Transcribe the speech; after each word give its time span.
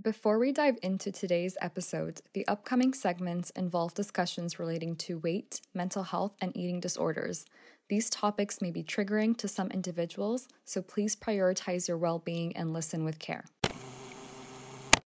Before 0.00 0.38
we 0.38 0.52
dive 0.52 0.78
into 0.82 1.12
today's 1.12 1.58
episode, 1.60 2.22
the 2.32 2.46
upcoming 2.48 2.94
segments 2.94 3.50
involve 3.50 3.92
discussions 3.92 4.58
relating 4.58 4.96
to 4.96 5.18
weight, 5.18 5.60
mental 5.74 6.04
health, 6.04 6.32
and 6.40 6.56
eating 6.56 6.80
disorders. 6.80 7.44
These 7.88 8.08
topics 8.08 8.62
may 8.62 8.70
be 8.70 8.82
triggering 8.82 9.36
to 9.36 9.48
some 9.48 9.68
individuals, 9.72 10.48
so 10.64 10.80
please 10.80 11.16
prioritize 11.16 11.86
your 11.88 11.98
well 11.98 12.18
being 12.18 12.56
and 12.56 12.72
listen 12.72 13.04
with 13.04 13.18
care. 13.18 13.44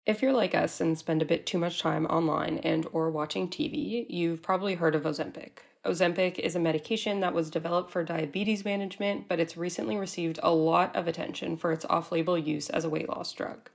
If 0.07 0.23
you're 0.23 0.33
like 0.33 0.55
us 0.55 0.81
and 0.81 0.97
spend 0.97 1.21
a 1.21 1.25
bit 1.25 1.45
too 1.45 1.59
much 1.59 1.81
time 1.81 2.07
online 2.07 2.57
and 2.59 2.87
or 2.91 3.11
watching 3.11 3.47
TV, 3.47 4.07
you've 4.09 4.41
probably 4.41 4.73
heard 4.73 4.95
of 4.95 5.03
Ozempic. 5.03 5.59
Ozempic 5.85 6.39
is 6.39 6.55
a 6.55 6.59
medication 6.59 7.19
that 7.19 7.35
was 7.35 7.51
developed 7.51 7.91
for 7.91 8.03
diabetes 8.03 8.65
management, 8.65 9.27
but 9.27 9.39
it's 9.39 9.55
recently 9.55 9.97
received 9.97 10.39
a 10.41 10.51
lot 10.51 10.95
of 10.95 11.07
attention 11.07 11.57
for 11.57 11.71
its 11.71 11.85
off-label 11.85 12.39
use 12.39 12.69
as 12.71 12.85
a 12.85 12.89
weight 12.89 13.07
loss 13.07 13.31
drug. 13.33 13.69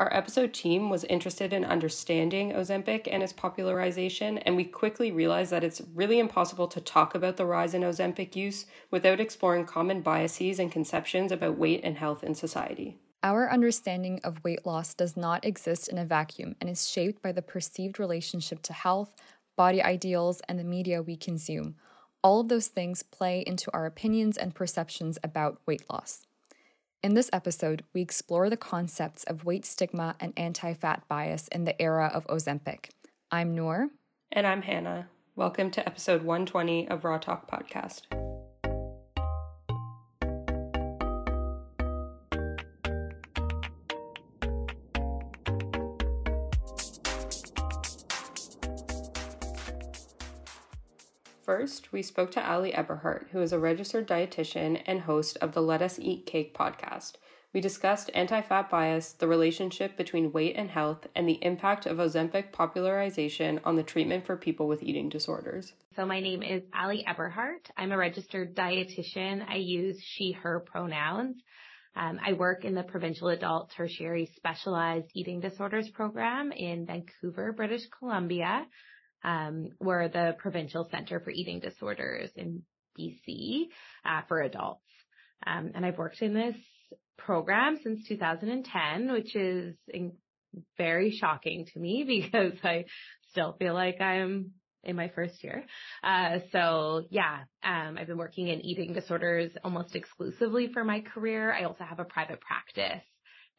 Our 0.00 0.08
episode 0.16 0.54
team 0.54 0.88
was 0.88 1.04
interested 1.04 1.52
in 1.52 1.62
understanding 1.62 2.52
Ozempic 2.54 3.06
and 3.12 3.22
its 3.22 3.34
popularization, 3.34 4.38
and 4.38 4.56
we 4.56 4.64
quickly 4.64 5.12
realized 5.12 5.52
that 5.52 5.62
it's 5.62 5.82
really 5.94 6.18
impossible 6.18 6.68
to 6.68 6.80
talk 6.80 7.14
about 7.14 7.36
the 7.36 7.44
rise 7.44 7.74
in 7.74 7.82
Ozempic 7.82 8.34
use 8.34 8.64
without 8.90 9.20
exploring 9.20 9.66
common 9.66 10.00
biases 10.00 10.58
and 10.58 10.72
conceptions 10.72 11.30
about 11.30 11.58
weight 11.58 11.82
and 11.84 11.98
health 11.98 12.24
in 12.24 12.34
society. 12.34 12.96
Our 13.22 13.50
understanding 13.50 14.22
of 14.24 14.42
weight 14.42 14.64
loss 14.64 14.94
does 14.94 15.18
not 15.18 15.44
exist 15.44 15.88
in 15.88 15.98
a 15.98 16.06
vacuum 16.06 16.56
and 16.62 16.70
is 16.70 16.88
shaped 16.88 17.20
by 17.20 17.32
the 17.32 17.42
perceived 17.42 18.00
relationship 18.00 18.62
to 18.62 18.72
health, 18.72 19.14
body 19.54 19.82
ideals, 19.82 20.40
and 20.48 20.58
the 20.58 20.64
media 20.64 21.02
we 21.02 21.18
consume. 21.18 21.74
All 22.24 22.40
of 22.40 22.48
those 22.48 22.68
things 22.68 23.02
play 23.02 23.44
into 23.46 23.70
our 23.74 23.84
opinions 23.84 24.38
and 24.38 24.54
perceptions 24.54 25.18
about 25.22 25.60
weight 25.66 25.82
loss. 25.90 26.26
In 27.02 27.14
this 27.14 27.30
episode, 27.32 27.84
we 27.94 28.02
explore 28.02 28.50
the 28.50 28.58
concepts 28.58 29.24
of 29.24 29.46
weight 29.46 29.64
stigma 29.64 30.16
and 30.20 30.34
anti 30.36 30.74
fat 30.74 31.02
bias 31.08 31.48
in 31.48 31.64
the 31.64 31.80
era 31.80 32.10
of 32.12 32.26
Ozempic. 32.26 32.90
I'm 33.30 33.54
Noor. 33.54 33.88
And 34.30 34.46
I'm 34.46 34.60
Hannah. 34.60 35.08
Welcome 35.34 35.70
to 35.70 35.86
episode 35.88 36.22
120 36.22 36.88
of 36.88 37.02
Raw 37.06 37.16
Talk 37.16 37.50
Podcast. 37.50 38.02
First, 51.60 51.92
we 51.92 52.00
spoke 52.00 52.30
to 52.30 52.50
Ali 52.50 52.72
Eberhardt, 52.72 53.28
who 53.32 53.42
is 53.42 53.52
a 53.52 53.58
registered 53.58 54.08
dietitian 54.08 54.82
and 54.86 55.02
host 55.02 55.36
of 55.42 55.52
the 55.52 55.60
Let 55.60 55.82
Us 55.82 55.98
Eat 55.98 56.24
Cake 56.24 56.56
podcast. 56.56 57.16
We 57.52 57.60
discussed 57.60 58.10
anti 58.14 58.40
fat 58.40 58.70
bias, 58.70 59.12
the 59.12 59.28
relationship 59.28 59.94
between 59.94 60.32
weight 60.32 60.56
and 60.56 60.70
health, 60.70 61.06
and 61.14 61.28
the 61.28 61.38
impact 61.44 61.84
of 61.84 61.98
Ozempic 61.98 62.50
popularization 62.50 63.60
on 63.62 63.76
the 63.76 63.82
treatment 63.82 64.24
for 64.24 64.38
people 64.38 64.68
with 64.68 64.82
eating 64.82 65.10
disorders. 65.10 65.74
So, 65.96 66.06
my 66.06 66.18
name 66.18 66.42
is 66.42 66.62
Ali 66.74 67.04
Eberhardt. 67.06 67.70
I'm 67.76 67.92
a 67.92 67.98
registered 67.98 68.56
dietitian. 68.56 69.46
I 69.46 69.56
use 69.56 70.00
she, 70.02 70.32
her 70.32 70.60
pronouns. 70.60 71.36
Um, 71.94 72.18
I 72.24 72.32
work 72.32 72.64
in 72.64 72.74
the 72.74 72.84
Provincial 72.84 73.28
Adult 73.28 73.70
Tertiary 73.76 74.30
Specialized 74.34 75.10
Eating 75.12 75.40
Disorders 75.40 75.90
Program 75.90 76.52
in 76.52 76.86
Vancouver, 76.86 77.52
British 77.52 77.86
Columbia 77.98 78.64
um, 79.24 79.70
we're 79.80 80.08
the 80.08 80.36
Provincial 80.38 80.88
Center 80.90 81.20
for 81.20 81.30
Eating 81.30 81.60
Disorders 81.60 82.30
in 82.36 82.62
BC 82.98 83.68
uh, 84.04 84.22
for 84.28 84.40
adults. 84.40 84.82
Um, 85.46 85.72
and 85.74 85.84
I've 85.86 85.98
worked 85.98 86.22
in 86.22 86.34
this 86.34 86.56
program 87.18 87.78
since 87.82 88.06
2010, 88.08 89.12
which 89.12 89.34
is 89.36 89.76
in- 89.88 90.16
very 90.76 91.10
shocking 91.10 91.66
to 91.72 91.78
me 91.78 92.04
because 92.06 92.58
I 92.64 92.86
still 93.30 93.54
feel 93.58 93.74
like 93.74 94.00
I'm 94.00 94.52
in 94.82 94.96
my 94.96 95.08
first 95.08 95.44
year. 95.44 95.64
Uh, 96.02 96.38
so 96.52 97.04
yeah, 97.10 97.40
um, 97.62 97.98
I've 97.98 98.06
been 98.06 98.16
working 98.16 98.48
in 98.48 98.64
eating 98.64 98.94
disorders 98.94 99.50
almost 99.62 99.94
exclusively 99.94 100.70
for 100.72 100.84
my 100.84 101.00
career. 101.00 101.52
I 101.52 101.64
also 101.64 101.84
have 101.84 102.00
a 102.00 102.04
private 102.04 102.40
practice 102.40 103.04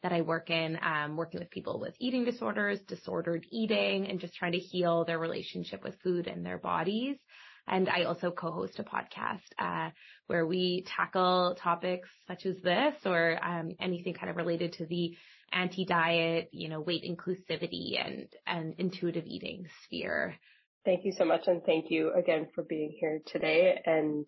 that 0.02 0.12
I 0.12 0.22
work 0.22 0.50
in, 0.50 0.78
um, 0.82 1.16
working 1.16 1.40
with 1.40 1.50
people 1.50 1.78
with 1.78 1.94
eating 1.98 2.24
disorders, 2.24 2.80
disordered 2.88 3.46
eating, 3.50 4.08
and 4.08 4.20
just 4.20 4.34
trying 4.34 4.52
to 4.52 4.58
heal 4.58 5.04
their 5.04 5.18
relationship 5.18 5.84
with 5.84 6.00
food 6.02 6.26
and 6.26 6.44
their 6.44 6.58
bodies. 6.58 7.16
And 7.68 7.88
I 7.88 8.04
also 8.04 8.32
co-host 8.32 8.80
a 8.80 8.84
podcast 8.84 9.40
uh, 9.58 9.90
where 10.26 10.44
we 10.46 10.84
tackle 10.96 11.56
topics 11.62 12.08
such 12.26 12.44
as 12.44 12.56
this 12.62 12.94
or 13.04 13.38
um, 13.42 13.72
anything 13.80 14.14
kind 14.14 14.30
of 14.30 14.36
related 14.36 14.72
to 14.74 14.86
the 14.86 15.16
anti-diet, 15.52 16.48
you 16.52 16.68
know, 16.68 16.80
weight 16.80 17.04
inclusivity 17.04 18.04
and 18.04 18.26
and 18.46 18.74
intuitive 18.78 19.26
eating 19.26 19.66
sphere. 19.84 20.34
Thank 20.84 21.04
you 21.04 21.12
so 21.12 21.24
much, 21.24 21.42
and 21.46 21.62
thank 21.64 21.90
you 21.90 22.12
again 22.12 22.48
for 22.54 22.64
being 22.64 22.96
here 22.98 23.20
today. 23.26 23.80
And 23.86 24.26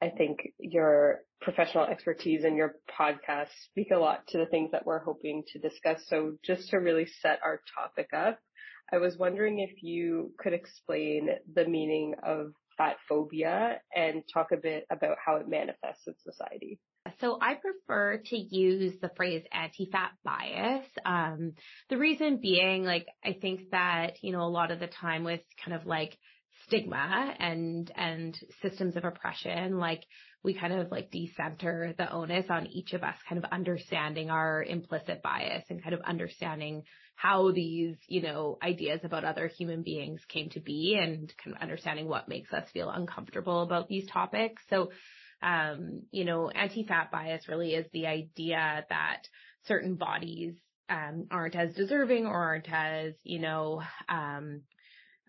I 0.00 0.10
think 0.10 0.52
your 0.58 1.20
professional 1.40 1.84
expertise 1.84 2.44
and 2.44 2.56
your 2.56 2.76
podcast 2.98 3.48
speak 3.70 3.90
a 3.90 3.98
lot 3.98 4.26
to 4.28 4.38
the 4.38 4.46
things 4.46 4.70
that 4.72 4.86
we're 4.86 4.98
hoping 5.00 5.42
to 5.52 5.58
discuss. 5.58 6.00
So 6.08 6.34
just 6.44 6.70
to 6.70 6.76
really 6.78 7.06
set 7.20 7.40
our 7.44 7.60
topic 7.76 8.08
up, 8.12 8.38
I 8.92 8.98
was 8.98 9.18
wondering 9.18 9.58
if 9.58 9.82
you 9.82 10.32
could 10.38 10.52
explain 10.52 11.30
the 11.52 11.66
meaning 11.66 12.14
of 12.22 12.52
fat 12.76 12.96
phobia 13.08 13.80
and 13.94 14.22
talk 14.32 14.52
a 14.52 14.56
bit 14.56 14.86
about 14.90 15.16
how 15.24 15.36
it 15.36 15.48
manifests 15.48 16.06
in 16.06 16.14
society. 16.22 16.78
So 17.20 17.38
I 17.40 17.54
prefer 17.54 18.18
to 18.26 18.36
use 18.36 18.94
the 19.00 19.10
phrase 19.16 19.42
anti-fat 19.50 20.12
bias. 20.24 20.86
Um, 21.04 21.54
the 21.88 21.96
reason 21.96 22.38
being, 22.40 22.84
like, 22.84 23.06
I 23.24 23.36
think 23.40 23.70
that, 23.72 24.22
you 24.22 24.32
know, 24.32 24.42
a 24.42 24.48
lot 24.48 24.70
of 24.70 24.78
the 24.78 24.86
time 24.86 25.24
with 25.24 25.40
kind 25.64 25.74
of 25.74 25.86
like 25.86 26.16
stigma 26.68 27.34
and 27.40 27.90
and 27.96 28.38
systems 28.62 28.96
of 28.96 29.04
oppression 29.04 29.78
like 29.78 30.04
we 30.44 30.54
kind 30.54 30.72
of 30.72 30.90
like 30.90 31.10
decenter 31.10 31.94
the 31.98 32.10
onus 32.12 32.46
on 32.48 32.66
each 32.66 32.92
of 32.92 33.02
us 33.02 33.16
kind 33.28 33.42
of 33.42 33.50
understanding 33.50 34.30
our 34.30 34.62
implicit 34.62 35.22
bias 35.22 35.64
and 35.68 35.82
kind 35.82 35.94
of 35.94 36.00
understanding 36.02 36.82
how 37.16 37.50
these 37.50 37.96
you 38.06 38.22
know 38.22 38.58
ideas 38.62 39.00
about 39.02 39.24
other 39.24 39.48
human 39.48 39.82
beings 39.82 40.20
came 40.28 40.48
to 40.50 40.60
be 40.60 40.96
and 41.00 41.32
kind 41.42 41.56
of 41.56 41.62
understanding 41.62 42.06
what 42.06 42.28
makes 42.28 42.52
us 42.52 42.68
feel 42.72 42.90
uncomfortable 42.90 43.62
about 43.62 43.88
these 43.88 44.06
topics. 44.08 44.62
So 44.70 44.90
um 45.42 46.02
you 46.10 46.24
know 46.24 46.50
anti-fat 46.50 47.10
bias 47.10 47.48
really 47.48 47.74
is 47.74 47.86
the 47.92 48.06
idea 48.06 48.84
that 48.88 49.22
certain 49.66 49.96
bodies 49.96 50.54
um, 50.90 51.26
aren't 51.30 51.54
as 51.54 51.74
deserving 51.74 52.26
or 52.26 52.34
aren't 52.34 52.72
as, 52.72 53.12
you 53.22 53.40
know, 53.40 53.82
um, 54.08 54.62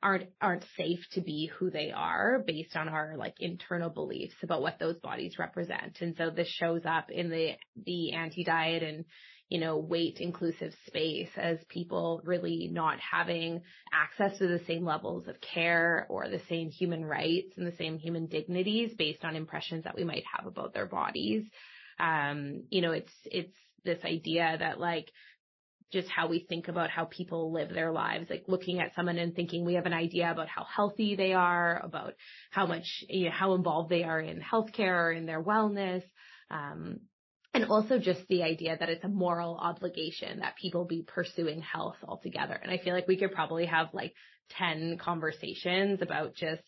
aren't 0.02 0.30
aren't 0.42 0.66
safe 0.78 1.00
to 1.12 1.22
be 1.22 1.52
who 1.58 1.70
they 1.70 1.92
are 1.92 2.44
based 2.46 2.76
on 2.76 2.90
our 2.90 3.16
like 3.18 3.36
internal 3.40 3.90
beliefs 3.90 4.36
about 4.44 4.62
what 4.62 4.80
those 4.80 4.98
bodies 5.00 5.40
represent. 5.40 5.98
And 6.02 6.16
so 6.18 6.30
this 6.30 6.48
shows 6.48 6.82
up 6.86 7.10
in 7.10 7.30
the 7.30 7.52
the 7.86 8.14
anti-diet 8.14 8.84
and 8.84 9.06
you 9.50 9.60
know 9.60 9.78
weight 9.78 10.18
inclusive 10.20 10.74
space 10.88 11.30
as 11.36 11.58
people 11.70 12.22
really 12.24 12.70
not 12.72 13.00
having 13.00 13.62
access 13.92 14.38
to 14.38 14.48
the 14.48 14.64
same 14.66 14.86
levels 14.86 15.28
of 15.28 15.42
care 15.42 16.06
or 16.10 16.30
the 16.30 16.42
same 16.50 16.70
human 16.70 17.04
rights 17.04 17.54
and 17.58 17.68
the 17.68 17.76
same 17.78 17.98
human 17.98 18.28
dignities 18.28 18.94
based 18.98 19.24
on 19.24 19.36
impressions 19.36 19.84
that 19.84 19.96
we 19.96 20.04
might 20.04 20.24
have 20.36 20.46
about 20.46 20.74
their 20.74 20.86
bodies. 20.86 21.44
Um, 22.00 22.64
you 22.70 22.82
know, 22.82 22.92
it's 22.92 23.14
it's 23.26 23.56
this 23.84 24.00
idea 24.06 24.56
that 24.60 24.80
like 24.80 25.12
just 25.92 26.08
how 26.10 26.28
we 26.28 26.46
think 26.48 26.68
about 26.68 26.90
how 26.90 27.06
people 27.06 27.52
live 27.52 27.70
their 27.70 27.92
lives, 27.92 28.30
like 28.30 28.44
looking 28.48 28.80
at 28.80 28.94
someone 28.96 29.18
and 29.18 29.36
thinking 29.36 29.66
we 29.66 29.74
have 29.74 29.86
an 29.86 29.94
idea 29.94 30.32
about 30.32 30.48
how 30.48 30.64
healthy 30.64 31.16
they 31.16 31.34
are, 31.34 31.82
about 31.84 32.14
how 32.52 32.66
much, 32.66 33.04
you 33.08 33.26
know, 33.26 33.32
how 33.32 33.56
involved 33.56 33.90
they 33.90 34.04
are 34.04 34.20
in 34.20 34.40
healthcare 34.40 35.08
or 35.08 35.12
in 35.12 35.26
their 35.26 35.44
wellness. 35.44 36.04
Um, 36.52 37.00
and 37.54 37.66
also 37.66 37.98
just 37.98 38.22
the 38.28 38.44
idea 38.44 38.78
that 38.80 38.90
it's 38.90 39.04
a 39.04 39.10
moral 39.10 39.58
obligation 39.58 40.40
that 40.40 40.56
people 40.56 40.86
be 40.86 41.04
pursuing 41.08 41.62
health 41.62 41.98
altogether. 42.04 42.54
And 42.54 42.72
I 42.72 42.78
feel 42.78 42.94
like 42.94 43.08
we 43.08 43.18
could 43.18 43.32
probably 43.32 43.66
have 43.66 43.88
like 43.94 44.14
10 44.52 44.98
conversations 45.00 46.02
about 46.02 46.36
just 46.36 46.62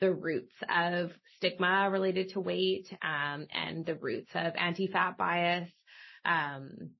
the 0.00 0.12
roots 0.12 0.52
of 0.70 1.10
stigma 1.36 1.88
related 1.90 2.30
to 2.30 2.40
weight, 2.40 2.86
um, 3.02 3.46
and 3.52 3.86
the 3.86 3.96
roots 3.96 4.30
of 4.34 4.52
anti-fat 4.56 5.16
bias, 5.16 5.68
um, 6.24 6.90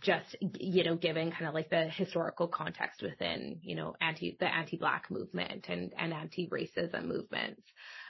just, 0.00 0.36
you 0.40 0.84
know, 0.84 0.94
given 0.94 1.32
kind 1.32 1.46
of 1.46 1.54
like 1.54 1.70
the 1.70 1.88
historical 1.88 2.46
context 2.46 3.02
within, 3.02 3.58
you 3.62 3.74
know, 3.74 3.94
anti, 4.00 4.36
the 4.38 4.46
anti-black 4.46 5.10
movement 5.10 5.66
and, 5.68 5.92
and 5.98 6.12
anti-racism 6.12 7.04
movements. 7.04 7.62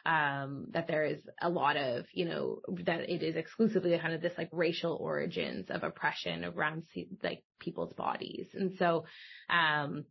Um, 0.05 0.67
that 0.73 0.89
there 0.89 1.05
is 1.05 1.21
a 1.41 1.49
lot 1.49 1.77
of, 1.77 2.07
you 2.13 2.25
know, 2.25 2.59
that 2.85 3.09
it 3.09 3.23
is 3.23 3.37
exclusively 3.37 3.97
kind 3.99 4.13
of 4.13 4.21
this 4.21 4.37
like 4.37 4.49
racial 4.51 4.99
origins 5.01 5.67
of 5.71 5.85
oppression 5.85 6.45
around 6.45 6.83
like 7.23 7.45
people's 7.61 7.93
bodies. 7.93 8.49
And 8.53 8.73
so, 8.79 9.05
um, 9.49 10.05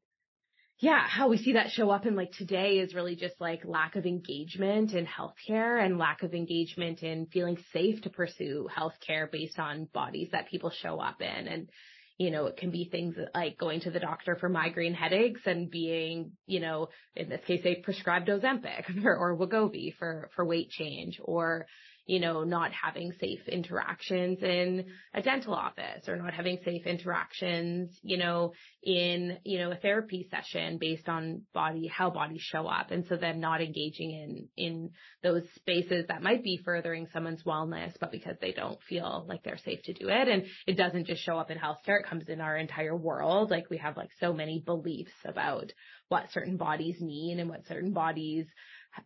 yeah, 0.82 1.08
how 1.08 1.30
we 1.30 1.38
see 1.38 1.54
that 1.54 1.70
show 1.70 1.92
up 1.92 2.08
in 2.08 2.16
like 2.16 2.32
today 2.32 2.80
is 2.80 2.96
really 2.96 3.16
just 3.16 3.40
like 3.40 3.62
lack 3.66 3.96
of 3.96 4.08
engagement 4.08 4.94
in 4.94 5.06
healthcare 5.06 5.84
and 5.84 6.00
lack 6.00 6.24
of 6.24 6.34
engagement 6.34 7.04
in 7.04 7.28
feeling 7.28 7.58
safe 7.72 8.02
to 8.02 8.10
pursue 8.10 8.68
healthcare 8.76 9.32
based 9.32 9.60
on 9.60 9.88
bodies 9.94 10.30
that 10.32 10.50
people 10.50 10.72
show 10.72 11.00
up 11.00 11.22
in. 11.22 11.48
And, 11.48 11.70
you 12.18 12.32
know, 12.32 12.48
it 12.48 12.58
can 12.58 12.72
be 12.72 12.86
things 12.86 13.16
like 13.36 13.60
going 13.60 13.82
to 13.82 13.92
the 13.92 14.00
doctor 14.00 14.36
for 14.36 14.50
migraine 14.50 14.96
headaches 14.96 15.42
and 15.46 15.70
being, 15.70 16.32
you 16.48 16.60
know, 16.60 16.90
in 17.16 17.30
this 17.30 17.42
case, 17.46 17.62
they 17.64 17.76
prescribed 17.76 18.28
Ozempic 18.28 19.06
or, 19.06 19.16
or 19.16 19.38
Wegovy 19.38 19.94
for, 20.00 20.32
for 20.36 20.44
weight 20.44 20.72
change 20.72 21.20
or, 21.24 21.68
you 22.06 22.20
know, 22.20 22.44
not 22.44 22.72
having 22.72 23.14
safe 23.20 23.48
interactions 23.48 24.42
in 24.42 24.86
a 25.14 25.22
dental 25.22 25.54
office 25.54 26.08
or 26.08 26.18
not 26.18 26.34
having 26.34 26.58
safe 26.66 26.86
interactions, 26.86 27.98
you 28.02 28.18
know, 28.18 28.54
in, 28.82 29.38
you 29.46 29.60
know, 29.60 29.72
a 29.72 29.76
therapy 29.76 30.28
session 30.32 30.78
based 30.80 31.08
on 31.08 31.44
body, 31.54 31.88
how 31.88 32.10
bodies 32.10 32.42
show 32.42 32.66
up. 32.66 32.90
And 32.92 33.06
so 33.08 33.18
then 33.18 33.40
not 33.40 33.62
engaging 33.62 34.12
in, 34.12 34.48
in 34.58 34.90
those 35.24 35.44
spaces 35.56 36.06
that 36.08 36.24
might 36.24 36.44
be 36.44 36.60
furthering 36.66 37.08
someone's 37.14 37.44
wellness, 37.44 37.94
but 38.00 38.12
because 38.12 38.36
they 38.42 38.52
don't 38.52 38.82
feel 38.90 39.26
like 39.30 39.44
they're 39.44 39.58
safe 39.58 39.84
to 39.84 39.94
do 39.94 40.10
it. 40.10 40.28
And 40.28 40.46
it 40.66 40.78
doesn't 40.78 41.08
just 41.08 41.24
show 41.24 41.38
up 41.38 41.52
in 41.52 41.60
healthcare. 41.60 42.00
It 42.00 42.10
comes 42.10 42.28
in 42.28 42.42
our 42.42 42.58
entire 42.58 42.96
world. 42.96 43.52
Like 43.52 43.70
we 43.70 43.78
have 43.78 43.96
like 43.96 44.10
so 44.20 44.34
many 44.34 44.60
beliefs 44.66 45.14
about 45.24 45.72
what 46.10 46.32
certain 46.32 46.58
bodies 46.58 47.00
mean 47.00 47.40
and 47.40 47.50
what 47.50 47.68
certain 47.68 47.94
bodies 47.94 48.48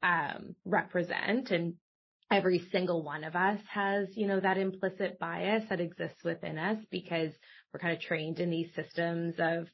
um, 0.01 0.55
represent. 0.65 1.51
And 1.51 1.75
every 2.31 2.67
single 2.71 3.03
one 3.03 3.23
of 3.23 3.35
us 3.35 3.59
has, 3.71 4.07
you 4.15 4.27
know, 4.27 4.39
that 4.39 4.57
implicit 4.57 5.19
bias 5.19 5.63
that 5.69 5.79
exists 5.79 6.23
within 6.23 6.57
us 6.57 6.77
because 6.91 7.31
we're 7.71 7.79
kind 7.79 7.95
of 7.95 8.01
trained 8.01 8.39
in 8.39 8.49
these 8.49 8.69
systems 8.75 9.35
of 9.37 9.67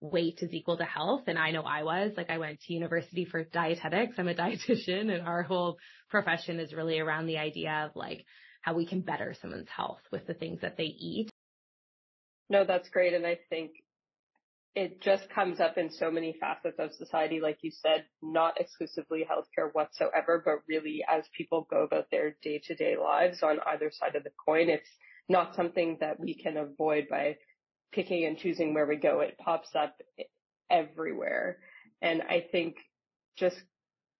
weight 0.00 0.38
is 0.42 0.52
equal 0.52 0.76
to 0.76 0.84
health. 0.84 1.22
And 1.26 1.38
I 1.38 1.50
know 1.50 1.62
I 1.62 1.82
was 1.82 2.12
like, 2.16 2.28
I 2.28 2.38
went 2.38 2.60
to 2.60 2.74
university 2.74 3.24
for 3.24 3.44
dietetics. 3.44 4.16
I'm 4.18 4.28
a 4.28 4.34
dietitian 4.34 5.12
and 5.12 5.26
our 5.26 5.42
whole 5.42 5.78
profession 6.10 6.60
is 6.60 6.74
really 6.74 6.98
around 6.98 7.26
the 7.26 7.38
idea 7.38 7.86
of 7.86 7.96
like 7.96 8.24
how 8.60 8.74
we 8.74 8.86
can 8.86 9.00
better 9.00 9.34
someone's 9.40 9.68
health 9.74 10.00
with 10.12 10.26
the 10.26 10.34
things 10.34 10.60
that 10.60 10.76
they 10.76 10.84
eat. 10.84 11.30
No, 12.50 12.64
that's 12.64 12.88
great. 12.90 13.14
And 13.14 13.26
I 13.26 13.38
think 13.48 13.70
it 14.74 15.00
just 15.00 15.28
comes 15.30 15.60
up 15.60 15.78
in 15.78 15.90
so 15.90 16.10
many 16.10 16.36
facets 16.40 16.78
of 16.78 16.92
society, 16.92 17.40
like 17.40 17.58
you 17.62 17.70
said, 17.70 18.04
not 18.22 18.60
exclusively 18.60 19.24
healthcare 19.24 19.70
whatsoever, 19.72 20.42
but 20.44 20.62
really 20.68 21.04
as 21.08 21.24
people 21.36 21.66
go 21.70 21.84
about 21.84 22.10
their 22.10 22.36
day 22.42 22.60
to 22.64 22.74
day 22.74 22.96
lives 22.96 23.42
on 23.42 23.58
either 23.66 23.90
side 23.92 24.16
of 24.16 24.24
the 24.24 24.32
coin, 24.44 24.68
it's 24.68 24.90
not 25.28 25.54
something 25.54 25.98
that 26.00 26.18
we 26.18 26.34
can 26.34 26.56
avoid 26.56 27.06
by 27.08 27.36
picking 27.92 28.24
and 28.24 28.36
choosing 28.36 28.74
where 28.74 28.86
we 28.86 28.96
go. 28.96 29.20
It 29.20 29.38
pops 29.38 29.68
up 29.76 29.96
everywhere. 30.68 31.58
And 32.02 32.22
I 32.22 32.44
think 32.50 32.76
just 33.36 33.56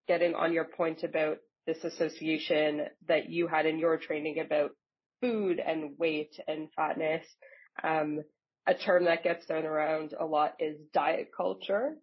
getting 0.07 0.35
on 0.35 0.53
your 0.53 0.65
point 0.65 1.03
about 1.03 1.39
this 1.67 1.83
association 1.83 2.87
that 3.09 3.29
you 3.29 3.49
had 3.49 3.67
in 3.67 3.79
your 3.79 3.97
training 3.97 4.39
about 4.39 4.71
food 5.21 5.59
and 5.59 5.99
weight 5.99 6.39
and 6.47 6.69
fatness, 6.77 7.27
um, 7.83 8.21
a 8.67 8.75
term 8.75 9.05
that 9.05 9.23
gets 9.23 9.47
thrown 9.47 9.67
around 9.67 10.15
a 10.19 10.25
lot 10.25 10.55
is 10.59 10.77
diet 10.93 11.29
culture. 11.37 11.97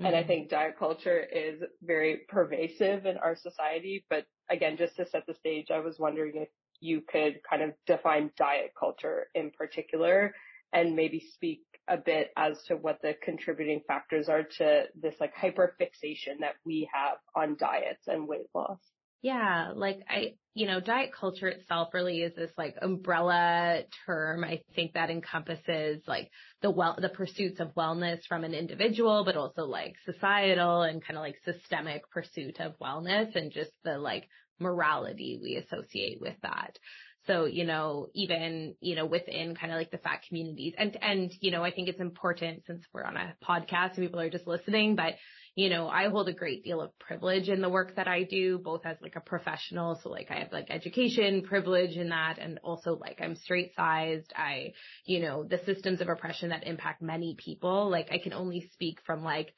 Mm-hmm. 0.00 0.06
And 0.06 0.16
I 0.16 0.20
mm-hmm. 0.20 0.28
think 0.28 0.50
diet 0.50 0.78
culture 0.78 1.20
is 1.20 1.62
very 1.82 2.20
pervasive 2.28 3.06
in 3.06 3.16
our 3.18 3.36
society. 3.36 4.04
But 4.08 4.24
again, 4.48 4.76
just 4.76 4.96
to 4.96 5.06
set 5.08 5.26
the 5.26 5.34
stage, 5.34 5.66
I 5.70 5.80
was 5.80 5.98
wondering 5.98 6.32
if 6.36 6.48
you 6.80 7.00
could 7.00 7.40
kind 7.48 7.62
of 7.62 7.70
define 7.86 8.30
diet 8.36 8.72
culture 8.78 9.26
in 9.34 9.50
particular 9.50 10.34
and 10.72 10.94
maybe 10.94 11.24
speak 11.34 11.62
a 11.88 11.96
bit 11.96 12.30
as 12.36 12.62
to 12.64 12.76
what 12.76 13.00
the 13.02 13.14
contributing 13.22 13.80
factors 13.86 14.28
are 14.28 14.42
to 14.42 14.84
this 15.00 15.14
like 15.20 15.34
hyperfixation 15.34 16.40
that 16.40 16.54
we 16.64 16.88
have 16.92 17.16
on 17.34 17.56
diets 17.58 18.06
and 18.06 18.28
weight 18.28 18.46
loss. 18.54 18.78
Yeah, 19.20 19.72
like 19.74 20.00
I, 20.08 20.34
you 20.54 20.66
know, 20.66 20.80
diet 20.80 21.10
culture 21.18 21.48
itself 21.48 21.88
really 21.92 22.22
is 22.22 22.34
this 22.36 22.52
like 22.56 22.76
umbrella 22.80 23.82
term. 24.06 24.44
I 24.44 24.62
think 24.76 24.92
that 24.92 25.10
encompasses 25.10 26.02
like 26.06 26.30
the 26.62 26.70
well, 26.70 26.96
the 27.00 27.08
pursuits 27.08 27.58
of 27.58 27.74
wellness 27.74 28.20
from 28.28 28.44
an 28.44 28.54
individual, 28.54 29.24
but 29.24 29.36
also 29.36 29.64
like 29.64 29.94
societal 30.04 30.82
and 30.82 31.04
kind 31.04 31.16
of 31.16 31.22
like 31.22 31.36
systemic 31.44 32.08
pursuit 32.10 32.60
of 32.60 32.78
wellness 32.78 33.34
and 33.34 33.50
just 33.50 33.72
the 33.84 33.98
like 33.98 34.28
morality 34.60 35.38
we 35.42 35.56
associate 35.56 36.20
with 36.20 36.36
that. 36.42 36.78
So, 37.26 37.44
you 37.44 37.64
know, 37.64 38.06
even, 38.14 38.74
you 38.80 38.94
know, 38.94 39.04
within 39.04 39.54
kind 39.56 39.72
of 39.72 39.78
like 39.78 39.90
the 39.90 39.98
fat 39.98 40.22
communities 40.26 40.74
and, 40.78 40.96
and, 41.02 41.32
you 41.40 41.50
know, 41.50 41.62
I 41.62 41.72
think 41.72 41.88
it's 41.88 42.00
important 42.00 42.62
since 42.66 42.82
we're 42.94 43.04
on 43.04 43.16
a 43.16 43.34
podcast 43.46 43.96
and 43.96 44.06
people 44.06 44.20
are 44.20 44.30
just 44.30 44.46
listening, 44.46 44.94
but, 44.94 45.14
you 45.58 45.68
know, 45.68 45.88
I 45.88 46.08
hold 46.08 46.28
a 46.28 46.32
great 46.32 46.62
deal 46.62 46.80
of 46.80 46.96
privilege 47.00 47.48
in 47.48 47.60
the 47.60 47.68
work 47.68 47.96
that 47.96 48.06
I 48.06 48.22
do, 48.22 48.58
both 48.58 48.86
as 48.86 48.96
like 49.02 49.16
a 49.16 49.20
professional. 49.20 49.98
So 50.00 50.08
like 50.08 50.30
I 50.30 50.38
have 50.38 50.52
like 50.52 50.70
education 50.70 51.42
privilege 51.42 51.96
in 51.96 52.10
that. 52.10 52.38
And 52.38 52.60
also 52.62 52.94
like 52.94 53.18
I'm 53.20 53.34
straight 53.34 53.74
sized. 53.74 54.32
I, 54.36 54.74
you 55.04 55.18
know, 55.18 55.42
the 55.42 55.58
systems 55.66 56.00
of 56.00 56.08
oppression 56.08 56.50
that 56.50 56.64
impact 56.64 57.02
many 57.02 57.34
people, 57.44 57.90
like 57.90 58.06
I 58.12 58.18
can 58.18 58.34
only 58.34 58.70
speak 58.72 59.00
from 59.04 59.24
like, 59.24 59.52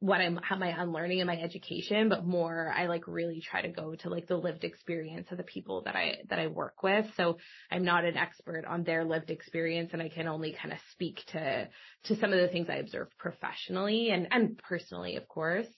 what 0.00 0.20
I'm, 0.20 0.40
how 0.42 0.56
my 0.56 0.68
unlearning 0.68 1.20
and 1.20 1.26
my 1.26 1.38
education, 1.38 2.08
but 2.08 2.24
more 2.24 2.72
I 2.76 2.86
like 2.86 3.06
really 3.06 3.42
try 3.42 3.62
to 3.62 3.68
go 3.68 3.94
to 3.94 4.08
like 4.08 4.26
the 4.26 4.36
lived 4.36 4.64
experience 4.64 5.28
of 5.30 5.36
the 5.36 5.44
people 5.44 5.82
that 5.84 5.94
I, 5.94 6.16
that 6.30 6.38
I 6.38 6.46
work 6.46 6.82
with. 6.82 7.04
So 7.16 7.36
I'm 7.70 7.84
not 7.84 8.06
an 8.06 8.16
expert 8.16 8.64
on 8.64 8.82
their 8.82 9.04
lived 9.04 9.30
experience 9.30 9.90
and 9.92 10.00
I 10.00 10.08
can 10.08 10.26
only 10.26 10.56
kind 10.60 10.72
of 10.72 10.78
speak 10.92 11.22
to, 11.32 11.68
to 12.04 12.16
some 12.18 12.32
of 12.32 12.40
the 12.40 12.48
things 12.48 12.68
I 12.70 12.76
observe 12.76 13.08
professionally 13.18 14.10
and, 14.10 14.26
and 14.30 14.58
personally, 14.58 15.16
of 15.16 15.28
course. 15.28 15.68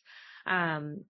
Um, 0.46 1.04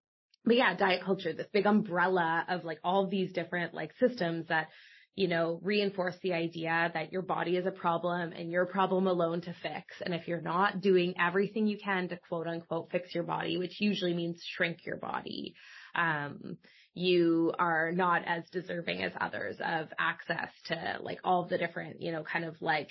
but 0.44 0.56
yeah, 0.56 0.74
diet 0.74 1.02
culture, 1.04 1.32
this 1.32 1.46
big 1.52 1.66
umbrella 1.66 2.44
of 2.48 2.64
like 2.64 2.78
all 2.82 3.08
these 3.08 3.32
different 3.32 3.74
like 3.74 3.92
systems 4.00 4.46
that 4.48 4.68
you 5.14 5.28
know, 5.28 5.60
reinforce 5.62 6.16
the 6.22 6.32
idea 6.32 6.90
that 6.94 7.12
your 7.12 7.22
body 7.22 7.56
is 7.56 7.66
a 7.66 7.70
problem 7.70 8.32
and 8.32 8.50
your 8.50 8.64
problem 8.64 9.06
alone 9.06 9.42
to 9.42 9.54
fix. 9.62 9.94
And 10.00 10.14
if 10.14 10.26
you're 10.26 10.40
not 10.40 10.80
doing 10.80 11.14
everything 11.20 11.66
you 11.66 11.76
can 11.76 12.08
to 12.08 12.18
quote 12.28 12.46
unquote 12.46 12.90
fix 12.90 13.14
your 13.14 13.24
body, 13.24 13.58
which 13.58 13.80
usually 13.80 14.14
means 14.14 14.42
shrink 14.56 14.86
your 14.86 14.96
body, 14.96 15.54
um, 15.94 16.56
you 16.94 17.52
are 17.58 17.92
not 17.92 18.22
as 18.26 18.44
deserving 18.52 19.02
as 19.02 19.12
others 19.20 19.56
of 19.64 19.88
access 19.98 20.48
to 20.66 20.98
like 21.00 21.18
all 21.24 21.46
the 21.46 21.58
different, 21.58 22.00
you 22.00 22.12
know, 22.12 22.22
kind 22.22 22.44
of 22.44 22.54
like 22.62 22.90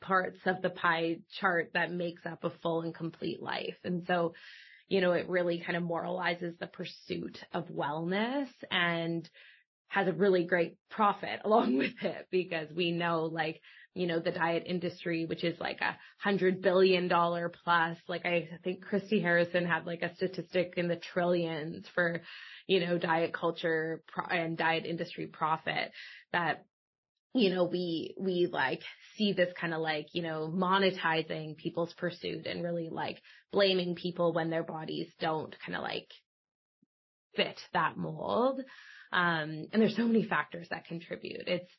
parts 0.00 0.38
of 0.46 0.62
the 0.62 0.70
pie 0.70 1.18
chart 1.40 1.70
that 1.74 1.92
makes 1.92 2.24
up 2.24 2.44
a 2.44 2.50
full 2.62 2.82
and 2.82 2.94
complete 2.94 3.42
life. 3.42 3.76
And 3.84 4.04
so, 4.06 4.34
you 4.88 5.00
know, 5.00 5.12
it 5.12 5.28
really 5.28 5.62
kind 5.64 5.76
of 5.76 5.82
moralizes 5.82 6.58
the 6.58 6.66
pursuit 6.66 7.38
of 7.52 7.68
wellness 7.68 8.48
and 8.70 9.28
has 9.88 10.08
a 10.08 10.12
really 10.12 10.44
great 10.44 10.76
profit 10.90 11.40
along 11.44 11.76
with 11.76 11.94
it 12.02 12.26
because 12.30 12.68
we 12.74 12.92
know 12.92 13.24
like, 13.24 13.60
you 13.94 14.06
know, 14.06 14.20
the 14.20 14.30
diet 14.30 14.64
industry, 14.66 15.24
which 15.24 15.42
is 15.42 15.58
like 15.58 15.80
a 15.80 15.96
hundred 16.18 16.60
billion 16.60 17.08
dollar 17.08 17.50
plus, 17.64 17.96
like 18.08 18.26
I 18.26 18.48
think 18.62 18.82
Christy 18.82 19.20
Harrison 19.20 19.64
had 19.64 19.86
like 19.86 20.02
a 20.02 20.14
statistic 20.16 20.74
in 20.76 20.86
the 20.88 20.96
trillions 20.96 21.86
for, 21.94 22.20
you 22.66 22.84
know, 22.84 22.98
diet 22.98 23.32
culture 23.32 24.02
and 24.30 24.58
diet 24.58 24.84
industry 24.84 25.26
profit 25.28 25.92
that 26.32 26.64
you 27.36 27.54
know, 27.54 27.64
we, 27.64 28.14
we 28.18 28.48
like 28.50 28.80
see 29.16 29.34
this 29.34 29.52
kind 29.60 29.74
of 29.74 29.80
like, 29.82 30.06
you 30.12 30.22
know, 30.22 30.50
monetizing 30.52 31.56
people's 31.56 31.92
pursuit 31.92 32.46
and 32.46 32.62
really 32.62 32.88
like 32.90 33.20
blaming 33.52 33.94
people 33.94 34.32
when 34.32 34.48
their 34.48 34.62
bodies 34.62 35.08
don't 35.20 35.54
kind 35.64 35.76
of 35.76 35.82
like 35.82 36.08
fit 37.34 37.60
that 37.74 37.96
mold. 37.98 38.62
Um, 39.12 39.66
and 39.72 39.82
there's 39.82 39.96
so 39.96 40.06
many 40.06 40.24
factors 40.24 40.68
that 40.70 40.86
contribute. 40.86 41.46
It's, 41.46 41.70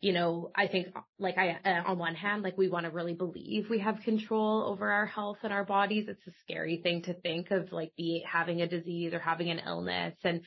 you 0.00 0.12
know, 0.12 0.50
I 0.56 0.66
think 0.66 0.88
like 1.18 1.38
I, 1.38 1.58
uh, 1.64 1.90
on 1.90 1.98
one 1.98 2.16
hand, 2.16 2.42
like 2.42 2.58
we 2.58 2.68
want 2.68 2.86
to 2.86 2.90
really 2.90 3.14
believe 3.14 3.70
we 3.70 3.78
have 3.78 4.00
control 4.04 4.64
over 4.64 4.90
our 4.90 5.06
health 5.06 5.38
and 5.44 5.52
our 5.52 5.64
bodies. 5.64 6.06
It's 6.08 6.26
a 6.26 6.32
scary 6.42 6.80
thing 6.82 7.02
to 7.02 7.14
think 7.14 7.52
of 7.52 7.70
like 7.70 7.92
be 7.96 8.24
having 8.30 8.62
a 8.62 8.68
disease 8.68 9.14
or 9.14 9.20
having 9.20 9.50
an 9.50 9.60
illness 9.64 10.14
and, 10.24 10.40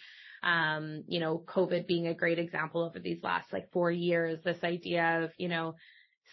um, 0.44 1.04
you 1.08 1.22
know, 1.22 1.42
COVID 1.48 1.88
being 1.88 2.08
a 2.08 2.14
great 2.14 2.38
example 2.38 2.84
over 2.84 3.00
these 3.00 3.24
last 3.24 3.52
like 3.54 3.72
four 3.72 3.90
years, 3.90 4.40
this 4.44 4.64
idea 4.64 5.24
of, 5.24 5.32
you 5.38 5.48
know, 5.48 5.76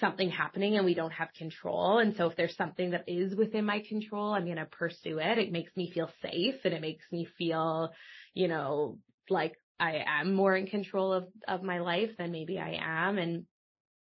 something 0.00 0.30
happening 0.30 0.76
and 0.76 0.85
we 0.85 0.94
don't 0.94 1.12
have 1.12 1.32
control. 1.35 1.99
And 1.99 2.16
so 2.16 2.28
if 2.28 2.37
there's 2.37 2.56
something 2.56 2.90
that 2.90 3.04
is 3.06 3.35
within 3.35 3.64
my 3.64 3.82
control, 3.88 4.32
I'm 4.32 4.44
going 4.44 4.56
to 4.56 4.66
pursue 4.66 5.18
it. 5.18 5.38
It 5.38 5.52
makes 5.52 5.76
me 5.76 5.90
feel 5.92 6.11
safe 6.23 6.56
and 6.64 6.75
it 6.75 6.80
makes 6.80 7.04
me 7.12 7.28
feel, 7.38 7.90
you 8.35 8.49
know, 8.49 8.99
like 9.28 9.54
I 9.82 10.04
am 10.06 10.32
more 10.32 10.54
in 10.54 10.68
control 10.68 11.12
of, 11.12 11.26
of 11.48 11.64
my 11.64 11.80
life 11.80 12.10
than 12.16 12.30
maybe 12.30 12.56
I 12.56 12.78
am. 12.80 13.18
And 13.18 13.46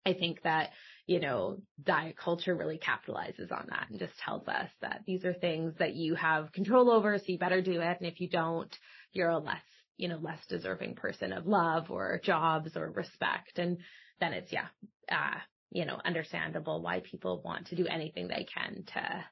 I 0.05 0.13
think 0.13 0.43
that, 0.43 0.71
you 1.07 1.21
know, 1.21 1.59
diet 1.81 2.17
culture 2.17 2.57
really 2.57 2.81
capitalizes 2.81 3.53
on 3.53 3.69
that 3.71 3.87
and 3.89 4.01
just 4.01 4.19
tells 4.25 4.49
us 4.49 4.69
that 4.83 5.03
these 5.07 5.25
are 5.25 5.33
things 5.33 5.75
that 5.79 5.95
you 5.95 6.17
have 6.17 6.51
control 6.51 6.91
over. 6.91 7.17
So 7.17 7.25
you 7.29 7.39
better 7.39 7.63
do 7.63 7.81
it. 7.81 7.97
And 8.01 8.11
if 8.11 8.21
you 8.21 8.29
don't, 8.29 8.75
you're 9.13 9.29
a 9.29 9.39
less, 9.39 9.63
you 9.97 10.09
know, 10.09 10.19
less 10.21 10.41
deserving 10.49 10.97
person 10.97 11.33
of 11.33 11.47
love 11.47 11.93
or 11.93 12.21
jobs 12.25 12.77
or 12.77 12.91
respect. 12.91 13.59
And 13.59 13.79
then 14.19 14.33
it's, 14.33 14.53
yeah, 14.53 14.67
uh, 15.13 15.39
you 15.71 15.87
know, 15.87 16.01
understandable 16.05 16.83
why 16.83 17.03
people 17.09 17.41
want 17.45 17.69
to 17.69 17.77
do 17.77 17.87
anything 17.87 18.27
they 18.27 18.49
can 18.53 18.83
to, 18.95 19.25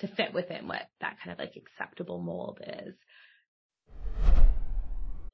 to 0.00 0.14
fit 0.16 0.34
within 0.34 0.66
what 0.66 0.82
that 1.00 1.18
kind 1.22 1.32
of 1.32 1.38
like 1.38 1.54
acceptable 1.54 2.20
mold 2.20 2.58
is. 2.60 2.94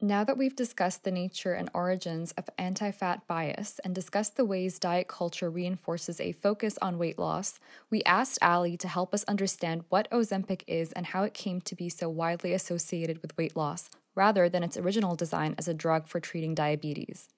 Now 0.01 0.23
that 0.23 0.39
we've 0.39 0.55
discussed 0.55 1.03
the 1.03 1.11
nature 1.11 1.55
and 1.55 1.69
origins 1.75 2.31
of 2.39 2.49
anti 2.57 2.93
fat 2.93 3.27
bias 3.27 3.81
and 3.81 3.93
discussed 3.93 4.37
the 4.37 4.45
ways 4.45 4.79
diet 4.79 5.09
culture 5.09 5.51
reinforces 5.51 6.21
a 6.21 6.31
focus 6.31 6.79
on 6.81 6.99
weight 6.99 7.19
loss, 7.19 7.59
we 7.91 8.05
asked 8.05 8.39
Ali 8.41 8.77
to 8.77 8.87
help 8.87 9.13
us 9.13 9.25
understand 9.25 9.83
what 9.89 10.09
Ozempic 10.13 10.63
is 10.69 10.93
and 10.93 11.07
how 11.07 11.25
it 11.25 11.35
came 11.35 11.61
to 11.63 11.75
be 11.75 11.89
so 11.89 12.09
widely 12.09 12.53
associated 12.53 13.21
with 13.23 13.37
weight 13.37 13.57
loss, 13.57 13.91
rather 14.15 14.49
than 14.49 14.63
its 14.63 14.77
original 14.77 15.17
design 15.17 15.57
as 15.59 15.67
a 15.67 15.75
drug 15.75 16.07
for 16.07 16.21
treating 16.21 16.55
diabetes. 16.55 17.29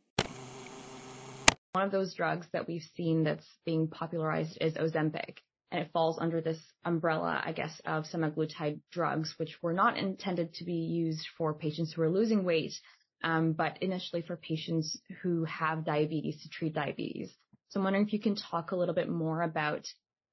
One 1.73 1.87
of 1.87 1.90
those 1.90 2.12
drugs 2.12 2.47
that 2.52 2.69
we've 2.69 2.87
seen 2.95 3.25
that's 3.25 3.57
being 3.64 3.88
popularized 3.88 4.59
is 4.61 4.75
Ozempic 4.75 5.38
and 5.70 5.82
it 5.82 5.90
falls 5.92 6.18
under 6.18 6.40
this 6.40 6.58
umbrella, 6.84 7.40
I 7.44 7.52
guess, 7.52 7.80
of 7.84 8.04
semaglutide 8.04 8.80
drugs, 8.90 9.34
which 9.36 9.56
were 9.62 9.72
not 9.72 9.96
intended 9.96 10.54
to 10.54 10.64
be 10.64 10.72
used 10.72 11.26
for 11.38 11.54
patients 11.54 11.92
who 11.92 12.02
are 12.02 12.10
losing 12.10 12.44
weight, 12.44 12.72
um, 13.22 13.52
but 13.52 13.78
initially 13.82 14.22
for 14.22 14.36
patients 14.36 14.98
who 15.22 15.44
have 15.44 15.84
diabetes 15.84 16.42
to 16.42 16.48
treat 16.48 16.74
diabetes. 16.74 17.32
So 17.68 17.78
I'm 17.78 17.84
wondering 17.84 18.06
if 18.06 18.12
you 18.12 18.20
can 18.20 18.34
talk 18.34 18.72
a 18.72 18.76
little 18.76 18.94
bit 18.94 19.08
more 19.08 19.42
about 19.42 19.86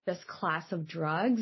this 0.08 0.17
class 0.25 0.72
of 0.72 0.88
drugs 0.88 1.41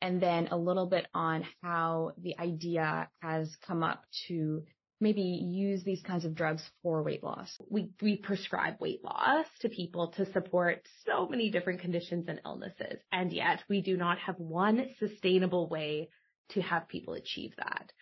and 0.00 0.22
then 0.22 0.48
a 0.50 0.56
little 0.56 0.86
bit 0.86 1.06
on 1.14 1.44
how 1.62 2.12
the 2.18 2.38
idea 2.38 3.08
has 3.20 3.54
come 3.66 3.82
up 3.82 4.04
to 4.28 4.62
maybe 5.04 5.20
use 5.20 5.84
these 5.84 6.02
kinds 6.02 6.24
of 6.24 6.34
drugs 6.34 6.62
for 6.82 7.02
weight 7.02 7.22
loss. 7.22 7.48
We, 7.70 7.90
we 8.02 8.16
prescribe 8.16 8.80
weight 8.80 9.04
loss 9.04 9.46
to 9.60 9.68
people 9.68 10.08
to 10.16 10.32
support 10.32 10.80
so 11.06 11.28
many 11.28 11.50
different 11.50 11.82
conditions 11.82 12.24
and 12.26 12.40
illnesses. 12.44 12.98
And 13.12 13.30
yet 13.30 13.62
we 13.68 13.82
do 13.82 13.96
not 13.96 14.18
have 14.18 14.36
one 14.38 14.88
sustainable 14.98 15.68
way 15.68 16.08
to 16.52 16.62
have 16.62 16.88
people 16.88 17.14
achieve 17.14 17.52
that. 17.58 17.92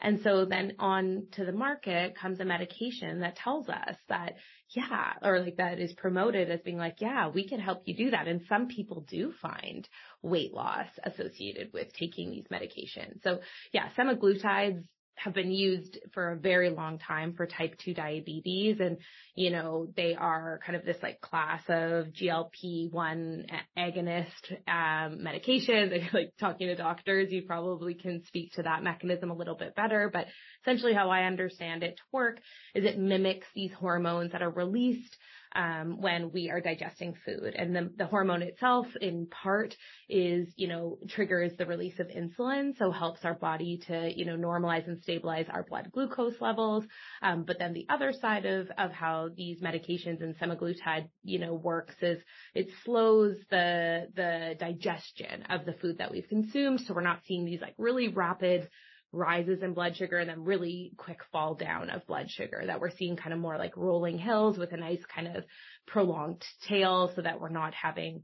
And 0.00 0.20
so 0.22 0.44
then 0.44 0.74
on 0.78 1.28
to 1.32 1.44
the 1.44 1.52
market 1.52 2.16
comes 2.16 2.40
a 2.40 2.44
medication 2.44 3.20
that 3.20 3.36
tells 3.36 3.68
us 3.68 3.96
that, 4.08 4.34
yeah, 4.70 5.12
or 5.22 5.40
like 5.40 5.56
that 5.56 5.78
is 5.78 5.92
promoted 5.92 6.50
as 6.50 6.60
being 6.60 6.76
like, 6.78 6.96
yeah, 7.00 7.28
we 7.28 7.48
can 7.48 7.60
help 7.60 7.82
you 7.86 7.96
do 7.96 8.10
that. 8.10 8.26
And 8.26 8.40
some 8.48 8.66
people 8.68 9.04
do 9.08 9.32
find 9.40 9.88
weight 10.22 10.52
loss 10.52 10.88
associated 11.04 11.72
with 11.72 11.92
taking 11.92 12.30
these 12.30 12.46
medications. 12.52 13.22
So 13.22 13.40
yeah, 13.72 13.90
semaglutides 13.96 14.84
have 15.14 15.34
been 15.34 15.50
used 15.50 15.98
for 16.12 16.32
a 16.32 16.36
very 16.36 16.70
long 16.70 16.98
time 16.98 17.34
for 17.34 17.46
type 17.46 17.76
2 17.84 17.94
diabetes. 17.94 18.80
And 18.80 18.98
you 19.34 19.50
know 19.50 19.88
they 19.96 20.14
are 20.14 20.60
kind 20.64 20.76
of 20.76 20.84
this 20.84 20.96
like 21.02 21.20
class 21.20 21.62
of 21.68 22.06
GLP-1 22.06 23.46
agonist 23.78 24.52
um, 24.68 25.18
medications. 25.20 25.92
Like 26.12 26.34
talking 26.38 26.68
to 26.68 26.74
doctors 26.74 27.32
you 27.32 27.42
probably 27.42 27.94
can 27.94 28.24
speak 28.26 28.52
to 28.54 28.62
that 28.62 28.82
mechanism 28.82 29.30
a 29.30 29.36
little 29.36 29.56
bit 29.56 29.74
better. 29.74 30.10
But 30.12 30.26
essentially 30.62 30.92
how 30.92 31.10
I 31.10 31.24
understand 31.24 31.82
it 31.82 31.96
to 31.96 32.02
work 32.12 32.38
is 32.74 32.84
it 32.84 32.98
mimics 32.98 33.46
these 33.54 33.72
hormones 33.72 34.32
that 34.32 34.42
are 34.42 34.50
released 34.50 35.16
um, 35.54 36.00
when 36.00 36.32
we 36.32 36.50
are 36.50 36.60
digesting 36.60 37.14
food. 37.24 37.54
And 37.54 37.74
the, 37.74 37.90
the 37.96 38.06
hormone 38.06 38.42
itself, 38.42 38.86
in 39.00 39.26
part, 39.26 39.74
is 40.08 40.48
you 40.56 40.68
know 40.68 40.98
triggers 41.08 41.52
the 41.56 41.66
release 41.66 41.98
of 41.98 42.08
insulin, 42.08 42.76
so 42.78 42.90
helps 42.90 43.24
our 43.24 43.34
body 43.34 43.80
to 43.86 44.12
you 44.14 44.24
know 44.24 44.36
normalize 44.36 44.86
and 44.86 45.02
stabilize 45.02 45.46
our 45.48 45.62
blood 45.62 45.90
glucose 45.92 46.40
levels. 46.40 46.84
Um, 47.22 47.44
but 47.44 47.58
then 47.58 47.72
the 47.72 47.86
other 47.88 48.12
side 48.12 48.46
of 48.46 48.70
of 48.78 48.92
how 48.92 49.30
these 49.36 49.60
medications 49.60 50.22
and 50.22 50.36
semaglutide 50.38 51.08
you 51.22 51.38
know 51.38 51.54
works 51.54 51.94
is 52.00 52.18
it 52.54 52.68
slows 52.84 53.36
the 53.50 54.08
the 54.14 54.54
digestion 54.58 55.44
of 55.48 55.64
the 55.64 55.74
food 55.74 55.98
that 55.98 56.10
we've 56.10 56.28
consumed, 56.28 56.80
so 56.80 56.94
we're 56.94 57.02
not 57.02 57.20
seeing 57.26 57.44
these 57.44 57.60
like 57.60 57.74
really 57.78 58.08
rapid 58.08 58.68
rises 59.12 59.62
in 59.62 59.74
blood 59.74 59.96
sugar 59.96 60.18
and 60.18 60.28
then 60.28 60.44
really 60.44 60.92
quick 60.96 61.18
fall 61.30 61.54
down 61.54 61.90
of 61.90 62.06
blood 62.06 62.30
sugar 62.30 62.62
that 62.66 62.80
we're 62.80 62.96
seeing 62.96 63.16
kind 63.16 63.32
of 63.32 63.38
more 63.38 63.58
like 63.58 63.76
rolling 63.76 64.18
hills 64.18 64.56
with 64.58 64.72
a 64.72 64.76
nice 64.76 65.02
kind 65.14 65.36
of 65.36 65.44
prolonged 65.86 66.42
tail 66.66 67.12
so 67.14 67.22
that 67.22 67.40
we're 67.40 67.50
not 67.50 67.74
having 67.74 68.22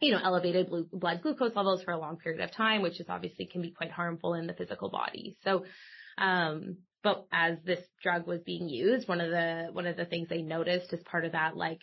you 0.00 0.12
know, 0.12 0.20
elevated 0.22 0.70
blood 0.92 1.20
glucose 1.22 1.54
levels 1.54 1.82
for 1.82 1.92
a 1.92 1.98
long 1.98 2.16
period 2.16 2.40
of 2.40 2.50
time, 2.52 2.80
which 2.80 3.00
is 3.00 3.06
obviously 3.08 3.44
can 3.44 3.60
be 3.60 3.70
quite 3.70 3.90
harmful 3.90 4.34
in 4.34 4.46
the 4.46 4.54
physical 4.54 4.88
body. 4.88 5.36
So, 5.44 5.64
um, 6.16 6.78
but 7.02 7.26
as 7.32 7.58
this 7.64 7.80
drug 8.02 8.26
was 8.26 8.40
being 8.40 8.68
used, 8.68 9.08
one 9.08 9.20
of 9.20 9.30
the, 9.30 9.68
one 9.72 9.86
of 9.86 9.96
the 9.96 10.06
things 10.06 10.28
they 10.28 10.42
noticed 10.42 10.92
as 10.92 11.02
part 11.02 11.24
of 11.24 11.32
that, 11.32 11.56
like, 11.56 11.80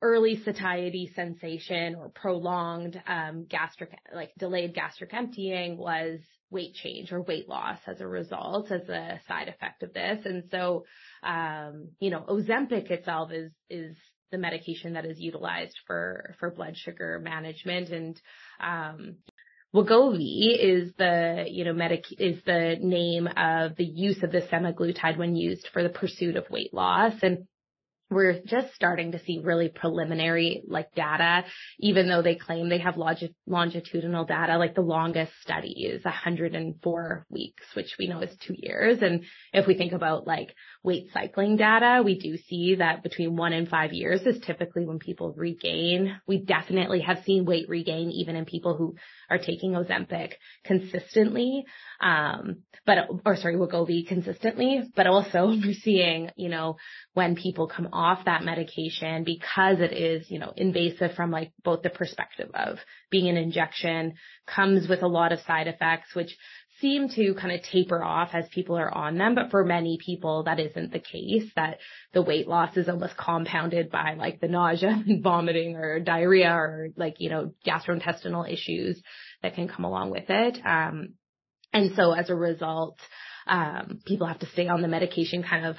early 0.00 0.42
satiety 0.44 1.10
sensation 1.14 1.94
or 1.94 2.10
prolonged, 2.10 3.00
um, 3.06 3.46
gastric, 3.48 3.90
like 4.14 4.30
delayed 4.38 4.74
gastric 4.74 5.12
emptying 5.12 5.76
was 5.76 6.20
weight 6.50 6.74
change 6.74 7.12
or 7.12 7.22
weight 7.22 7.48
loss 7.48 7.78
as 7.86 8.00
a 8.00 8.06
result 8.06 8.70
as 8.70 8.88
a 8.88 9.20
side 9.28 9.48
effect 9.48 9.82
of 9.82 9.92
this. 9.92 10.24
And 10.24 10.44
so, 10.50 10.84
um, 11.22 11.88
you 12.00 12.10
know, 12.10 12.24
Ozempic 12.28 12.90
itself 12.90 13.30
is, 13.32 13.52
is 13.68 13.96
the 14.30 14.38
medication 14.38 14.94
that 14.94 15.04
is 15.04 15.18
utilized 15.18 15.76
for, 15.86 16.34
for 16.38 16.50
blood 16.50 16.76
sugar 16.76 17.20
management 17.22 17.90
and, 17.90 18.20
um, 18.60 19.16
Wegovy 19.74 20.56
is 20.58 20.92
the, 20.96 21.44
you 21.46 21.64
know, 21.64 21.74
medic, 21.74 22.04
is 22.18 22.42
the 22.46 22.76
name 22.80 23.26
of 23.26 23.76
the 23.76 23.84
use 23.84 24.22
of 24.22 24.32
the 24.32 24.40
semaglutide 24.40 25.18
when 25.18 25.36
used 25.36 25.68
for 25.74 25.82
the 25.82 25.90
pursuit 25.90 26.36
of 26.36 26.48
weight 26.48 26.72
loss. 26.72 27.12
And 27.20 27.46
we're 28.10 28.40
just 28.46 28.74
starting 28.74 29.12
to 29.12 29.22
see 29.24 29.40
really 29.42 29.68
preliminary 29.68 30.62
like 30.66 30.94
data, 30.94 31.44
even 31.78 32.08
though 32.08 32.22
they 32.22 32.36
claim 32.36 32.68
they 32.68 32.78
have 32.78 32.94
longi- 32.94 33.34
longitudinal 33.46 34.24
data, 34.24 34.56
like 34.56 34.74
the 34.74 34.80
longest 34.80 35.32
study 35.42 35.84
is 35.84 36.04
104 36.04 37.26
weeks, 37.28 37.64
which 37.74 37.94
we 37.98 38.08
know 38.08 38.20
is 38.20 38.34
two 38.46 38.54
years. 38.56 39.02
And 39.02 39.24
if 39.52 39.66
we 39.66 39.76
think 39.76 39.92
about 39.92 40.26
like 40.26 40.54
weight 40.88 41.10
cycling 41.12 41.58
data, 41.58 42.00
we 42.02 42.18
do 42.18 42.38
see 42.48 42.76
that 42.76 43.02
between 43.02 43.36
one 43.36 43.52
and 43.52 43.68
five 43.68 43.92
years 43.92 44.22
is 44.22 44.40
typically 44.40 44.86
when 44.86 44.98
people 44.98 45.34
regain. 45.36 46.18
We 46.26 46.38
definitely 46.38 47.00
have 47.00 47.18
seen 47.26 47.44
weight 47.44 47.68
regain 47.68 48.10
even 48.10 48.36
in 48.36 48.46
people 48.46 48.74
who 48.74 48.96
are 49.28 49.36
taking 49.36 49.72
Ozempic 49.72 50.32
consistently, 50.64 51.66
um, 52.00 52.62
but, 52.86 53.06
or 53.26 53.36
sorry, 53.36 53.56
Wegovy 53.56 54.08
consistently, 54.08 54.82
but 54.96 55.06
also 55.06 55.48
we're 55.62 55.74
seeing, 55.74 56.30
you 56.36 56.48
know, 56.48 56.78
when 57.12 57.36
people 57.36 57.68
come 57.68 57.90
off 57.92 58.24
that 58.24 58.42
medication 58.42 59.24
because 59.24 59.80
it 59.80 59.92
is, 59.92 60.30
you 60.30 60.38
know, 60.38 60.54
invasive 60.56 61.12
from 61.14 61.30
like 61.30 61.52
both 61.62 61.82
the 61.82 61.90
perspective 61.90 62.48
of 62.54 62.78
being 63.10 63.28
an 63.28 63.36
injection 63.36 64.14
comes 64.46 64.88
with 64.88 65.02
a 65.02 65.06
lot 65.06 65.32
of 65.32 65.40
side 65.40 65.66
effects, 65.66 66.14
which 66.14 66.34
seem 66.80 67.08
to 67.10 67.34
kind 67.34 67.52
of 67.52 67.62
taper 67.62 68.02
off 68.02 68.30
as 68.32 68.46
people 68.48 68.76
are 68.76 68.92
on 68.92 69.18
them. 69.18 69.34
But 69.34 69.50
for 69.50 69.64
many 69.64 69.98
people, 70.04 70.44
that 70.44 70.60
isn't 70.60 70.92
the 70.92 71.00
case, 71.00 71.50
that 71.56 71.78
the 72.12 72.22
weight 72.22 72.48
loss 72.48 72.76
is 72.76 72.88
almost 72.88 73.16
compounded 73.16 73.90
by 73.90 74.14
like 74.14 74.40
the 74.40 74.48
nausea 74.48 74.88
and 75.06 75.22
vomiting 75.22 75.76
or 75.76 76.00
diarrhea 76.00 76.50
or 76.50 76.88
like, 76.96 77.16
you 77.18 77.30
know, 77.30 77.52
gastrointestinal 77.66 78.50
issues 78.50 79.00
that 79.42 79.54
can 79.54 79.68
come 79.68 79.84
along 79.84 80.10
with 80.10 80.28
it. 80.28 80.58
Um, 80.64 81.14
and 81.72 81.94
so 81.94 82.12
as 82.12 82.30
a 82.30 82.34
result, 82.34 82.98
um, 83.46 84.00
people 84.06 84.26
have 84.26 84.40
to 84.40 84.50
stay 84.50 84.68
on 84.68 84.82
the 84.82 84.88
medication 84.88 85.42
kind 85.42 85.66
of 85.66 85.76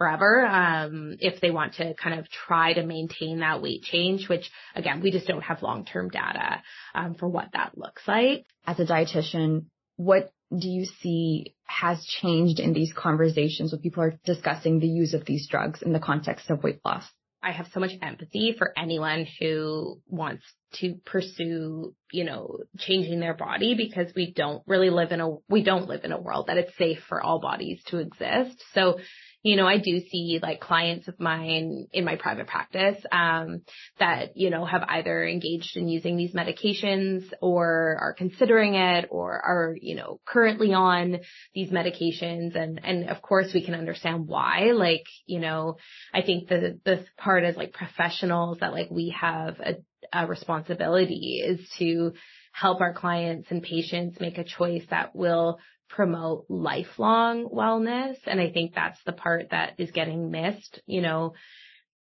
forever 0.00 0.46
um, 0.46 1.16
if 1.20 1.42
they 1.42 1.50
want 1.50 1.74
to 1.74 1.92
kind 1.94 2.18
of 2.18 2.26
try 2.30 2.72
to 2.72 2.82
maintain 2.82 3.40
that 3.40 3.60
weight 3.60 3.82
change, 3.82 4.30
which 4.30 4.50
again, 4.74 5.02
we 5.02 5.10
just 5.10 5.26
don't 5.26 5.42
have 5.42 5.62
long-term 5.62 6.08
data 6.08 6.62
um, 6.94 7.14
for 7.14 7.28
what 7.28 7.50
that 7.52 7.76
looks 7.76 8.02
like. 8.08 8.46
As 8.66 8.80
a 8.80 8.86
dietitian, 8.86 9.66
what 9.96 10.32
do 10.50 10.68
you 10.68 10.86
see 10.86 11.54
has 11.64 12.02
changed 12.22 12.60
in 12.60 12.72
these 12.72 12.94
conversations 12.96 13.72
when 13.72 13.82
people 13.82 14.02
are 14.02 14.18
discussing 14.24 14.80
the 14.80 14.88
use 14.88 15.12
of 15.12 15.26
these 15.26 15.46
drugs 15.50 15.82
in 15.82 15.92
the 15.92 16.00
context 16.00 16.48
of 16.48 16.62
weight 16.62 16.80
loss? 16.82 17.04
I 17.42 17.52
have 17.52 17.68
so 17.72 17.80
much 17.80 17.92
empathy 18.02 18.54
for 18.56 18.72
anyone 18.78 19.26
who 19.38 20.00
wants 20.06 20.44
to 20.74 20.94
pursue, 21.04 21.94
you 22.10 22.24
know, 22.24 22.58
changing 22.78 23.20
their 23.20 23.34
body 23.34 23.74
because 23.74 24.12
we 24.14 24.32
don't 24.32 24.62
really 24.66 24.90
live 24.90 25.12
in 25.12 25.20
a, 25.20 25.36
we 25.48 25.62
don't 25.62 25.88
live 25.88 26.04
in 26.04 26.12
a 26.12 26.20
world 26.20 26.46
that 26.46 26.58
it's 26.58 26.76
safe 26.76 26.98
for 27.08 27.22
all 27.22 27.40
bodies 27.40 27.82
to 27.86 27.98
exist. 27.98 28.62
So 28.74 28.98
you 29.42 29.56
know, 29.56 29.66
I 29.66 29.78
do 29.78 30.00
see 30.00 30.38
like 30.42 30.60
clients 30.60 31.08
of 31.08 31.18
mine 31.18 31.86
in 31.92 32.04
my 32.04 32.16
private 32.16 32.46
practice, 32.46 33.02
um, 33.10 33.62
that, 33.98 34.36
you 34.36 34.50
know, 34.50 34.66
have 34.66 34.84
either 34.86 35.26
engaged 35.26 35.76
in 35.76 35.88
using 35.88 36.16
these 36.16 36.34
medications 36.34 37.24
or 37.40 37.96
are 38.00 38.14
considering 38.14 38.74
it 38.74 39.06
or 39.10 39.32
are, 39.32 39.74
you 39.80 39.94
know, 39.94 40.20
currently 40.26 40.74
on 40.74 41.20
these 41.54 41.70
medications. 41.70 42.54
And, 42.54 42.80
and 42.84 43.08
of 43.08 43.22
course 43.22 43.52
we 43.54 43.64
can 43.64 43.74
understand 43.74 44.26
why, 44.26 44.72
like, 44.74 45.04
you 45.24 45.40
know, 45.40 45.76
I 46.12 46.20
think 46.20 46.48
the, 46.48 46.78
the 46.84 47.06
part 47.16 47.44
as 47.44 47.56
like 47.56 47.72
professionals 47.72 48.58
that 48.60 48.72
like 48.72 48.90
we 48.90 49.14
have 49.18 49.58
a, 49.60 49.76
a 50.12 50.26
responsibility 50.26 51.42
is 51.42 51.66
to 51.78 52.12
help 52.52 52.80
our 52.80 52.92
clients 52.92 53.50
and 53.50 53.62
patients 53.62 54.20
make 54.20 54.36
a 54.36 54.44
choice 54.44 54.82
that 54.90 55.14
will 55.14 55.58
promote 55.90 56.46
lifelong 56.48 57.48
wellness. 57.48 58.16
And 58.26 58.40
I 58.40 58.50
think 58.50 58.74
that's 58.74 59.02
the 59.04 59.12
part 59.12 59.50
that 59.50 59.74
is 59.78 59.90
getting 59.90 60.30
missed. 60.30 60.80
You 60.86 61.02
know, 61.02 61.34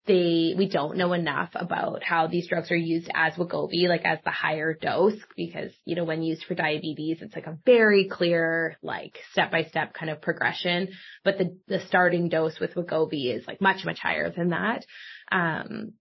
they 0.06 0.54
we 0.56 0.68
don't 0.68 0.96
know 0.96 1.12
enough 1.12 1.50
about 1.54 2.02
how 2.02 2.26
these 2.26 2.48
drugs 2.48 2.70
are 2.70 2.76
used 2.76 3.10
as 3.14 3.34
Wegovy, 3.34 3.88
like 3.88 4.04
as 4.04 4.18
the 4.24 4.30
higher 4.30 4.72
dose, 4.74 5.18
because 5.36 5.72
you 5.84 5.96
know 5.96 6.04
when 6.04 6.22
used 6.22 6.44
for 6.44 6.54
diabetes, 6.54 7.18
it's 7.20 7.34
like 7.34 7.46
a 7.46 7.58
very 7.66 8.08
clear 8.08 8.76
like 8.82 9.18
step 9.32 9.50
by 9.50 9.64
step 9.64 9.94
kind 9.94 10.10
of 10.10 10.22
progression. 10.22 10.88
But 11.24 11.38
the 11.38 11.58
the 11.66 11.80
starting 11.88 12.28
dose 12.28 12.58
with 12.60 12.74
Wegovy 12.74 13.34
is 13.34 13.46
like 13.46 13.60
much 13.60 13.84
much 13.84 13.98
higher 13.98 14.30
than 14.30 14.50
that. 14.50 14.86
Um, 15.30 15.94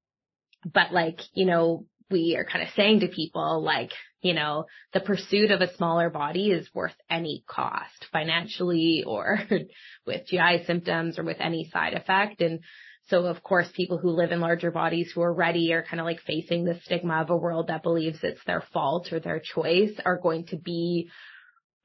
but 0.71 0.93
like 0.93 1.19
you 1.33 1.45
know 1.45 1.85
we 2.09 2.35
are 2.37 2.45
kind 2.45 2.63
of 2.63 2.73
saying 2.75 2.99
to 2.99 3.07
people 3.07 3.63
like 3.63 3.91
you 4.25 4.33
know 4.33 4.65
the 4.91 4.99
pursuit 4.99 5.51
of 5.51 5.61
a 5.61 5.73
smaller 5.75 6.09
body 6.09 6.49
is 6.49 6.67
worth 6.73 6.95
any 7.11 7.43
cost 7.47 8.07
financially 8.11 9.03
or 9.05 9.39
with 10.07 10.25
GI 10.25 10.63
symptoms 10.65 11.19
or 11.19 11.23
with 11.23 11.37
any 11.39 11.69
side 11.71 11.93
effect. 11.93 12.41
And 12.41 12.61
so 13.07 13.25
of 13.25 13.43
course, 13.43 13.67
people 13.75 13.99
who 13.99 14.09
live 14.09 14.31
in 14.31 14.39
larger 14.39 14.71
bodies 14.71 15.11
who 15.13 15.21
are 15.21 15.33
ready 15.33 15.71
are 15.73 15.83
kind 15.83 15.99
of 15.99 16.07
like 16.07 16.21
facing 16.21 16.65
the 16.65 16.79
stigma 16.83 17.21
of 17.21 17.29
a 17.29 17.37
world 17.37 17.67
that 17.67 17.83
believes 17.83 18.17
it's 18.23 18.43
their 18.47 18.63
fault 18.73 19.13
or 19.13 19.19
their 19.19 19.39
choice 19.39 19.91
are 20.03 20.17
going 20.17 20.47
to 20.47 20.57
be 20.57 21.11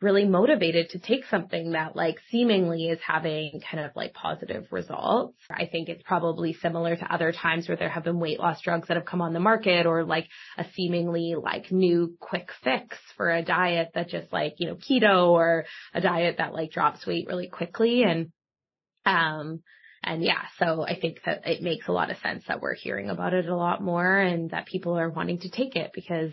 really 0.01 0.25
motivated 0.25 0.89
to 0.91 0.99
take 0.99 1.27
something 1.27 1.73
that 1.73 1.95
like 1.95 2.17
seemingly 2.31 2.87
is 2.87 2.99
having 3.07 3.61
kind 3.71 3.85
of 3.85 3.91
like 3.95 4.15
positive 4.15 4.67
results. 4.71 5.37
I 5.51 5.67
think 5.67 5.89
it's 5.89 6.03
probably 6.03 6.55
similar 6.55 6.97
to 6.97 7.15
other 7.15 7.33
times 7.33 7.69
where 7.69 7.77
there 7.77 7.91
have 7.91 8.05
been 8.05 8.19
weight 8.19 8.41
loss 8.41 8.63
drugs 8.63 8.89
that 8.89 8.97
have 8.97 9.05
come 9.05 9.21
on 9.21 9.35
the 9.35 9.41
market 9.41 9.85
or 9.85 10.05
like 10.05 10.27
a 10.57 10.65
seemingly 10.75 11.35
like 11.41 11.71
new 11.71 12.17
quick 12.19 12.49
fix 12.65 12.97
for 13.17 13.31
a 13.31 13.45
diet 13.45 13.91
that 13.95 14.09
just 14.09 14.33
like, 14.33 14.55
you 14.59 14.69
know, 14.69 14.77
keto 14.77 15.29
or 15.29 15.67
a 15.93 16.01
diet 16.01 16.37
that 16.39 16.55
like 16.55 16.71
drops 16.71 17.07
weight 17.07 17.27
really 17.29 17.49
quickly. 17.49 18.03
And, 18.03 18.33
um, 19.05 19.63
and 20.03 20.25
yeah, 20.25 20.43
so 20.59 20.83
I 20.83 20.99
think 20.99 21.19
that 21.27 21.47
it 21.47 21.63
makes 21.63 21.89
a 21.89 21.93
lot 21.93 22.11
of 22.11 22.17
sense 22.19 22.45
that 22.49 22.63
we're 22.63 22.75
hearing 22.75 23.11
about 23.11 23.35
it 23.35 23.47
a 23.47 23.57
lot 23.57 23.83
more 23.83 24.19
and 24.19 24.51
that 24.51 24.67
people 24.67 24.99
are 24.99 25.11
wanting 25.11 25.41
to 25.41 25.51
take 25.51 25.77
it 25.77 25.91
because, 25.95 26.33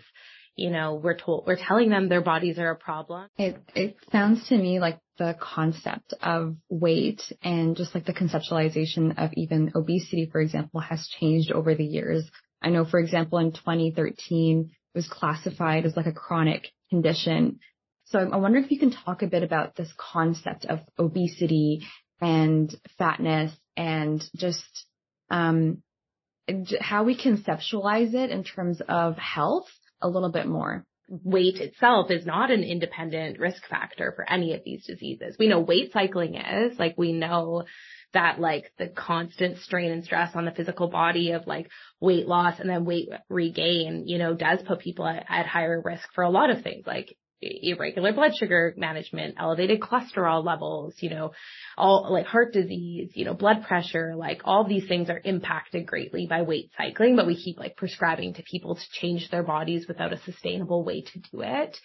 you 0.58 0.70
know, 0.70 0.94
we're 0.94 1.16
told, 1.16 1.44
we're 1.46 1.56
telling 1.56 1.88
them 1.88 2.08
their 2.08 2.20
bodies 2.20 2.58
are 2.58 2.70
a 2.70 2.76
problem. 2.76 3.28
It, 3.38 3.62
it 3.76 3.96
sounds 4.10 4.48
to 4.48 4.58
me 4.58 4.80
like 4.80 4.98
the 5.16 5.36
concept 5.40 6.14
of 6.20 6.56
weight 6.68 7.22
and 7.42 7.76
just 7.76 7.94
like 7.94 8.06
the 8.06 8.12
conceptualization 8.12 9.22
of 9.22 9.30
even 9.34 9.70
obesity, 9.76 10.28
for 10.30 10.40
example, 10.40 10.80
has 10.80 11.08
changed 11.20 11.52
over 11.52 11.76
the 11.76 11.84
years. 11.84 12.28
I 12.60 12.70
know, 12.70 12.84
for 12.84 12.98
example, 12.98 13.38
in 13.38 13.52
2013, 13.52 14.70
it 14.94 14.98
was 14.98 15.06
classified 15.06 15.86
as 15.86 15.96
like 15.96 16.06
a 16.06 16.12
chronic 16.12 16.66
condition. 16.90 17.60
So 18.06 18.18
I'm 18.18 18.42
wondering 18.42 18.64
if 18.64 18.72
you 18.72 18.80
can 18.80 18.90
talk 18.90 19.22
a 19.22 19.28
bit 19.28 19.44
about 19.44 19.76
this 19.76 19.92
concept 19.96 20.64
of 20.64 20.80
obesity 20.98 21.86
and 22.20 22.74
fatness 22.98 23.52
and 23.76 24.24
just 24.34 24.86
um, 25.30 25.82
how 26.80 27.04
we 27.04 27.16
conceptualize 27.16 28.14
it 28.14 28.30
in 28.30 28.42
terms 28.42 28.82
of 28.88 29.16
health 29.16 29.68
a 30.00 30.08
little 30.08 30.30
bit 30.30 30.46
more. 30.46 30.84
Weight 31.08 31.56
itself 31.56 32.10
is 32.10 32.26
not 32.26 32.50
an 32.50 32.62
independent 32.62 33.38
risk 33.38 33.66
factor 33.68 34.12
for 34.14 34.30
any 34.30 34.54
of 34.54 34.62
these 34.64 34.84
diseases. 34.84 35.36
We 35.38 35.48
know 35.48 35.60
weight 35.60 35.92
cycling 35.92 36.34
is, 36.34 36.78
like 36.78 36.96
we 36.98 37.12
know 37.12 37.64
that 38.12 38.40
like 38.40 38.72
the 38.78 38.88
constant 38.88 39.58
strain 39.58 39.90
and 39.90 40.04
stress 40.04 40.34
on 40.34 40.44
the 40.44 40.50
physical 40.50 40.88
body 40.88 41.32
of 41.32 41.46
like 41.46 41.68
weight 42.00 42.26
loss 42.26 42.58
and 42.58 42.68
then 42.68 42.84
weight 42.84 43.08
regain, 43.28 44.04
you 44.06 44.18
know, 44.18 44.34
does 44.34 44.60
put 44.66 44.80
people 44.80 45.06
at, 45.06 45.24
at 45.28 45.46
higher 45.46 45.80
risk 45.82 46.08
for 46.14 46.24
a 46.24 46.30
lot 46.30 46.50
of 46.50 46.62
things 46.62 46.86
like 46.86 47.16
irregular 47.40 48.12
blood 48.12 48.32
sugar 48.38 48.74
management, 48.76 49.36
elevated 49.38 49.80
cholesterol 49.80 50.44
levels, 50.44 50.94
you 51.00 51.10
know, 51.10 51.32
all 51.76 52.08
like 52.10 52.26
heart 52.26 52.52
disease, 52.52 53.10
you 53.14 53.24
know, 53.24 53.34
blood 53.34 53.64
pressure, 53.66 54.14
like 54.16 54.42
all 54.44 54.66
these 54.66 54.88
things 54.88 55.08
are 55.08 55.20
impacted 55.24 55.86
greatly 55.86 56.26
by 56.26 56.42
weight 56.42 56.70
cycling, 56.76 57.16
but 57.16 57.26
we 57.26 57.36
keep 57.36 57.58
like 57.58 57.76
prescribing 57.76 58.34
to 58.34 58.42
people 58.42 58.74
to 58.74 58.82
change 58.92 59.30
their 59.30 59.42
bodies 59.42 59.86
without 59.86 60.12
a 60.12 60.20
sustainable 60.22 60.84
way 60.84 61.02
to 61.02 61.18
do 61.32 61.40
it. 61.42 61.76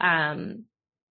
Um, 0.00 0.64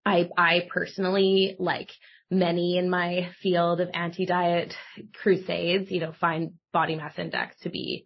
I, 0.06 0.30
I 0.38 0.68
personally 0.72 1.56
like 1.60 1.90
many 2.30 2.78
in 2.78 2.90
my 2.90 3.32
field 3.42 3.82
of 3.82 3.90
anti-diet 3.94 4.74
crusades, 5.22 5.90
you 5.92 6.02
know, 6.02 6.14
find 6.20 6.54
body 6.72 6.96
mass 6.96 7.14
index 7.18 7.60
to 7.62 7.70
be 7.70 8.06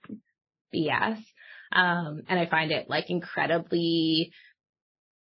BS. 0.73 1.17
Um, 1.73 2.23
and 2.27 2.39
I 2.39 2.47
find 2.49 2.71
it 2.71 2.89
like 2.89 3.09
incredibly 3.09 4.33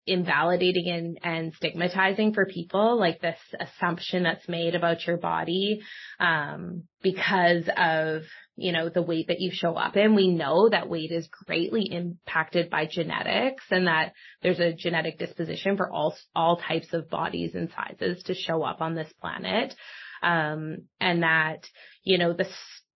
invalidating 0.08 0.88
and, 0.88 1.18
and 1.22 1.54
stigmatizing 1.54 2.32
for 2.32 2.46
people, 2.46 2.98
like 2.98 3.20
this 3.20 3.38
assumption 3.60 4.22
that's 4.22 4.48
made 4.48 4.74
about 4.74 5.06
your 5.06 5.16
body, 5.16 5.80
um, 6.18 6.84
because 7.02 7.68
of, 7.76 8.22
you 8.56 8.72
know, 8.72 8.88
the 8.88 9.02
weight 9.02 9.28
that 9.28 9.40
you 9.40 9.50
show 9.52 9.74
up 9.74 9.96
in. 9.96 10.14
We 10.14 10.28
know 10.28 10.68
that 10.68 10.88
weight 10.88 11.12
is 11.12 11.28
greatly 11.46 11.90
impacted 11.92 12.70
by 12.70 12.86
genetics 12.90 13.64
and 13.70 13.86
that 13.86 14.12
there's 14.42 14.60
a 14.60 14.72
genetic 14.72 15.18
disposition 15.18 15.76
for 15.76 15.90
all, 15.90 16.16
all 16.34 16.56
types 16.56 16.92
of 16.92 17.10
bodies 17.10 17.54
and 17.54 17.70
sizes 17.70 18.22
to 18.24 18.34
show 18.34 18.62
up 18.62 18.80
on 18.80 18.94
this 18.94 19.12
planet. 19.20 19.74
Um, 20.22 20.88
and 21.00 21.22
that, 21.22 21.64
you 22.02 22.18
know, 22.18 22.32
the, 22.32 22.48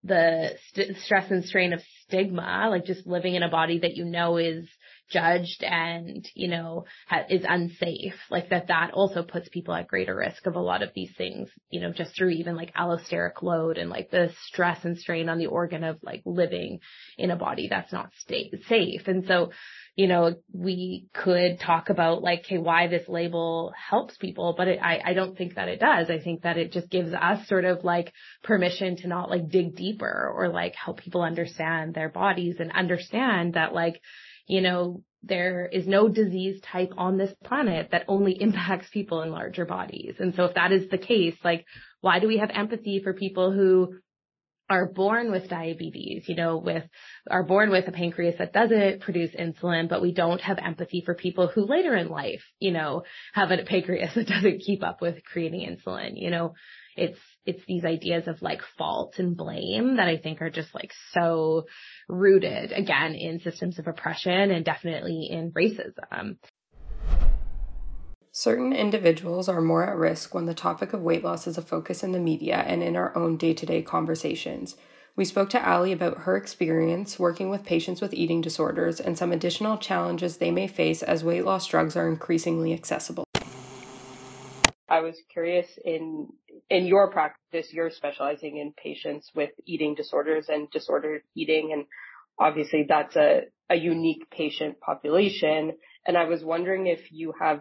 the 0.03 0.49
st- 0.73 0.97
stress 0.97 1.31
and 1.31 1.45
strain 1.45 1.71
of 1.71 1.81
stigma, 2.01 2.67
like 2.69 2.85
just 2.85 3.07
living 3.07 3.35
in 3.35 3.43
a 3.43 3.49
body 3.49 3.79
that 3.79 3.95
you 3.95 4.05
know 4.05 4.37
is 4.37 4.67
judged 5.09 5.63
and, 5.63 6.27
you 6.33 6.47
know, 6.47 6.85
ha- 7.07 7.25
is 7.29 7.45
unsafe, 7.47 8.15
like 8.29 8.49
that 8.49 8.67
that 8.67 8.91
also 8.93 9.23
puts 9.23 9.49
people 9.49 9.73
at 9.73 9.87
greater 9.87 10.15
risk 10.15 10.45
of 10.45 10.55
a 10.55 10.59
lot 10.59 10.81
of 10.81 10.89
these 10.95 11.11
things, 11.17 11.49
you 11.69 11.81
know, 11.81 11.91
just 11.91 12.15
through 12.15 12.29
even 12.29 12.55
like 12.55 12.73
allosteric 12.73 13.41
load 13.41 13.77
and 13.77 13.89
like 13.89 14.09
the 14.09 14.31
stress 14.47 14.83
and 14.83 14.97
strain 14.97 15.29
on 15.29 15.37
the 15.37 15.47
organ 15.47 15.83
of 15.83 15.97
like 16.01 16.21
living 16.25 16.79
in 17.17 17.31
a 17.31 17.35
body 17.35 17.67
that's 17.69 17.93
not 17.93 18.09
safe. 18.27 19.07
And 19.07 19.25
so, 19.27 19.51
you 19.95 20.07
know, 20.07 20.35
we 20.51 21.05
could 21.13 21.59
talk 21.59 21.89
about 21.89 22.23
like, 22.23 22.39
okay, 22.45 22.57
why 22.57 22.87
this 22.87 23.07
label 23.07 23.73
helps 23.77 24.17
people, 24.17 24.55
but 24.57 24.67
it, 24.67 24.79
I, 24.81 25.01
I 25.05 25.13
don't 25.13 25.37
think 25.37 25.55
that 25.55 25.67
it 25.67 25.79
does. 25.79 26.09
I 26.09 26.19
think 26.19 26.41
that 26.41 26.57
it 26.57 26.71
just 26.71 26.89
gives 26.89 27.13
us 27.13 27.47
sort 27.47 27.65
of 27.65 27.83
like 27.83 28.11
permission 28.43 28.97
to 28.97 29.07
not 29.07 29.29
like 29.29 29.49
dig 29.49 29.75
deeper 29.75 30.31
or 30.35 30.49
like 30.49 30.73
help 30.73 30.99
people 30.99 31.21
understand 31.21 31.93
their 31.93 32.09
bodies 32.09 32.55
and 32.59 32.71
understand 32.71 33.53
that 33.53 33.73
like, 33.73 34.01
you 34.47 34.61
know, 34.61 35.03
there 35.23 35.65
is 35.71 35.87
no 35.87 36.09
disease 36.09 36.61
type 36.61 36.91
on 36.97 37.17
this 37.17 37.33
planet 37.43 37.89
that 37.91 38.05
only 38.07 38.33
impacts 38.41 38.89
people 38.91 39.21
in 39.21 39.31
larger 39.31 39.65
bodies. 39.65 40.15
And 40.19 40.35
so 40.35 40.45
if 40.45 40.55
that 40.55 40.71
is 40.71 40.89
the 40.89 40.97
case, 40.97 41.35
like, 41.43 41.65
why 42.01 42.19
do 42.19 42.27
we 42.27 42.37
have 42.37 42.49
empathy 42.53 43.01
for 43.01 43.13
people 43.13 43.51
who 43.51 43.95
are 44.69 44.87
born 44.87 45.31
with 45.31 45.49
diabetes, 45.49 46.23
you 46.27 46.35
know, 46.35 46.57
with, 46.57 46.83
are 47.29 47.43
born 47.43 47.69
with 47.69 47.87
a 47.87 47.91
pancreas 47.91 48.35
that 48.39 48.53
doesn't 48.53 49.01
produce 49.01 49.31
insulin, 49.35 49.89
but 49.89 50.01
we 50.01 50.13
don't 50.13 50.41
have 50.41 50.57
empathy 50.57 51.01
for 51.05 51.13
people 51.13 51.47
who 51.47 51.65
later 51.65 51.95
in 51.95 52.09
life, 52.09 52.43
you 52.59 52.71
know, 52.71 53.03
have 53.33 53.51
a 53.51 53.63
pancreas 53.63 54.11
that 54.15 54.27
doesn't 54.27 54.61
keep 54.61 54.83
up 54.83 55.01
with 55.01 55.23
creating 55.25 55.69
insulin, 55.69 56.11
you 56.15 56.29
know, 56.29 56.53
it's, 56.95 57.19
it's 57.45 57.63
these 57.67 57.83
ideas 57.83 58.27
of 58.27 58.41
like 58.41 58.61
fault 58.77 59.15
and 59.17 59.35
blame 59.35 59.97
that 59.97 60.07
I 60.07 60.17
think 60.17 60.41
are 60.41 60.49
just 60.49 60.73
like 60.73 60.91
so 61.11 61.65
rooted 62.07 62.71
again 62.71 63.15
in 63.15 63.39
systems 63.39 63.79
of 63.79 63.87
oppression 63.87 64.51
and 64.51 64.63
definitely 64.63 65.27
in 65.29 65.51
racism. 65.51 66.37
Certain 68.35 68.73
individuals 68.73 69.47
are 69.47 69.61
more 69.61 69.87
at 69.87 69.95
risk 69.95 70.33
when 70.33 70.47
the 70.47 70.55
topic 70.55 70.91
of 70.91 71.03
weight 71.03 71.23
loss 71.23 71.45
is 71.45 71.55
a 71.55 71.61
focus 71.61 72.01
in 72.01 72.13
the 72.13 72.19
media 72.19 72.63
and 72.65 72.81
in 72.81 72.95
our 72.95 73.15
own 73.15 73.37
day 73.37 73.53
to 73.53 73.63
day 73.63 73.79
conversations. 73.83 74.75
We 75.15 75.23
spoke 75.23 75.51
to 75.51 75.69
Ali 75.69 75.91
about 75.91 76.21
her 76.21 76.35
experience 76.35 77.19
working 77.19 77.51
with 77.51 77.63
patients 77.63 78.01
with 78.01 78.11
eating 78.11 78.41
disorders 78.41 78.99
and 78.99 79.15
some 79.15 79.31
additional 79.31 79.77
challenges 79.77 80.37
they 80.37 80.49
may 80.49 80.65
face 80.65 81.03
as 81.03 81.23
weight 81.23 81.45
loss 81.45 81.67
drugs 81.67 81.95
are 81.95 82.07
increasingly 82.07 82.73
accessible. 82.73 83.23
I 84.89 85.01
was 85.01 85.15
curious 85.31 85.67
in 85.85 86.29
in 86.71 86.87
your 86.87 87.11
practice, 87.11 87.71
you're 87.71 87.91
specializing 87.91 88.57
in 88.57 88.73
patients 88.73 89.29
with 89.35 89.51
eating 89.67 89.93
disorders 89.93 90.49
and 90.49 90.71
disordered 90.71 91.21
eating, 91.35 91.71
and 91.71 91.85
obviously 92.39 92.87
that's 92.89 93.15
a, 93.15 93.41
a 93.69 93.75
unique 93.75 94.27
patient 94.31 94.79
population. 94.79 95.73
And 96.07 96.17
I 96.17 96.23
was 96.23 96.43
wondering 96.43 96.87
if 96.87 97.11
you 97.11 97.33
have 97.39 97.59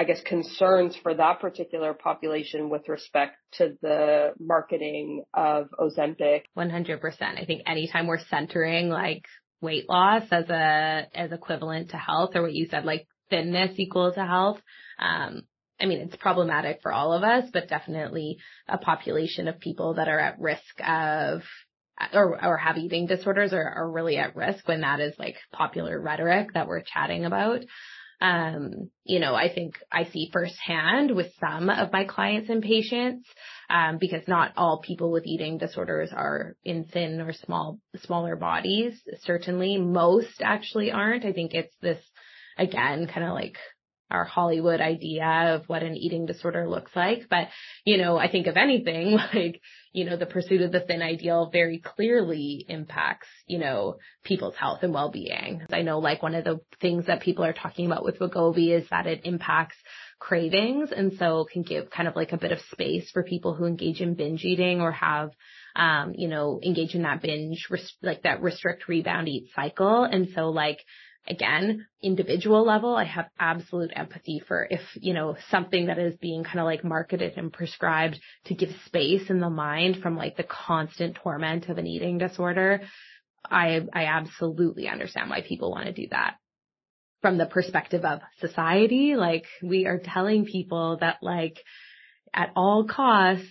I 0.00 0.04
guess, 0.04 0.22
concerns 0.22 0.96
for 1.02 1.12
that 1.12 1.40
particular 1.40 1.92
population 1.92 2.70
with 2.70 2.88
respect 2.88 3.36
to 3.58 3.76
the 3.82 4.30
marketing 4.40 5.24
of 5.34 5.68
Ozempic. 5.78 6.44
100%. 6.56 7.02
I 7.20 7.44
think 7.44 7.64
anytime 7.66 8.06
we're 8.06 8.24
centering 8.30 8.88
like 8.88 9.26
weight 9.60 9.90
loss 9.90 10.22
as 10.30 10.48
a, 10.48 11.06
as 11.14 11.32
equivalent 11.32 11.90
to 11.90 11.98
health 11.98 12.30
or 12.34 12.40
what 12.40 12.54
you 12.54 12.66
said, 12.70 12.86
like 12.86 13.08
thinness 13.28 13.72
equal 13.76 14.10
to 14.10 14.24
health, 14.24 14.58
um, 14.98 15.42
I 15.78 15.84
mean, 15.84 16.00
it's 16.00 16.16
problematic 16.16 16.80
for 16.80 16.94
all 16.94 17.12
of 17.12 17.22
us, 17.22 17.50
but 17.52 17.68
definitely 17.68 18.38
a 18.66 18.78
population 18.78 19.48
of 19.48 19.60
people 19.60 19.96
that 19.96 20.08
are 20.08 20.18
at 20.18 20.40
risk 20.40 20.80
of 20.80 21.42
or, 22.14 22.42
or 22.42 22.56
have 22.56 22.78
eating 22.78 23.06
disorders 23.06 23.52
are, 23.52 23.68
are 23.68 23.90
really 23.90 24.16
at 24.16 24.34
risk 24.34 24.66
when 24.66 24.80
that 24.80 25.00
is 25.00 25.12
like 25.18 25.36
popular 25.52 26.00
rhetoric 26.00 26.54
that 26.54 26.68
we're 26.68 26.80
chatting 26.80 27.26
about. 27.26 27.60
Um, 28.20 28.90
you 29.04 29.18
know, 29.18 29.34
I 29.34 29.52
think 29.52 29.78
I 29.90 30.04
see 30.04 30.30
firsthand 30.32 31.14
with 31.14 31.32
some 31.40 31.70
of 31.70 31.90
my 31.90 32.04
clients 32.04 32.50
and 32.50 32.62
patients, 32.62 33.26
um, 33.70 33.98
because 33.98 34.22
not 34.28 34.52
all 34.56 34.82
people 34.84 35.10
with 35.10 35.26
eating 35.26 35.56
disorders 35.56 36.10
are 36.12 36.54
in 36.64 36.84
thin 36.84 37.20
or 37.20 37.32
small, 37.32 37.78
smaller 38.02 38.36
bodies. 38.36 39.00
Certainly 39.22 39.78
most 39.78 40.42
actually 40.42 40.90
aren't. 40.90 41.24
I 41.24 41.32
think 41.32 41.54
it's 41.54 41.74
this, 41.80 42.02
again, 42.58 43.06
kind 43.06 43.26
of 43.26 43.32
like 43.32 43.56
our 44.10 44.24
Hollywood 44.24 44.80
idea 44.80 45.54
of 45.54 45.68
what 45.68 45.82
an 45.82 45.96
eating 45.96 46.26
disorder 46.26 46.68
looks 46.68 46.90
like. 46.94 47.28
But, 47.28 47.48
you 47.84 47.96
know, 47.96 48.16
I 48.16 48.30
think 48.30 48.46
of 48.46 48.56
anything 48.56 49.12
like, 49.34 49.60
you 49.92 50.04
know, 50.04 50.16
the 50.16 50.26
pursuit 50.26 50.62
of 50.62 50.72
the 50.72 50.80
thin 50.80 51.02
ideal 51.02 51.50
very 51.52 51.78
clearly 51.78 52.64
impacts, 52.68 53.28
you 53.46 53.58
know, 53.58 53.96
people's 54.24 54.56
health 54.56 54.80
and 54.82 54.94
well-being. 54.94 55.62
I 55.72 55.82
know 55.82 55.98
like 55.98 56.22
one 56.22 56.34
of 56.34 56.44
the 56.44 56.60
things 56.80 57.06
that 57.06 57.22
people 57.22 57.44
are 57.44 57.52
talking 57.52 57.86
about 57.86 58.04
with 58.04 58.18
Wegovy 58.18 58.76
is 58.76 58.88
that 58.90 59.06
it 59.06 59.22
impacts 59.24 59.76
cravings 60.18 60.92
and 60.92 61.14
so 61.18 61.46
can 61.50 61.62
give 61.62 61.90
kind 61.90 62.06
of 62.06 62.14
like 62.14 62.32
a 62.32 62.36
bit 62.36 62.52
of 62.52 62.58
space 62.72 63.10
for 63.10 63.22
people 63.22 63.54
who 63.54 63.64
engage 63.64 64.00
in 64.00 64.14
binge 64.14 64.44
eating 64.44 64.80
or 64.80 64.92
have 64.92 65.30
um, 65.76 66.14
you 66.16 66.28
know, 66.28 66.60
engage 66.64 66.94
in 66.94 67.02
that 67.02 67.22
binge, 67.22 67.68
like 68.02 68.22
that 68.22 68.42
restrict, 68.42 68.88
rebound, 68.88 69.28
eat 69.28 69.50
cycle. 69.54 70.04
And 70.04 70.28
so 70.34 70.50
like, 70.50 70.80
again, 71.28 71.86
individual 72.02 72.64
level, 72.64 72.96
I 72.96 73.04
have 73.04 73.26
absolute 73.38 73.90
empathy 73.94 74.42
for 74.46 74.66
if, 74.70 74.80
you 74.94 75.14
know, 75.14 75.36
something 75.50 75.86
that 75.86 75.98
is 75.98 76.16
being 76.16 76.44
kind 76.44 76.58
of 76.58 76.64
like 76.64 76.84
marketed 76.84 77.34
and 77.36 77.52
prescribed 77.52 78.18
to 78.46 78.54
give 78.54 78.70
space 78.86 79.28
in 79.30 79.40
the 79.40 79.50
mind 79.50 80.02
from 80.02 80.16
like 80.16 80.36
the 80.36 80.44
constant 80.44 81.16
torment 81.16 81.68
of 81.68 81.78
an 81.78 81.86
eating 81.86 82.18
disorder. 82.18 82.82
I, 83.44 83.80
I 83.92 84.06
absolutely 84.06 84.88
understand 84.88 85.30
why 85.30 85.42
people 85.42 85.70
want 85.70 85.86
to 85.86 85.92
do 85.92 86.08
that. 86.10 86.36
From 87.22 87.36
the 87.36 87.46
perspective 87.46 88.04
of 88.04 88.20
society, 88.40 89.14
like 89.14 89.44
we 89.62 89.86
are 89.86 90.00
telling 90.02 90.46
people 90.46 90.98
that 91.00 91.18
like 91.22 91.58
at 92.32 92.50
all 92.56 92.84
costs, 92.84 93.46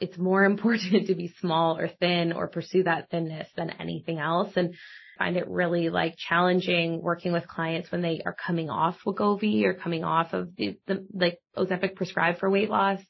it's 0.00 0.16
more 0.16 0.44
important 0.52 1.08
to 1.08 1.14
be 1.14 1.34
small 1.40 1.76
or 1.76 1.88
thin 1.88 2.32
or 2.32 2.48
pursue 2.48 2.84
that 2.84 3.10
thinness 3.10 3.48
than 3.56 3.70
anything 3.70 4.18
else. 4.18 4.52
And 4.54 4.74
find 5.18 5.36
it 5.36 5.48
really 5.48 5.90
like 5.90 6.16
challenging 6.16 7.02
working 7.02 7.32
with 7.32 7.46
clients 7.46 7.90
when 7.90 8.02
they 8.02 8.22
are 8.24 8.34
coming 8.46 8.70
off 8.70 8.96
Wegovy 9.06 9.64
or 9.64 9.74
coming 9.74 10.04
off 10.04 10.32
of 10.32 10.54
the, 10.56 10.78
the 10.86 11.06
like 11.12 11.38
Ozempic 11.56 11.96
prescribed 11.96 12.38
for 12.38 12.50
weight 12.50 12.70
loss. 12.70 13.00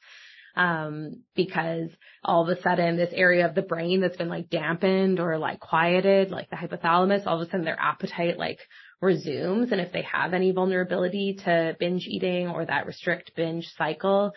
Um, 0.56 1.22
because 1.36 1.88
all 2.24 2.42
of 2.42 2.48
a 2.48 2.60
sudden 2.60 2.96
this 2.96 3.12
area 3.12 3.46
of 3.46 3.54
the 3.54 3.62
brain 3.62 4.00
that's 4.00 4.16
been 4.16 4.28
like 4.28 4.50
dampened 4.50 5.20
or 5.20 5.38
like 5.38 5.60
quieted, 5.60 6.32
like 6.32 6.50
the 6.50 6.56
hypothalamus, 6.56 7.26
all 7.28 7.40
of 7.40 7.46
a 7.46 7.50
sudden 7.50 7.64
their 7.64 7.78
appetite 7.78 8.38
like 8.38 8.58
resumes. 9.00 9.70
And 9.70 9.80
if 9.80 9.92
they 9.92 10.02
have 10.02 10.34
any 10.34 10.50
vulnerability 10.50 11.38
to 11.44 11.76
binge 11.78 12.06
eating 12.08 12.48
or 12.48 12.64
that 12.64 12.86
restrict 12.86 13.36
binge 13.36 13.68
cycle, 13.76 14.32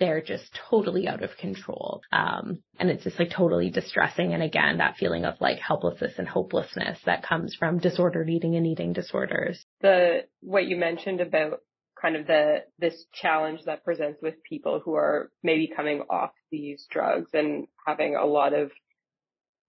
they're 0.00 0.22
just 0.22 0.58
totally 0.70 1.06
out 1.06 1.22
of 1.22 1.36
control. 1.36 2.00
Um, 2.10 2.62
and 2.78 2.90
it's 2.90 3.04
just 3.04 3.18
like 3.18 3.30
totally 3.30 3.70
distressing. 3.70 4.32
And 4.32 4.42
again, 4.42 4.78
that 4.78 4.96
feeling 4.96 5.26
of 5.26 5.34
like 5.40 5.58
helplessness 5.58 6.14
and 6.16 6.26
hopelessness 6.26 6.98
that 7.04 7.22
comes 7.22 7.54
from 7.54 7.78
disordered 7.78 8.30
eating 8.30 8.56
and 8.56 8.66
eating 8.66 8.94
disorders. 8.94 9.64
The, 9.82 10.24
what 10.40 10.64
you 10.64 10.76
mentioned 10.76 11.20
about 11.20 11.60
kind 12.00 12.16
of 12.16 12.26
the, 12.26 12.64
this 12.78 13.04
challenge 13.12 13.60
that 13.66 13.84
presents 13.84 14.20
with 14.22 14.42
people 14.42 14.80
who 14.82 14.94
are 14.94 15.30
maybe 15.42 15.70
coming 15.74 16.02
off 16.08 16.30
these 16.50 16.86
drugs 16.90 17.30
and 17.34 17.66
having 17.86 18.16
a 18.16 18.24
lot 18.24 18.54
of 18.54 18.72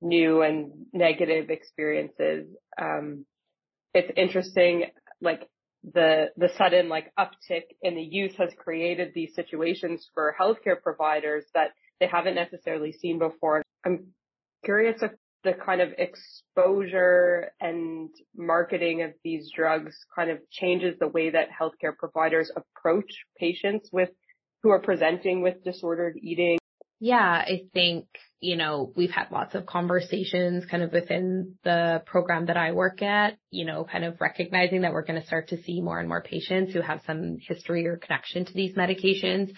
new 0.01 0.41
and 0.41 0.71
negative 0.93 1.49
experiences. 1.49 2.47
Um, 2.81 3.25
it's 3.93 4.11
interesting, 4.15 4.85
like 5.19 5.49
the 5.83 6.27
the 6.37 6.49
sudden 6.57 6.89
like 6.89 7.11
uptick 7.17 7.63
in 7.81 7.95
the 7.95 8.03
use 8.03 8.35
has 8.37 8.49
created 8.57 9.11
these 9.13 9.33
situations 9.35 10.07
for 10.13 10.35
healthcare 10.39 10.81
providers 10.81 11.45
that 11.53 11.69
they 11.99 12.07
haven't 12.07 12.35
necessarily 12.35 12.91
seen 12.91 13.19
before. 13.19 13.63
I'm 13.85 14.07
curious 14.63 15.01
if 15.01 15.11
the 15.43 15.53
kind 15.53 15.81
of 15.81 15.89
exposure 15.97 17.51
and 17.59 18.09
marketing 18.35 19.01
of 19.01 19.11
these 19.23 19.49
drugs 19.55 19.97
kind 20.15 20.29
of 20.29 20.37
changes 20.51 20.95
the 20.99 21.07
way 21.07 21.31
that 21.31 21.47
healthcare 21.49 21.95
providers 21.97 22.51
approach 22.55 23.11
patients 23.39 23.89
with 23.91 24.09
who 24.61 24.69
are 24.69 24.79
presenting 24.79 25.41
with 25.41 25.63
disordered 25.63 26.17
eating. 26.21 26.59
Yeah, 27.01 27.19
I 27.19 27.63
think 27.73 28.05
you 28.41 28.57
know, 28.57 28.91
we've 28.95 29.11
had 29.11 29.27
lots 29.31 29.53
of 29.53 29.67
conversations 29.67 30.65
kind 30.65 30.81
of 30.81 30.91
within 30.91 31.55
the 31.63 32.01
program 32.07 32.47
that 32.47 32.57
I 32.57 32.71
work 32.71 33.03
at, 33.03 33.37
you 33.51 33.65
know, 33.65 33.85
kind 33.89 34.03
of 34.03 34.19
recognizing 34.19 34.81
that 34.81 34.93
we're 34.93 35.05
going 35.05 35.21
to 35.21 35.25
start 35.25 35.49
to 35.49 35.61
see 35.61 35.79
more 35.79 35.99
and 35.99 36.09
more 36.09 36.23
patients 36.23 36.73
who 36.73 36.81
have 36.81 37.01
some 37.05 37.37
history 37.47 37.85
or 37.85 37.97
connection 37.97 38.45
to 38.45 38.53
these 38.53 38.75
medications. 38.75 39.51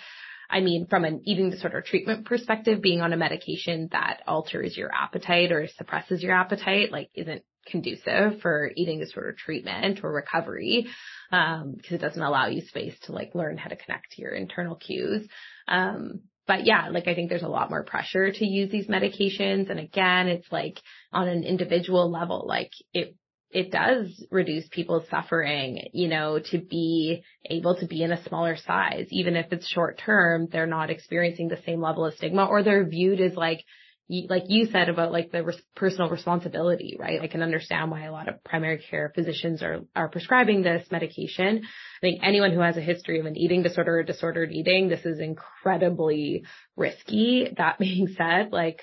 I 0.50 0.60
mean, 0.60 0.86
from 0.90 1.06
an 1.06 1.22
eating 1.24 1.50
disorder 1.50 1.82
treatment 1.82 2.26
perspective, 2.26 2.82
being 2.82 3.00
on 3.00 3.14
a 3.14 3.18
medication 3.18 3.88
that 3.94 4.22
alters 4.28 4.76
your 4.76 4.92
appetite 4.94 5.54
or 5.54 5.68
suppresses 5.78 6.22
your 6.22 6.34
appetite, 6.34 6.92
like 6.92 7.10
isn't 7.16 7.44
conducive 7.66 8.42
for 8.42 8.70
eating 8.76 9.00
disorder 9.00 9.34
treatment 9.34 10.02
or 10.04 10.12
recovery, 10.12 10.88
um, 11.32 11.76
because 11.78 11.94
it 11.94 12.02
doesn't 12.02 12.22
allow 12.22 12.48
you 12.48 12.62
space 12.68 13.00
to 13.04 13.14
like 13.14 13.34
learn 13.34 13.58
how 13.58 13.70
to 13.70 13.78
connect 13.78 14.12
to 14.12 14.22
your 14.22 14.34
internal 14.34 14.76
cues. 14.76 15.26
Um, 15.70 16.24
but 16.48 16.66
yeah, 16.66 16.90
like 16.90 17.08
I 17.08 17.16
think 17.16 17.30
there's 17.30 17.44
a 17.44 17.48
lot 17.48 17.70
more 17.70 17.84
pressure 17.84 18.32
to 18.32 18.46
use 18.46 18.72
these 18.72 18.88
medications. 18.88 19.70
And 19.70 19.80
again, 19.80 20.28
it's 20.28 20.52
like 20.52 20.80
on 21.12 21.28
an 21.28 21.44
individual 21.44 22.12
level, 22.12 22.46
like 22.48 22.72
it, 22.94 23.16
it 23.50 23.72
does 23.72 24.26
reduce 24.32 24.68
people's 24.70 25.08
suffering, 25.10 25.90
you 25.94 26.08
know, 26.08 26.40
to 26.52 26.58
be 26.58 27.24
able 27.46 27.76
to 27.76 27.86
be 27.86 28.02
in 28.02 28.12
a 28.12 28.24
smaller 28.28 28.58
size, 28.58 29.08
even 29.12 29.36
if 29.36 29.54
it's 29.54 29.68
short 29.68 30.00
term, 30.00 30.48
they're 30.52 30.66
not 30.68 30.90
experiencing 30.90 31.48
the 31.48 31.62
same 31.66 31.80
level 31.80 32.06
of 32.06 32.16
stigma 32.16 32.46
or 32.46 32.64
they're 32.64 32.86
viewed 32.86 33.22
as 33.22 33.36
like 33.36 33.64
like 34.10 34.44
you 34.48 34.68
said 34.68 34.90
about 34.90 35.12
like 35.12 35.32
the 35.32 35.44
res- 35.44 35.62
personal 35.76 36.10
responsibility, 36.10 36.98
right? 37.00 37.22
I 37.22 37.28
can 37.28 37.42
understand 37.42 37.90
why 37.90 38.06
a 38.06 38.12
lot 38.12 38.28
of 38.28 38.44
primary 38.44 38.84
care 38.90 39.12
physicians 39.16 39.64
are, 39.64 39.82
are 39.96 40.10
prescribing 40.10 40.62
this 40.62 40.86
medication. 40.92 41.62
I 41.64 42.00
think 42.02 42.22
anyone 42.22 42.52
who 42.52 42.60
has 42.60 42.78
a 42.78 42.82
history 42.82 43.20
of 43.20 43.26
an 43.26 43.38
eating 43.38 43.64
disorder 43.64 44.00
or 44.00 44.04
disordered 44.04 44.52
eating, 44.52 44.90
this 44.90 45.06
is 45.06 45.20
incredibly 45.20 46.44
risky. 46.76 47.48
That 47.58 47.78
being 47.80 48.14
said, 48.18 48.52
like, 48.52 48.82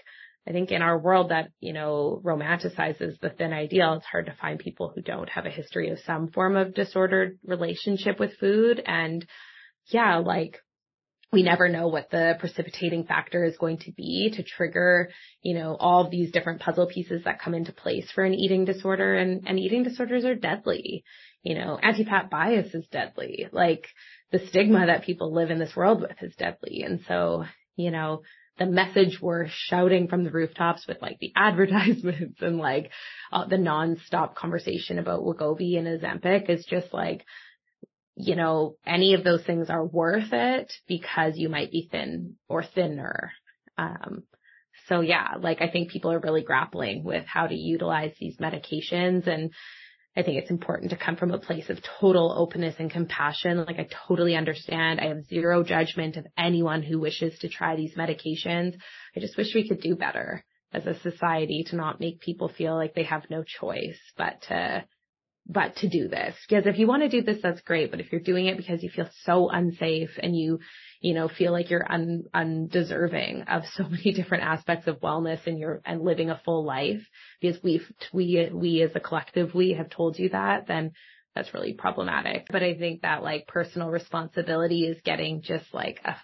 I 0.49 0.53
think 0.53 0.71
in 0.71 0.81
our 0.81 0.99
world 0.99 1.31
that, 1.31 1.51
you 1.61 1.75
know, 1.75 2.21
romanticizes 2.25 3.21
the 3.21 3.31
thin 3.31 3.53
ideal, 3.53 3.95
it's 3.95 4.07
hard 4.07 4.27
to 4.27 4.37
find 4.41 4.59
people 4.59 4.91
who 4.95 5.03
don't 5.03 5.29
have 5.29 5.45
a 5.45 5.51
history 5.51 5.91
of 5.91 5.99
some 6.01 6.29
form 6.29 6.57
of 6.57 6.75
disordered 6.75 7.39
relationship 7.45 8.19
with 8.19 8.39
food. 8.39 8.83
And 8.85 9.27
yeah, 9.87 10.17
like 10.17 10.59
we 11.33 11.43
never 11.43 11.69
know 11.69 11.89
what 11.89 12.11
the 12.11 12.35
precipitating 12.41 13.05
factor 13.05 13.45
is 13.45 13.57
going 13.57 13.79
to 13.79 13.93
be 13.93 14.33
to 14.35 14.43
trigger, 14.43 15.11
you 15.43 15.55
know, 15.55 15.77
all 15.79 16.05
of 16.05 16.11
these 16.11 16.33
different 16.33 16.61
puzzle 16.61 16.89
pieces 16.89 17.23
that 17.25 17.41
come 17.41 17.55
into 17.55 17.73
place 17.73 18.11
for 18.13 18.25
an 18.25 18.35
eating 18.35 18.65
disorder 18.65 19.15
and, 19.15 19.45
and 19.47 19.59
eating 19.59 19.85
disorders 19.85 20.25
are 20.25 20.35
deadly. 20.35 21.05
You 21.43 21.55
know, 21.55 21.79
anti-fat 21.81 22.31
bias 22.31 22.75
is 22.75 22.87
deadly. 22.91 23.47
Like 23.53 23.87
the 24.33 24.45
stigma 24.49 24.87
that 24.87 25.05
people 25.05 25.33
live 25.33 25.51
in 25.51 25.59
this 25.59 25.77
world 25.77 26.01
with 26.01 26.21
is 26.21 26.35
deadly. 26.35 26.83
And 26.83 27.01
so, 27.07 27.45
you 27.77 27.93
know, 27.93 28.23
the 28.59 28.67
message 28.67 29.19
we're 29.23 29.47
shouting 29.49 30.09
from 30.09 30.25
the 30.25 30.31
rooftops 30.31 30.87
with 30.87 31.01
like 31.01 31.19
the 31.21 31.33
advertisements 31.37 32.43
and 32.43 32.59
like 32.59 32.91
uh, 33.33 33.47
the 33.47 33.57
non-stop 33.57 34.35
conversation 34.35 34.99
about 34.99 35.23
Wegovy 35.23 35.79
and 35.79 35.87
Ozempic 35.87 36.51
is 36.51 36.67
just 36.69 36.93
like, 36.93 37.25
you 38.23 38.37
know, 38.37 38.77
any 38.87 39.15
of 39.15 39.25
those 39.25 39.45
things 39.45 39.71
are 39.71 39.85
worth 39.85 40.33
it 40.33 40.73
because 40.87 41.37
you 41.37 41.49
might 41.49 41.71
be 41.71 41.89
thin 41.91 42.37
or 42.49 42.63
thinner. 42.63 43.33
Um, 43.79 44.25
so 44.89 45.01
yeah, 45.01 45.35
like 45.39 45.61
I 45.61 45.71
think 45.71 45.91
people 45.91 46.13
are 46.13 46.21
really 46.21 46.43
grappling 46.43 47.05
with 47.05 47.25
how 47.27 47.47
to 47.47 47.55
utilize 47.55 48.13
these 48.19 48.39
medications 48.39 49.27
and 49.27 49.53
I 50.17 50.23
think 50.23 50.39
it's 50.39 50.51
important 50.51 50.91
to 50.91 50.97
come 50.97 51.17
from 51.17 51.31
a 51.31 51.39
place 51.39 51.71
of 51.71 51.79
total 52.01 52.35
openness 52.37 52.75
and 52.79 52.91
compassion. 52.91 53.59
Like 53.59 53.79
I 53.79 53.89
totally 54.09 54.35
understand. 54.35 55.01
I 55.01 55.07
have 55.07 55.25
zero 55.27 55.63
judgment 55.63 56.17
of 56.17 56.27
anyone 56.37 56.83
who 56.83 56.99
wishes 56.99 57.39
to 57.39 57.49
try 57.49 57.77
these 57.77 57.95
medications. 57.97 58.75
I 59.17 59.21
just 59.21 59.37
wish 59.37 59.55
we 59.55 59.69
could 59.69 59.81
do 59.81 59.95
better 59.95 60.45
as 60.73 60.87
a 60.87 60.99
society 61.01 61.65
to 61.69 61.77
not 61.77 62.01
make 62.01 62.21
people 62.21 62.49
feel 62.49 62.75
like 62.75 62.95
they 62.95 63.05
have 63.05 63.31
no 63.31 63.45
choice, 63.45 63.99
but 64.17 64.43
to 64.49 64.85
but 65.53 65.75
to 65.77 65.89
do 65.89 66.07
this. 66.07 66.37
Because 66.49 66.67
if 66.67 66.79
you 66.79 66.87
want 66.87 67.03
to 67.03 67.09
do 67.09 67.23
this, 67.23 67.43
that's 67.43 67.61
great. 67.63 67.91
But 67.91 67.99
if 67.99 68.13
you're 68.13 68.21
doing 68.21 68.47
it 68.47 68.57
because 68.57 68.83
you 68.83 68.91
feel 68.91 69.09
so 69.25 69.51
unsafe 69.51 70.11
and 70.23 70.37
you, 70.37 70.61
you 71.01 71.13
know, 71.13 71.29
feel 71.29 71.51
like 71.51 71.71
you're 71.71 71.91
un, 71.91 72.23
undeserving 72.33 73.43
of 73.49 73.65
so 73.75 73.85
many 73.89 74.13
different 74.13 74.45
aspects 74.45 74.87
of 74.87 75.01
wellness 75.01 75.45
and 75.47 75.59
you're, 75.59 75.83
and 75.85 76.03
living 76.03 76.31
a 76.31 76.41
full 76.45 76.65
life 76.65 77.03
because 77.41 77.61
we've, 77.65 77.87
we, 78.13 78.49
we 78.53 78.83
as 78.83 78.93
a 78.95 79.01
collective, 79.01 79.53
we 79.53 79.73
have 79.73 79.91
told 79.91 80.19
you 80.19 80.29
that, 80.29 80.69
then 80.69 80.93
that's 81.35 81.53
really 81.53 81.73
problematic. 81.75 82.47
But 82.51 82.63
I 82.63 82.75
think 82.75 83.03
that 83.03 83.23
like 83.23 83.49
personal 83.49 83.89
responsibility 83.89 84.83
is 84.83 85.01
getting 85.05 85.43
just 85.43 85.67
like 85.75 86.01
a 86.05 86.15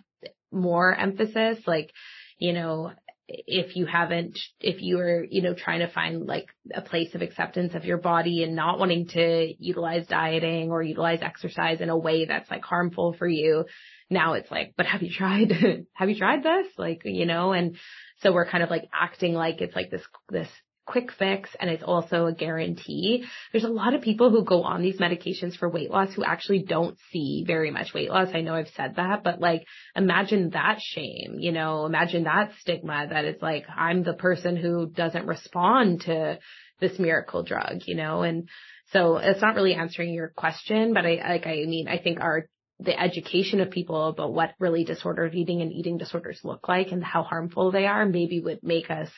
more 0.53 0.95
emphasis. 0.95 1.59
Like, 1.67 1.91
you 2.39 2.53
know, 2.53 2.93
if 3.29 3.75
you 3.75 3.87
haven't, 3.87 4.39
if 4.61 4.81
you 4.81 4.99
are, 5.01 5.25
you 5.29 5.43
know, 5.43 5.55
trying 5.55 5.81
to 5.81 5.89
find 5.89 6.27
like 6.27 6.47
a 6.73 6.81
place 6.81 7.15
of 7.15 7.23
acceptance 7.23 7.75
of 7.75 7.85
your 7.85 7.99
body 7.99 8.43
and 8.43 8.55
not 8.55 8.79
wanting 8.79 9.09
to 9.09 9.53
utilize 9.59 10.07
dieting 10.07 10.71
or 10.71 10.83
utilize 10.83 11.21
exercise 11.23 11.81
in 11.81 11.91
a 11.91 11.99
way 11.99 12.25
that's 12.25 12.51
like 12.51 12.63
harmful 12.63 13.15
for 13.19 13.27
you, 13.27 13.65
now 14.11 14.35
it's 14.35 14.51
like, 14.51 14.75
but 14.77 14.87
have 14.87 15.03
you 15.03 15.11
tried, 15.13 15.53
have 15.95 16.09
you 16.09 16.17
tried 16.17 16.43
this? 16.43 16.69
Like, 16.79 17.03
you 17.05 17.27
know, 17.27 17.53
and 17.53 17.77
so 18.19 18.33
we're 18.33 18.49
kind 18.49 18.63
of 18.63 18.71
like 18.71 18.89
acting 18.95 19.35
like 19.35 19.61
it's 19.61 19.75
like 19.75 19.91
this, 19.91 20.03
this 20.29 20.49
quick 20.87 21.11
fix 21.13 21.51
and 21.61 21.69
it's 21.69 21.83
also 21.83 22.27
a 22.27 22.33
guarantee. 22.33 23.25
There's 23.53 23.65
a 23.65 23.69
lot 23.69 23.95
of 23.95 24.03
people 24.03 24.31
who 24.31 24.45
go 24.45 24.63
on 24.63 24.81
these 24.81 24.99
medications 24.99 25.57
for 25.57 25.69
weight 25.69 25.91
loss 25.91 26.15
who 26.15 26.25
actually 26.25 26.63
don't 26.63 26.97
see 27.13 27.45
very 27.47 27.71
much 27.71 27.93
weight 27.93 28.09
loss. 28.09 28.29
I 28.33 28.41
know 28.41 28.55
I've 28.55 28.69
said 28.77 28.97
that, 28.97 29.25
but 29.25 29.41
like 29.41 29.65
imagine 29.95 30.51
that 30.51 30.79
shame, 30.81 31.37
you 31.39 31.53
know, 31.53 31.85
imagine 31.87 32.25
that 32.25 32.53
stigma 32.61 33.07
that 33.11 33.25
it's 33.25 33.43
like 33.43 33.67
I'm 33.75 34.05
the 34.05 34.15
person 34.15 34.57
who 34.57 34.87
doesn't 34.89 35.27
respond 35.27 36.03
to 36.03 36.39
this 36.81 36.99
miracle 36.99 37.43
drug, 37.43 37.81
you 37.87 37.97
know, 37.97 38.23
and 38.23 38.49
so 38.93 39.17
it's 39.17 39.43
not 39.43 39.57
really 39.57 39.75
answering 39.75 40.15
your 40.15 40.29
question, 40.29 40.95
but 40.95 41.05
I 41.05 41.17
like 41.29 41.47
I 41.47 41.65
mean 41.67 41.89
I 41.89 41.99
think 41.99 42.21
our 42.21 42.47
the 42.79 42.99
education 42.99 43.61
of 43.61 43.71
people 43.71 44.09
about 44.09 44.35
what 44.35 44.51
really 44.59 44.85
disordered 44.85 45.35
eating 45.35 45.63
and 45.63 45.73
eating 45.73 45.97
disorders 45.97 46.41
look 46.45 46.69
like 46.69 46.93
and 46.93 47.03
how 47.03 47.23
harmful 47.23 47.71
they 47.71 47.87
are 47.87 48.05
maybe 48.05 48.41
would 48.41 48.63
make 48.63 48.91
us 48.91 49.09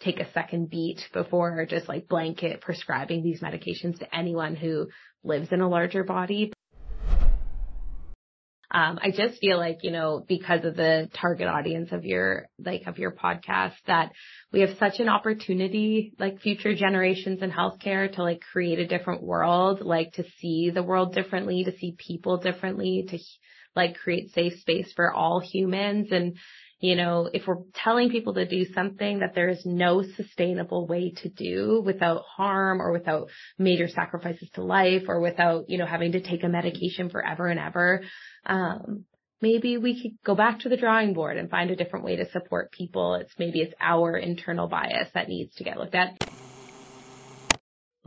take 0.00 0.20
a 0.20 0.32
second 0.32 0.70
beat 0.70 1.00
before 1.12 1.66
just 1.66 1.88
like 1.88 2.08
blanket 2.08 2.60
prescribing 2.60 3.22
these 3.22 3.40
medications 3.40 3.98
to 3.98 4.14
anyone 4.14 4.54
who 4.54 4.88
lives 5.24 5.48
in 5.50 5.60
a 5.60 5.68
larger 5.68 6.04
body. 6.04 6.52
Um, 8.70 8.98
I 9.02 9.10
just 9.10 9.40
feel 9.40 9.56
like, 9.56 9.78
you 9.82 9.90
know, 9.90 10.22
because 10.28 10.62
of 10.64 10.76
the 10.76 11.08
target 11.14 11.48
audience 11.48 11.90
of 11.90 12.04
your, 12.04 12.48
like, 12.58 12.82
of 12.86 12.98
your 12.98 13.12
podcast 13.12 13.72
that 13.86 14.12
we 14.52 14.60
have 14.60 14.76
such 14.78 15.00
an 15.00 15.08
opportunity, 15.08 16.12
like 16.18 16.42
future 16.42 16.74
generations 16.74 17.40
in 17.40 17.50
healthcare 17.50 18.14
to 18.14 18.22
like 18.22 18.42
create 18.52 18.78
a 18.78 18.86
different 18.86 19.22
world, 19.22 19.80
like 19.80 20.12
to 20.12 20.24
see 20.38 20.68
the 20.68 20.82
world 20.82 21.14
differently, 21.14 21.64
to 21.64 21.76
see 21.78 21.96
people 21.96 22.36
differently, 22.36 23.06
to 23.08 23.18
like 23.74 23.96
create 23.96 24.32
safe 24.32 24.60
space 24.60 24.92
for 24.94 25.14
all 25.14 25.40
humans. 25.40 26.08
And, 26.10 26.36
you 26.80 26.94
know, 26.94 27.28
if 27.32 27.46
we're 27.46 27.62
telling 27.74 28.10
people 28.10 28.34
to 28.34 28.46
do 28.46 28.64
something 28.72 29.18
that 29.18 29.34
there 29.34 29.48
is 29.48 29.62
no 29.64 30.04
sustainable 30.16 30.86
way 30.86 31.12
to 31.22 31.28
do 31.28 31.82
without 31.84 32.22
harm 32.36 32.80
or 32.80 32.92
without 32.92 33.28
major 33.58 33.88
sacrifices 33.88 34.48
to 34.54 34.62
life 34.62 35.02
or 35.08 35.20
without, 35.20 35.68
you 35.68 35.78
know, 35.78 35.86
having 35.86 36.12
to 36.12 36.20
take 36.20 36.44
a 36.44 36.48
medication 36.48 37.10
forever 37.10 37.48
and 37.48 37.58
ever, 37.58 38.02
um, 38.46 39.04
maybe 39.40 39.76
we 39.76 40.00
could 40.00 40.12
go 40.24 40.36
back 40.36 40.60
to 40.60 40.68
the 40.68 40.76
drawing 40.76 41.14
board 41.14 41.36
and 41.36 41.50
find 41.50 41.70
a 41.70 41.76
different 41.76 42.04
way 42.04 42.16
to 42.16 42.30
support 42.30 42.70
people. 42.70 43.14
It's 43.14 43.32
maybe 43.38 43.60
it's 43.60 43.74
our 43.80 44.16
internal 44.16 44.68
bias 44.68 45.08
that 45.14 45.28
needs 45.28 45.54
to 45.56 45.64
get 45.64 45.78
looked 45.78 45.96
at. 45.96 46.16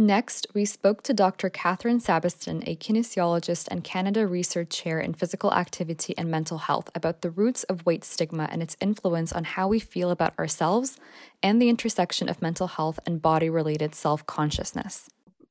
Next, 0.01 0.47
we 0.55 0.65
spoke 0.65 1.03
to 1.03 1.13
Dr. 1.13 1.47
Catherine 1.51 1.99
Sabiston, 1.99 2.67
a 2.67 2.75
kinesiologist 2.75 3.67
and 3.67 3.83
Canada 3.83 4.25
Research 4.25 4.71
Chair 4.71 4.99
in 4.99 5.13
Physical 5.13 5.53
Activity 5.53 6.17
and 6.17 6.27
Mental 6.27 6.57
Health, 6.57 6.89
about 6.95 7.21
the 7.21 7.29
roots 7.29 7.61
of 7.65 7.85
weight 7.85 8.03
stigma 8.03 8.49
and 8.51 8.63
its 8.63 8.75
influence 8.81 9.31
on 9.31 9.43
how 9.43 9.67
we 9.67 9.77
feel 9.77 10.09
about 10.09 10.33
ourselves 10.39 10.97
and 11.43 11.61
the 11.61 11.69
intersection 11.69 12.29
of 12.29 12.41
mental 12.41 12.65
health 12.65 12.99
and 13.05 13.21
body 13.21 13.47
related 13.47 13.93
self 13.93 14.25
consciousness. 14.25 15.07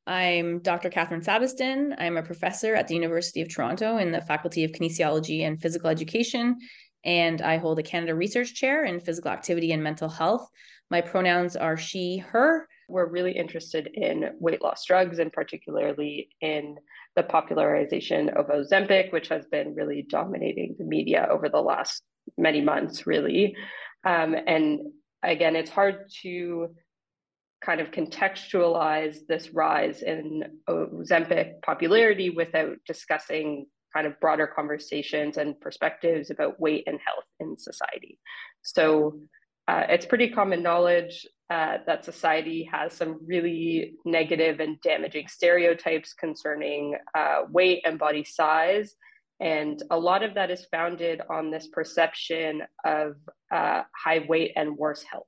I'm 0.09 0.59
Dr. 0.59 0.91
Catherine 0.91 1.21
Sabiston. 1.21 1.95
I'm 1.99 2.17
a 2.17 2.23
professor 2.25 2.75
at 2.75 2.89
the 2.89 2.97
University 2.97 3.43
of 3.43 3.55
Toronto 3.55 3.99
in 3.99 4.11
the 4.11 4.21
Faculty 4.21 4.65
of 4.65 4.73
Kinesiology 4.73 5.47
and 5.47 5.63
Physical 5.63 5.91
Education, 5.91 6.59
and 7.05 7.41
I 7.41 7.59
hold 7.59 7.79
a 7.79 7.85
Canada 7.85 8.17
Research 8.17 8.55
Chair 8.55 8.85
in 8.85 8.99
Physical 8.99 9.31
Activity 9.31 9.71
and 9.71 9.85
Mental 9.85 10.09
Health. 10.09 10.51
My 10.91 11.01
pronouns 11.01 11.55
are 11.55 11.77
she, 11.77 12.19
her, 12.19 12.67
we're 12.91 13.09
really 13.09 13.33
interested 13.33 13.89
in 13.95 14.31
weight 14.41 14.63
loss 14.63 14.85
drugs 14.85 15.19
and 15.19 15.33
particularly 15.33 16.29
in 16.41 16.77
the 17.17 17.23
popularization 17.23 18.29
of 18.31 18.47
Ozempic, 18.47 19.13
which 19.13 19.29
has 19.29 19.47
been 19.47 19.75
really 19.75 20.07
dominating 20.09 20.77
the 20.79 20.85
media 20.85 21.27
over 21.31 21.49
the 21.49 21.61
last 21.61 22.03
many 22.37 22.61
months, 22.61 23.07
really. 23.07 23.57
Um, 24.05 24.35
and 24.47 24.81
again, 25.23 25.57
it's 25.57 25.71
hard 25.71 26.11
to 26.23 26.75
kind 27.65 27.81
of 27.81 27.91
contextualize 27.91 29.27
this 29.29 29.51
rise 29.53 30.03
in 30.03 30.45
Ozempic 30.69 31.61
popularity 31.63 32.31
without 32.31 32.77
discussing 32.87 33.67
kind 33.95 34.07
of 34.07 34.19
broader 34.21 34.47
conversations 34.47 35.37
and 35.37 35.61
perspectives 35.61 36.31
about 36.31 36.61
weight 36.61 36.85
and 36.87 36.99
health 37.05 37.25
in 37.41 37.59
society. 37.59 38.19
So 38.63 39.21
uh, 39.69 39.85
it's 39.89 40.07
pretty 40.07 40.31
common 40.31 40.63
knowledge 40.63 41.27
uh, 41.51 41.79
that 41.85 42.05
society 42.05 42.69
has 42.73 42.93
some 42.93 43.19
really 43.27 43.95
negative 44.05 44.61
and 44.61 44.81
damaging 44.83 45.27
stereotypes 45.27 46.13
concerning 46.13 46.97
uh, 47.19 47.43
weight 47.51 47.83
and 47.85 47.99
body 47.99 48.23
size. 48.23 48.95
And 49.41 49.83
a 49.91 49.99
lot 49.99 50.23
of 50.23 50.35
that 50.35 50.51
is 50.51 50.67
founded 50.71 51.21
on 51.29 51.51
this 51.51 51.67
perception 51.73 52.63
of 52.85 53.17
uh, 53.51 53.83
high 54.05 54.25
weight 54.29 54.53
and 54.55 54.77
worse 54.77 55.03
health. 55.03 55.27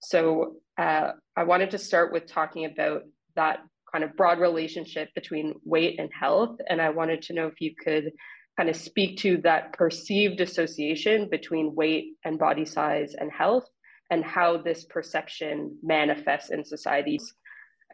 So 0.00 0.56
uh, 0.76 1.12
I 1.36 1.44
wanted 1.44 1.70
to 1.70 1.78
start 1.78 2.12
with 2.12 2.26
talking 2.26 2.64
about 2.64 3.02
that 3.36 3.60
kind 3.92 4.02
of 4.02 4.16
broad 4.16 4.40
relationship 4.40 5.10
between 5.14 5.54
weight 5.64 6.00
and 6.00 6.10
health. 6.12 6.56
And 6.68 6.80
I 6.80 6.90
wanted 6.90 7.22
to 7.22 7.32
know 7.32 7.46
if 7.46 7.60
you 7.60 7.74
could 7.80 8.10
kind 8.56 8.68
of 8.68 8.76
speak 8.76 9.18
to 9.18 9.36
that 9.42 9.72
perceived 9.72 10.40
association 10.40 11.28
between 11.30 11.76
weight 11.76 12.14
and 12.24 12.40
body 12.40 12.64
size 12.64 13.14
and 13.16 13.30
health 13.30 13.68
and 14.10 14.24
how 14.24 14.56
this 14.56 14.84
perception 14.84 15.78
manifests 15.82 16.50
in 16.50 16.64
societies 16.64 17.34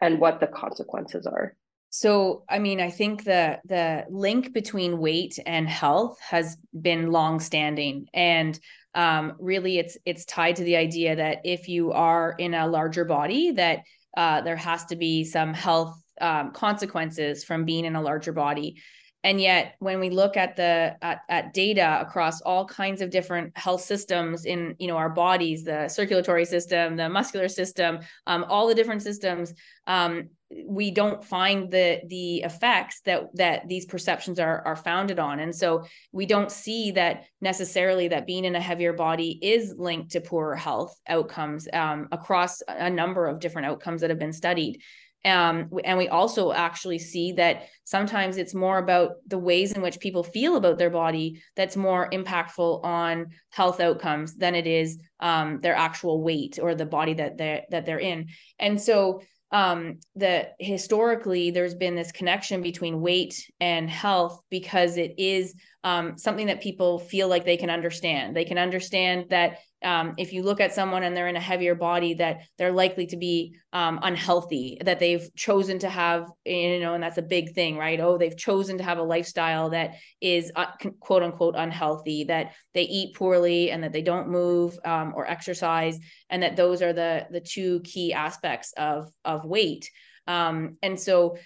and 0.01 0.19
what 0.19 0.39
the 0.39 0.47
consequences 0.47 1.25
are. 1.25 1.55
So, 1.89 2.43
I 2.49 2.59
mean, 2.59 2.81
I 2.81 2.89
think 2.89 3.23
the 3.23 3.59
the 3.63 4.05
link 4.09 4.51
between 4.51 4.97
weight 4.97 5.39
and 5.45 5.69
health 5.69 6.19
has 6.19 6.57
been 6.79 7.11
long-standing, 7.11 8.07
and 8.13 8.59
um, 8.93 9.33
really, 9.39 9.77
it's 9.77 9.97
it's 10.05 10.25
tied 10.25 10.57
to 10.57 10.65
the 10.65 10.75
idea 10.75 11.15
that 11.15 11.39
if 11.45 11.69
you 11.69 11.93
are 11.93 12.35
in 12.37 12.53
a 12.53 12.67
larger 12.67 13.05
body, 13.05 13.51
that 13.51 13.83
uh, 14.17 14.41
there 14.41 14.57
has 14.57 14.83
to 14.87 14.97
be 14.97 15.23
some 15.23 15.53
health 15.53 15.97
um, 16.19 16.51
consequences 16.51 17.45
from 17.45 17.63
being 17.63 17.85
in 17.85 17.95
a 17.95 18.01
larger 18.01 18.33
body 18.33 18.75
and 19.25 19.41
yet 19.41 19.75
when 19.79 19.99
we 19.99 20.09
look 20.11 20.37
at 20.37 20.55
the 20.55 20.95
at, 21.01 21.21
at, 21.27 21.53
data 21.53 21.99
across 21.99 22.41
all 22.41 22.65
kinds 22.65 23.01
of 23.01 23.09
different 23.09 23.57
health 23.57 23.81
systems 23.81 24.45
in 24.45 24.75
you 24.77 24.87
know 24.87 24.97
our 24.97 25.09
bodies 25.09 25.63
the 25.63 25.89
circulatory 25.89 26.45
system 26.45 26.95
the 26.95 27.09
muscular 27.09 27.49
system 27.49 27.99
um, 28.27 28.45
all 28.47 28.67
the 28.67 28.75
different 28.75 29.01
systems 29.01 29.53
um, 29.87 30.29
we 30.67 30.91
don't 30.91 31.23
find 31.23 31.71
the 31.71 32.01
the 32.07 32.37
effects 32.43 33.01
that 33.01 33.23
that 33.35 33.67
these 33.67 33.85
perceptions 33.85 34.39
are 34.39 34.61
are 34.65 34.75
founded 34.75 35.19
on. 35.19 35.39
And 35.39 35.53
so 35.53 35.85
we 36.11 36.25
don't 36.25 36.51
see 36.51 36.91
that 36.91 37.25
necessarily 37.41 38.07
that 38.09 38.27
being 38.27 38.45
in 38.45 38.55
a 38.55 38.61
heavier 38.61 38.93
body 38.93 39.39
is 39.41 39.73
linked 39.77 40.11
to 40.11 40.21
poorer 40.21 40.55
health 40.55 40.95
outcomes 41.07 41.67
um, 41.73 42.07
across 42.11 42.61
a 42.67 42.89
number 42.89 43.27
of 43.27 43.39
different 43.39 43.67
outcomes 43.67 44.01
that 44.01 44.11
have 44.11 44.19
been 44.19 44.33
studied 44.33 44.81
um, 45.25 45.69
and 45.83 45.97
we 45.97 46.07
also 46.07 46.53
actually 46.53 46.99
see 46.99 47.31
that 47.33 47.67
sometimes 47.83 48.37
it's 48.37 48.53
more 48.53 48.77
about 48.77 49.13
the 49.27 49.39
ways 49.39 49.71
in 49.71 49.81
which 49.81 49.99
people 49.99 50.23
feel 50.23 50.55
about 50.55 50.77
their 50.77 50.91
body 50.91 51.41
that's 51.55 51.75
more 51.75 52.09
impactful 52.11 52.83
on 52.85 53.27
health 53.49 53.79
outcomes 53.79 54.35
than 54.35 54.53
it 54.53 54.67
is 54.67 54.99
um, 55.19 55.59
their 55.59 55.75
actual 55.75 56.21
weight 56.21 56.59
or 56.61 56.75
the 56.75 56.85
body 56.85 57.15
that 57.15 57.37
they're 57.37 57.63
that 57.71 57.85
they're 57.85 57.99
in. 57.99 58.27
And 58.59 58.79
so 58.79 59.21
um, 59.51 59.99
that 60.15 60.53
historically 60.59 61.49
there's 61.49 61.75
been 61.75 61.95
this 61.95 62.11
connection 62.11 62.61
between 62.61 63.01
weight 63.01 63.49
and 63.59 63.89
health 63.89 64.43
because 64.49 64.97
it 64.97 65.15
is 65.17 65.55
um, 65.85 66.17
something 66.17 66.47
that 66.47 66.61
people 66.61 66.97
feel 66.97 67.27
like 67.27 67.45
they 67.45 67.57
can 67.57 67.69
understand. 67.69 68.35
They 68.35 68.43
can 68.43 68.57
understand 68.57 69.27
that 69.29 69.59
um, 69.83 70.15
if 70.17 70.33
you 70.33 70.41
look 70.41 70.59
at 70.59 70.73
someone 70.73 71.03
and 71.03 71.15
they're 71.15 71.27
in 71.27 71.35
a 71.35 71.39
heavier 71.39 71.75
body, 71.75 72.15
that 72.15 72.39
they're 72.57 72.71
likely 72.71 73.05
to 73.05 73.17
be 73.17 73.55
um, 73.71 73.99
unhealthy, 74.01 74.79
that 74.83 74.99
they've 74.99 75.29
chosen 75.35 75.77
to 75.79 75.89
have, 75.89 76.27
you 76.43 76.79
know, 76.79 76.95
and 76.95 77.03
that's 77.03 77.19
a 77.19 77.21
big 77.21 77.53
thing, 77.53 77.77
right? 77.77 77.99
Oh, 77.99 78.17
they've 78.17 78.35
chosen 78.35 78.79
to 78.79 78.83
have 78.83 78.97
a 78.97 79.03
lifestyle 79.03 79.69
that 79.69 79.97
is 80.19 80.51
uh, 80.55 80.65
quote 80.99 81.21
unquote 81.21 81.53
unhealthy, 81.55 82.23
that 82.23 82.53
they 82.73 82.83
eat 82.83 83.15
poorly 83.15 83.69
and 83.69 83.83
that 83.83 83.93
they 83.93 84.01
don't 84.01 84.27
move 84.27 84.79
um, 84.85 85.13
or 85.15 85.29
exercise, 85.29 85.99
and 86.31 86.41
that 86.41 86.55
those 86.55 86.81
are 86.81 86.93
the 86.93 87.27
the 87.29 87.41
two 87.41 87.79
key 87.81 88.11
aspects 88.11 88.73
of 88.75 89.11
of 89.23 89.45
weight. 89.45 89.87
Um, 90.25 90.77
and 90.81 90.99
so 90.99 91.37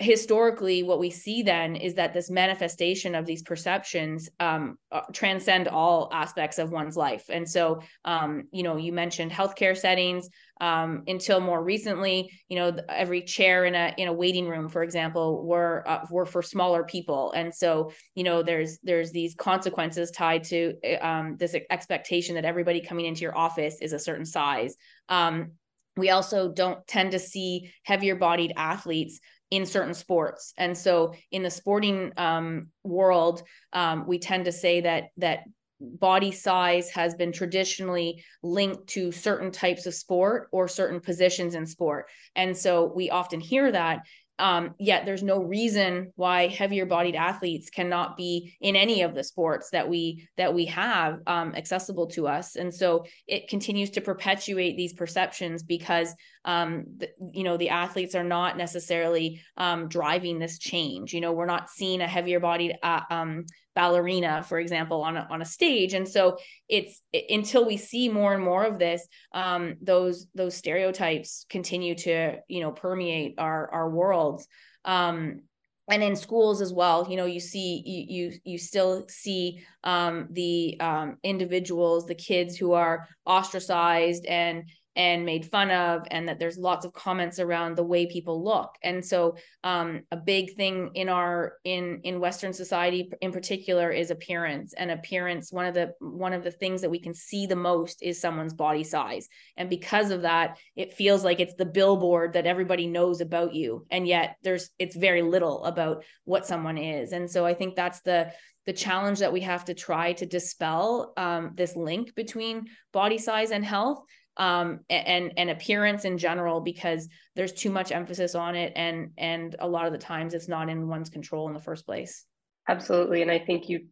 historically 0.00 0.82
what 0.82 0.98
we 0.98 1.10
see 1.10 1.42
then 1.42 1.76
is 1.76 1.94
that 1.94 2.14
this 2.14 2.30
manifestation 2.30 3.14
of 3.14 3.26
these 3.26 3.42
perceptions 3.42 4.30
um, 4.40 4.78
uh, 4.90 5.02
transcend 5.12 5.68
all 5.68 6.08
aspects 6.12 6.58
of 6.58 6.70
one's 6.70 6.96
life. 6.96 7.24
And 7.28 7.48
so 7.48 7.82
um, 8.06 8.44
you 8.50 8.62
know 8.62 8.76
you 8.76 8.92
mentioned 8.92 9.30
healthcare 9.30 9.76
settings 9.76 10.28
um, 10.60 11.02
until 11.06 11.40
more 11.40 11.62
recently 11.62 12.30
you 12.48 12.56
know 12.56 12.76
every 12.88 13.22
chair 13.22 13.66
in 13.66 13.74
a 13.74 13.94
in 13.98 14.08
a 14.08 14.12
waiting 14.12 14.48
room 14.48 14.68
for 14.68 14.82
example 14.82 15.44
were 15.44 15.84
uh, 15.86 16.06
were 16.10 16.26
for 16.26 16.42
smaller 16.42 16.82
people. 16.82 17.32
And 17.32 17.54
so 17.54 17.92
you 18.14 18.24
know 18.24 18.42
there's 18.42 18.78
there's 18.82 19.12
these 19.12 19.34
consequences 19.34 20.10
tied 20.10 20.44
to 20.44 20.80
um, 21.00 21.36
this 21.36 21.54
expectation 21.68 22.36
that 22.36 22.46
everybody 22.46 22.80
coming 22.80 23.04
into 23.04 23.20
your 23.20 23.36
office 23.36 23.76
is 23.82 23.92
a 23.92 23.98
certain 23.98 24.26
size. 24.26 24.76
Um, 25.10 25.52
we 25.96 26.10
also 26.10 26.50
don't 26.50 26.86
tend 26.86 27.12
to 27.12 27.18
see 27.18 27.70
heavier 27.82 28.14
bodied 28.14 28.52
athletes 28.56 29.20
in 29.50 29.66
certain 29.66 29.94
sports. 29.94 30.52
And 30.56 30.76
so 30.76 31.14
in 31.30 31.42
the 31.42 31.50
sporting 31.50 32.12
um, 32.16 32.70
world, 32.84 33.42
um, 33.72 34.06
we 34.06 34.18
tend 34.18 34.44
to 34.44 34.52
say 34.52 34.82
that 34.82 35.08
that 35.16 35.40
body 35.80 36.30
size 36.30 36.90
has 36.90 37.14
been 37.14 37.32
traditionally 37.32 38.22
linked 38.42 38.86
to 38.88 39.10
certain 39.10 39.50
types 39.50 39.86
of 39.86 39.94
sport 39.94 40.48
or 40.52 40.68
certain 40.68 41.00
positions 41.00 41.54
in 41.54 41.66
sport. 41.66 42.06
And 42.36 42.56
so 42.56 42.92
we 42.94 43.10
often 43.10 43.40
hear 43.40 43.72
that 43.72 44.00
um, 44.40 44.74
yet 44.78 45.04
there's 45.04 45.22
no 45.22 45.42
reason 45.42 46.12
why 46.16 46.48
heavier 46.48 46.86
bodied 46.86 47.14
athletes 47.14 47.68
cannot 47.68 48.16
be 48.16 48.56
in 48.60 48.74
any 48.74 49.02
of 49.02 49.14
the 49.14 49.22
sports 49.22 49.70
that 49.70 49.88
we 49.88 50.26
that 50.36 50.54
we 50.54 50.64
have 50.66 51.20
um, 51.26 51.54
accessible 51.54 52.06
to 52.08 52.26
us 52.26 52.56
and 52.56 52.74
so 52.74 53.04
it 53.26 53.48
continues 53.48 53.90
to 53.90 54.00
perpetuate 54.00 54.76
these 54.76 54.94
perceptions 54.94 55.62
because 55.62 56.14
um, 56.44 56.84
the, 56.96 57.08
you 57.32 57.44
know 57.44 57.56
the 57.56 57.68
athletes 57.68 58.14
are 58.14 58.24
not 58.24 58.56
necessarily 58.56 59.42
um, 59.56 59.88
driving 59.88 60.38
this 60.38 60.58
change. 60.58 61.12
You 61.12 61.20
know 61.20 61.32
we're 61.32 61.46
not 61.46 61.70
seeing 61.70 62.00
a 62.00 62.06
heavier 62.06 62.40
bodied 62.40 62.76
uh, 62.82 63.02
um, 63.10 63.44
ballerina 63.74 64.42
for 64.42 64.58
example 64.58 65.02
on 65.02 65.16
a, 65.16 65.26
on 65.30 65.42
a 65.42 65.44
stage. 65.44 65.94
And 65.94 66.08
so 66.08 66.38
it's 66.68 67.02
it, 67.12 67.26
until 67.30 67.66
we 67.66 67.76
see 67.76 68.08
more 68.08 68.34
and 68.34 68.42
more 68.42 68.64
of 68.64 68.78
this 68.78 69.06
um, 69.32 69.76
those 69.80 70.26
those 70.34 70.54
stereotypes 70.54 71.46
continue 71.48 71.94
to 71.96 72.36
you 72.48 72.60
know 72.60 72.72
permeate 72.72 73.34
our 73.38 73.70
our 73.72 73.90
worlds 73.90 74.46
um, 74.84 75.40
and 75.88 76.02
in 76.02 76.16
schools 76.16 76.60
as 76.60 76.72
well 76.72 77.06
you 77.08 77.16
know 77.16 77.26
you 77.26 77.40
see 77.40 77.82
you 77.84 78.04
you, 78.08 78.38
you 78.44 78.58
still 78.58 79.06
see 79.08 79.62
um, 79.84 80.28
the 80.30 80.78
um, 80.80 81.16
individuals 81.22 82.06
the 82.06 82.14
kids 82.14 82.56
who 82.56 82.72
are 82.72 83.08
ostracized 83.24 84.26
and 84.26 84.64
and 85.00 85.24
made 85.24 85.46
fun 85.46 85.70
of 85.70 86.06
and 86.10 86.28
that 86.28 86.38
there's 86.38 86.58
lots 86.58 86.84
of 86.84 86.92
comments 86.92 87.38
around 87.38 87.74
the 87.74 87.82
way 87.82 88.04
people 88.04 88.44
look. 88.44 88.74
And 88.82 89.02
so 89.02 89.36
um, 89.64 90.02
a 90.10 90.16
big 90.18 90.56
thing 90.56 90.90
in 90.94 91.08
our 91.08 91.54
in 91.64 92.00
in 92.02 92.20
western 92.20 92.52
society 92.52 93.10
in 93.22 93.32
particular 93.32 93.90
is 93.90 94.10
appearance 94.10 94.74
and 94.74 94.90
appearance 94.90 95.50
one 95.50 95.64
of 95.64 95.72
the 95.72 95.94
one 96.00 96.34
of 96.34 96.44
the 96.44 96.50
things 96.50 96.82
that 96.82 96.90
we 96.90 97.00
can 97.00 97.14
see 97.14 97.46
the 97.46 97.56
most 97.56 98.02
is 98.02 98.20
someone's 98.20 98.52
body 98.52 98.84
size. 98.84 99.26
And 99.56 99.70
because 99.70 100.10
of 100.10 100.20
that 100.22 100.58
it 100.76 100.92
feels 100.92 101.24
like 101.24 101.40
it's 101.40 101.54
the 101.54 101.64
billboard 101.64 102.34
that 102.34 102.46
everybody 102.46 102.86
knows 102.86 103.22
about 103.22 103.54
you 103.54 103.86
and 103.90 104.06
yet 104.06 104.36
there's 104.42 104.68
it's 104.78 104.96
very 104.96 105.22
little 105.22 105.64
about 105.64 106.04
what 106.24 106.46
someone 106.46 106.76
is. 106.76 107.12
And 107.12 107.30
so 107.30 107.46
i 107.46 107.54
think 107.54 107.74
that's 107.74 108.02
the 108.02 108.30
the 108.66 108.72
challenge 108.74 109.20
that 109.20 109.32
we 109.32 109.40
have 109.40 109.64
to 109.64 109.74
try 109.74 110.12
to 110.12 110.26
dispel 110.26 111.12
um, 111.16 111.52
this 111.54 111.74
link 111.74 112.14
between 112.14 112.66
body 112.92 113.18
size 113.18 113.50
and 113.50 113.64
health 113.64 114.04
um, 114.40 114.80
and 114.88 115.34
and 115.36 115.50
appearance 115.50 116.04
in 116.04 116.16
general 116.16 116.60
because 116.60 117.08
there's 117.36 117.52
too 117.52 117.70
much 117.70 117.92
emphasis 117.92 118.34
on 118.34 118.56
it 118.56 118.72
and 118.74 119.10
and 119.18 119.54
a 119.60 119.68
lot 119.68 119.86
of 119.86 119.92
the 119.92 119.98
times 119.98 120.34
it's 120.34 120.48
not 120.48 120.68
in 120.68 120.88
one's 120.88 121.10
control 121.10 121.46
in 121.46 121.54
the 121.54 121.60
first 121.60 121.86
place. 121.86 122.24
Absolutely 122.68 123.22
and 123.22 123.30
i 123.30 123.38
think 123.38 123.68
you 123.68 123.86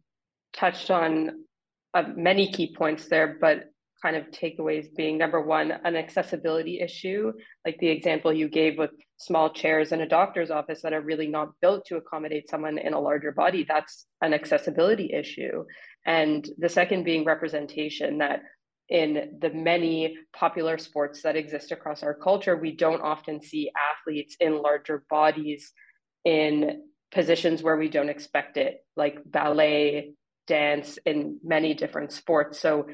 touched 0.53 0.89
on 0.89 1.31
uh, 1.93 2.03
many 2.15 2.51
key 2.51 2.73
points 2.75 3.07
there 3.07 3.37
but 3.39 3.65
kind 4.01 4.15
of 4.15 4.23
takeaways 4.31 4.87
being 4.95 5.17
number 5.17 5.41
one 5.41 5.71
an 5.83 5.95
accessibility 5.95 6.79
issue 6.79 7.31
like 7.65 7.77
the 7.79 7.89
example 7.89 8.31
you 8.31 8.47
gave 8.47 8.77
with 8.77 8.91
small 9.19 9.51
chairs 9.51 9.91
in 9.91 10.01
a 10.01 10.07
doctor's 10.07 10.49
office 10.49 10.81
that 10.81 10.93
are 10.93 11.01
really 11.01 11.27
not 11.27 11.49
built 11.61 11.85
to 11.85 11.97
accommodate 11.97 12.49
someone 12.49 12.77
in 12.77 12.93
a 12.93 12.99
larger 12.99 13.33
body 13.33 13.65
that's 13.67 14.05
an 14.21 14.33
accessibility 14.33 15.11
issue. 15.13 15.65
And 16.05 16.47
the 16.57 16.69
second 16.69 17.03
being 17.03 17.25
representation 17.25 18.19
that 18.19 18.41
in 18.89 19.37
the 19.39 19.51
many 19.51 20.17
popular 20.33 20.77
sports 20.77 21.21
that 21.21 21.35
exist 21.35 21.71
across 21.71 22.01
our 22.01 22.13
culture, 22.13 22.57
we 22.57 22.75
don't 22.75 23.01
often 23.01 23.41
see 23.41 23.71
athletes 23.91 24.35
in 24.39 24.61
larger 24.61 25.03
bodies 25.09 25.71
in 26.25 26.81
positions 27.11 27.61
where 27.61 27.77
we 27.77 27.89
don't 27.89 28.09
expect 28.09 28.57
it, 28.57 28.85
like 28.95 29.19
ballet, 29.25 30.13
dance, 30.47 30.97
in 31.05 31.39
many 31.43 31.73
different 31.73 32.11
sports. 32.11 32.59
So 32.59 32.87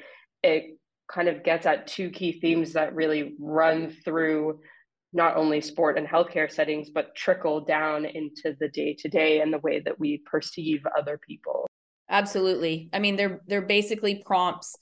it 0.44 0.78
kind 1.12 1.30
of 1.30 1.44
gets 1.44 1.66
at 1.66 1.88
two 1.88 2.10
key 2.10 2.40
themes 2.40 2.74
that 2.74 2.96
really 2.96 3.36
run 3.40 3.96
through 4.04 4.60
not 5.14 5.38
only 5.38 5.62
sport 5.62 5.98
and 5.98 6.06
healthcare 6.06 6.52
settings, 6.52 6.90
but 6.90 7.16
trickle 7.16 7.62
down 7.62 8.04
into 8.04 8.54
the 8.60 8.68
day 8.68 8.94
to 9.00 9.08
day 9.08 9.40
and 9.40 9.54
the 9.54 9.60
way 9.60 9.80
that 9.80 9.98
we 9.98 10.22
perceive 10.30 10.86
other 10.98 11.18
people. 11.26 11.66
Absolutely. 12.10 12.90
I 12.92 13.00
mean, 13.00 13.16
they're 13.16 13.42
they're 13.48 13.62
basically 13.62 14.22
prompts 14.26 14.76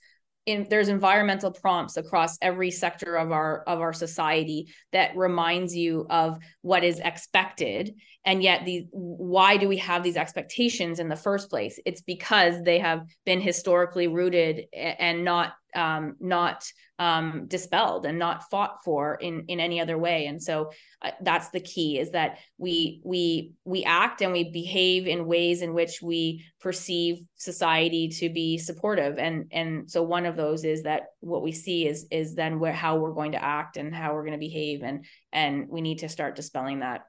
in, 0.45 0.67
there's 0.69 0.89
environmental 0.89 1.51
prompts 1.51 1.97
across 1.97 2.37
every 2.41 2.71
sector 2.71 3.15
of 3.15 3.31
our 3.31 3.63
of 3.63 3.79
our 3.79 3.93
society 3.93 4.67
that 4.91 5.15
reminds 5.15 5.75
you 5.75 6.05
of 6.09 6.37
what 6.61 6.83
is 6.83 6.99
expected. 6.99 7.95
And 8.25 8.43
yet 8.43 8.65
these 8.65 8.85
why 8.91 9.57
do 9.57 9.67
we 9.67 9.77
have 9.77 10.03
these 10.03 10.17
expectations 10.17 10.99
in 10.99 11.07
the 11.07 11.15
first 11.15 11.49
place? 11.49 11.79
It's 11.85 12.01
because 12.01 12.63
they 12.63 12.79
have 12.79 13.05
been 13.25 13.41
historically 13.41 14.07
rooted 14.07 14.65
and 14.73 15.23
not 15.23 15.53
um, 15.75 16.15
not 16.19 16.65
um, 16.99 17.45
dispelled 17.47 18.05
and 18.05 18.19
not 18.19 18.49
fought 18.49 18.83
for 18.83 19.15
in 19.15 19.45
in 19.47 19.59
any 19.59 19.81
other 19.81 19.97
way. 19.97 20.27
And 20.27 20.41
so 20.41 20.71
uh, 21.01 21.11
that's 21.21 21.49
the 21.49 21.59
key 21.59 21.99
is 21.99 22.11
that 22.11 22.39
we 22.57 23.01
we 23.03 23.53
we 23.65 23.83
act 23.83 24.21
and 24.21 24.31
we 24.31 24.51
behave 24.51 25.07
in 25.07 25.25
ways 25.25 25.61
in 25.61 25.73
which 25.73 26.01
we 26.01 26.45
perceive 26.61 27.19
society 27.35 28.09
to 28.09 28.29
be 28.29 28.57
supportive. 28.57 29.17
And 29.17 29.45
and 29.51 29.89
so 29.89 30.03
one 30.03 30.25
of 30.25 30.35
those 30.35 30.63
is 30.63 30.83
that 30.83 31.03
what 31.19 31.43
we 31.43 31.51
see 31.51 31.87
is 31.87 32.07
is 32.11 32.35
then 32.35 32.59
where 32.59 32.73
how 32.73 32.97
we're 32.97 33.13
going 33.13 33.33
to 33.33 33.43
act 33.43 33.77
and 33.77 33.93
how 33.93 34.13
we're 34.13 34.25
going 34.25 34.33
to 34.33 34.37
behave. 34.37 34.83
And 34.83 35.05
and 35.31 35.67
we 35.69 35.81
need 35.81 35.99
to 35.99 36.09
start 36.09 36.35
dispelling 36.35 36.79
that. 36.79 37.05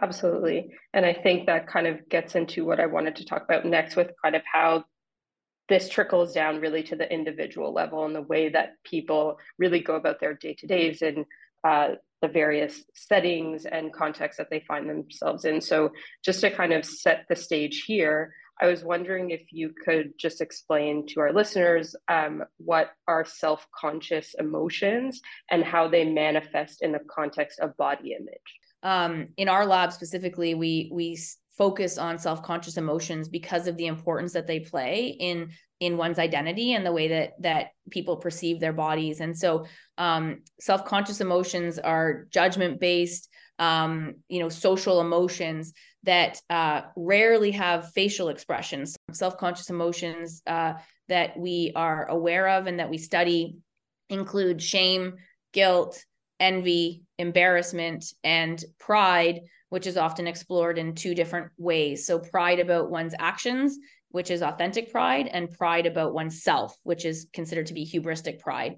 Absolutely. 0.00 0.72
And 0.92 1.06
i 1.06 1.12
think 1.12 1.46
that 1.46 1.66
kind 1.66 1.86
of 1.86 2.06
gets 2.10 2.34
into 2.34 2.66
what 2.66 2.80
i 2.80 2.86
wanted 2.86 3.16
to 3.16 3.24
talk 3.24 3.44
about 3.44 3.64
next 3.64 3.96
with 3.96 4.10
kind 4.22 4.36
of 4.36 4.42
how 4.50 4.84
this 5.68 5.88
trickles 5.88 6.32
down 6.32 6.60
really 6.60 6.82
to 6.84 6.96
the 6.96 7.12
individual 7.12 7.72
level 7.72 8.04
and 8.04 8.14
the 8.14 8.22
way 8.22 8.48
that 8.48 8.74
people 8.84 9.38
really 9.58 9.80
go 9.80 9.96
about 9.96 10.20
their 10.20 10.34
day 10.34 10.54
to 10.54 10.66
days 10.66 11.02
and 11.02 11.24
uh, 11.64 11.94
the 12.22 12.28
various 12.28 12.84
settings 12.94 13.66
and 13.66 13.92
contexts 13.92 14.38
that 14.38 14.48
they 14.50 14.60
find 14.60 14.88
themselves 14.88 15.44
in. 15.44 15.60
So, 15.60 15.90
just 16.24 16.40
to 16.40 16.50
kind 16.50 16.72
of 16.72 16.84
set 16.84 17.26
the 17.28 17.36
stage 17.36 17.84
here, 17.86 18.32
I 18.60 18.66
was 18.66 18.82
wondering 18.82 19.30
if 19.30 19.52
you 19.52 19.74
could 19.84 20.12
just 20.18 20.40
explain 20.40 21.06
to 21.08 21.20
our 21.20 21.32
listeners 21.32 21.94
um, 22.08 22.42
what 22.56 22.92
are 23.06 23.24
self 23.24 23.66
conscious 23.78 24.34
emotions 24.38 25.20
and 25.50 25.62
how 25.62 25.88
they 25.88 26.04
manifest 26.04 26.82
in 26.82 26.92
the 26.92 27.00
context 27.10 27.60
of 27.60 27.76
body 27.76 28.12
image. 28.12 28.60
Um, 28.82 29.28
in 29.36 29.48
our 29.48 29.66
lab 29.66 29.92
specifically, 29.92 30.54
we 30.54 30.90
we 30.92 31.18
focus 31.56 31.98
on 31.98 32.18
self-conscious 32.18 32.76
emotions 32.76 33.28
because 33.28 33.66
of 33.66 33.76
the 33.76 33.86
importance 33.86 34.32
that 34.32 34.46
they 34.46 34.60
play 34.60 35.16
in 35.18 35.50
in 35.80 35.98
one's 35.98 36.18
identity 36.18 36.72
and 36.72 36.86
the 36.86 36.92
way 36.92 37.08
that 37.08 37.32
that 37.40 37.68
people 37.90 38.16
perceive 38.16 38.60
their 38.60 38.72
bodies. 38.72 39.20
And 39.20 39.36
so 39.36 39.66
um, 39.98 40.42
self-conscious 40.60 41.20
emotions 41.20 41.78
are 41.78 42.26
judgment 42.30 42.80
based 42.80 43.28
um, 43.58 44.16
you 44.28 44.38
know 44.38 44.48
social 44.48 45.00
emotions 45.00 45.72
that 46.02 46.40
uh, 46.50 46.82
rarely 46.96 47.50
have 47.52 47.92
facial 47.92 48.28
expressions. 48.28 48.96
Self-conscious 49.12 49.70
emotions 49.70 50.42
uh, 50.46 50.74
that 51.08 51.38
we 51.38 51.72
are 51.74 52.06
aware 52.06 52.48
of 52.48 52.66
and 52.66 52.78
that 52.78 52.90
we 52.90 52.98
study 52.98 53.56
include 54.08 54.62
shame 54.62 55.14
guilt 55.52 56.04
envy 56.38 57.02
embarrassment 57.18 58.12
and 58.22 58.62
pride 58.78 59.40
which 59.76 59.86
is 59.86 59.98
often 59.98 60.26
explored 60.26 60.78
in 60.78 60.94
two 60.94 61.14
different 61.14 61.52
ways. 61.58 62.06
So, 62.06 62.18
pride 62.18 62.60
about 62.60 62.90
one's 62.90 63.14
actions, 63.18 63.78
which 64.08 64.30
is 64.30 64.40
authentic 64.40 64.90
pride, 64.90 65.28
and 65.30 65.50
pride 65.50 65.84
about 65.84 66.14
oneself, 66.14 66.74
which 66.82 67.04
is 67.04 67.26
considered 67.34 67.66
to 67.66 67.74
be 67.74 67.84
hubristic 67.84 68.38
pride. 68.38 68.76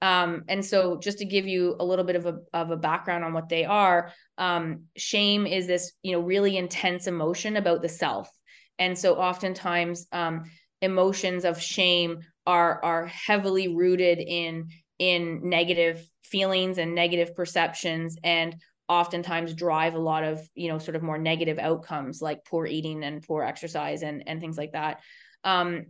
Um, 0.00 0.44
and 0.46 0.64
so, 0.64 0.96
just 0.96 1.18
to 1.18 1.24
give 1.24 1.48
you 1.48 1.74
a 1.80 1.84
little 1.84 2.04
bit 2.04 2.14
of 2.14 2.26
a 2.26 2.38
of 2.52 2.70
a 2.70 2.76
background 2.76 3.24
on 3.24 3.32
what 3.32 3.48
they 3.48 3.64
are, 3.64 4.12
um, 4.38 4.84
shame 4.96 5.44
is 5.44 5.66
this 5.66 5.90
you 6.04 6.12
know 6.12 6.20
really 6.20 6.56
intense 6.56 7.08
emotion 7.08 7.56
about 7.56 7.82
the 7.82 7.88
self, 7.88 8.30
and 8.78 8.96
so 8.96 9.16
oftentimes 9.16 10.06
um, 10.12 10.44
emotions 10.80 11.44
of 11.44 11.60
shame 11.60 12.20
are 12.46 12.80
are 12.84 13.06
heavily 13.06 13.74
rooted 13.74 14.20
in 14.20 14.68
in 15.00 15.48
negative 15.48 16.08
feelings 16.22 16.78
and 16.78 16.94
negative 16.94 17.34
perceptions 17.34 18.16
and 18.22 18.54
oftentimes 18.88 19.54
drive 19.54 19.94
a 19.94 19.98
lot 19.98 20.24
of 20.24 20.40
you 20.54 20.68
know 20.68 20.78
sort 20.78 20.96
of 20.96 21.02
more 21.02 21.18
negative 21.18 21.58
outcomes 21.58 22.22
like 22.22 22.44
poor 22.44 22.66
eating 22.66 23.04
and 23.04 23.22
poor 23.22 23.42
exercise 23.42 24.02
and 24.02 24.24
and 24.26 24.40
things 24.40 24.56
like 24.56 24.72
that 24.72 25.00
um, 25.44 25.86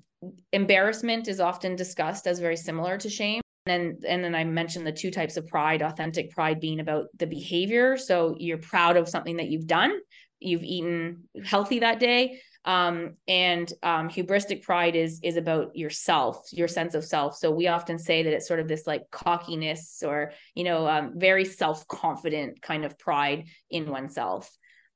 embarrassment 0.53 1.29
is 1.29 1.41
often 1.41 1.77
discussed 1.77 2.27
as 2.27 2.39
very 2.39 2.57
similar 2.57 2.99
to 2.99 3.09
shame 3.09 3.41
and 3.69 3.97
then 4.03 4.11
and 4.11 4.25
then 4.25 4.35
I 4.35 4.45
mentioned 4.45 4.87
the 4.87 4.93
two 4.93 5.11
types 5.11 5.37
of 5.37 5.47
pride, 5.47 5.83
authentic 5.83 6.31
pride 6.31 6.61
being 6.61 6.81
about 6.81 7.07
the 7.17 7.27
behavior. 7.27 7.97
So 7.97 8.35
you're 8.39 8.59
proud 8.59 8.97
of 8.97 9.09
something 9.09 9.37
that 9.37 9.49
you've 9.49 9.67
done, 9.67 9.93
you've 10.41 10.65
eaten 10.65 11.29
healthy 11.45 11.81
that 11.81 12.01
day. 12.01 12.41
Um, 12.65 13.15
and 13.27 13.73
um, 13.83 14.09
hubristic 14.09 14.63
pride 14.63 14.95
is 14.95 15.21
is 15.23 15.37
about 15.37 15.75
yourself, 15.75 16.49
your 16.53 16.69
sense 16.69 16.95
of 16.95 17.05
self. 17.05 17.37
So 17.37 17.51
we 17.51 17.69
often 17.69 17.99
say 17.99 18.23
that 18.23 18.33
it's 18.33 18.49
sort 18.49 18.61
of 18.61 18.69
this 18.69 18.87
like 18.87 19.11
cockiness 19.11 20.03
or 20.05 20.33
you 20.55 20.65
know 20.65 20.87
um, 20.87 21.13
very 21.17 21.45
self 21.45 21.87
confident 21.89 22.61
kind 22.61 22.85
of 22.85 22.99
pride 22.99 23.47
in 23.71 23.91
oneself. 23.91 24.51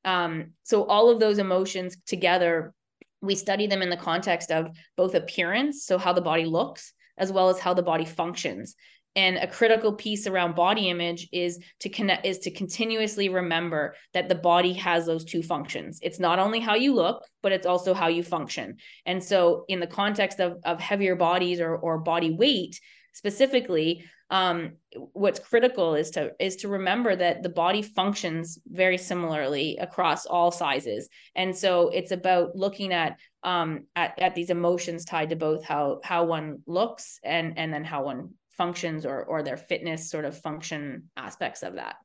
Um, 0.05 0.53
so 0.65 0.85
all 0.85 1.11
of 1.11 1.21
those 1.21 1.39
emotions 1.39 1.97
together, 2.07 2.75
we 3.21 3.37
study 3.37 3.69
them 3.69 3.83
in 3.83 3.91
the 3.91 3.97
context 3.97 4.51
of 4.51 4.77
both 4.97 5.15
appearance, 5.15 5.85
so 5.87 5.97
how 5.97 6.13
the 6.13 6.21
body 6.21 6.45
looks, 6.45 6.93
as 7.17 7.33
well 7.33 7.49
as 7.49 7.59
how 7.59 7.73
the 7.73 7.83
body 7.83 8.05
functions 8.05 8.75
and 9.15 9.37
a 9.37 9.47
critical 9.47 9.93
piece 9.93 10.27
around 10.27 10.55
body 10.55 10.89
image 10.89 11.29
is 11.33 11.59
to 11.81 11.89
connect 11.89 12.25
is 12.25 12.39
to 12.41 12.51
continuously 12.51 13.29
remember 13.29 13.95
that 14.15 14.29
the 14.29 14.35
body 14.35 14.73
has 14.75 15.07
those 15.07 15.25
two 15.25 15.43
functions. 15.43 15.99
It's 16.03 16.21
not 16.21 16.39
only 16.39 16.61
how 16.61 16.75
you 16.75 16.95
look 16.95 17.25
but 17.43 17.53
it's 17.53 17.67
also 17.67 17.93
how 17.93 18.09
you 18.09 18.23
function. 18.23 18.77
And 19.05 19.23
so 19.23 19.65
in 19.69 19.81
the 19.81 19.87
context 19.87 20.41
of, 20.41 20.59
of 20.65 20.81
heavier 20.81 21.17
bodies 21.17 21.61
or, 21.61 21.77
or 21.77 21.99
body 21.99 22.31
weight 22.31 22.81
specifically 23.13 24.05
um, 24.31 24.73
what's 25.13 25.39
critical 25.39 25.95
is 25.95 26.11
to 26.13 26.33
is 26.41 26.57
to 26.57 26.69
remember 26.69 27.15
that 27.15 27.43
the 27.43 27.51
body 27.51 27.83
functions 27.83 28.59
very 28.67 28.97
similarly 28.97 29.77
across 29.77 30.25
all 30.25 30.51
sizes. 30.51 31.11
And 31.37 31.55
so 31.55 31.91
it's 31.91 32.13
about 32.13 32.57
looking 32.57 32.95
at 32.95 33.19
um 33.43 33.85
at, 33.95 34.19
at 34.19 34.35
these 34.35 34.49
emotions 34.49 35.05
tied 35.05 35.31
to 35.31 35.37
both 35.37 35.63
how 35.65 36.01
how 36.03 36.25
one 36.25 36.63
looks 36.67 37.21
and 37.23 37.59
and 37.59 37.75
then 37.75 37.85
how 37.85 38.05
one 38.05 38.31
functions 38.63 39.05
or 39.05 39.19
or 39.25 39.43
their 39.43 39.57
fitness 39.71 40.11
sort 40.15 40.25
of 40.25 40.35
function 40.49 40.83
aspects 41.17 41.63
of 41.63 41.73
that. 41.75 41.97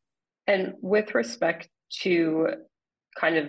And 0.48 0.74
with 0.82 1.14
respect 1.14 1.70
to 2.04 2.48
kind 3.22 3.38
of 3.42 3.46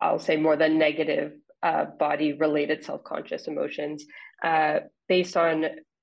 i'll 0.00 0.24
say 0.28 0.36
more 0.36 0.56
than 0.62 0.78
negative 0.78 1.32
uh, 1.68 1.84
body 1.98 2.30
related 2.46 2.78
self-conscious 2.84 3.48
emotions 3.52 3.98
uh, 4.44 4.76
based 5.08 5.36
on 5.36 5.54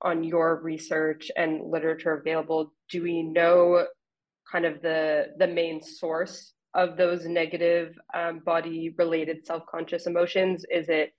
on 0.02 0.24
your 0.24 0.48
research 0.72 1.24
and 1.42 1.52
literature 1.76 2.14
available 2.22 2.74
do 2.92 3.02
we 3.10 3.18
know 3.38 3.86
kind 4.52 4.66
of 4.66 4.82
the 4.82 5.28
the 5.42 5.48
main 5.48 5.82
source 5.82 6.54
of 6.76 6.98
those 6.98 7.26
negative 7.26 7.88
um, 8.14 8.40
body 8.40 8.94
related 8.98 9.46
self-conscious 9.46 10.08
emotions? 10.08 10.66
Is 10.70 10.90
it 10.90 11.14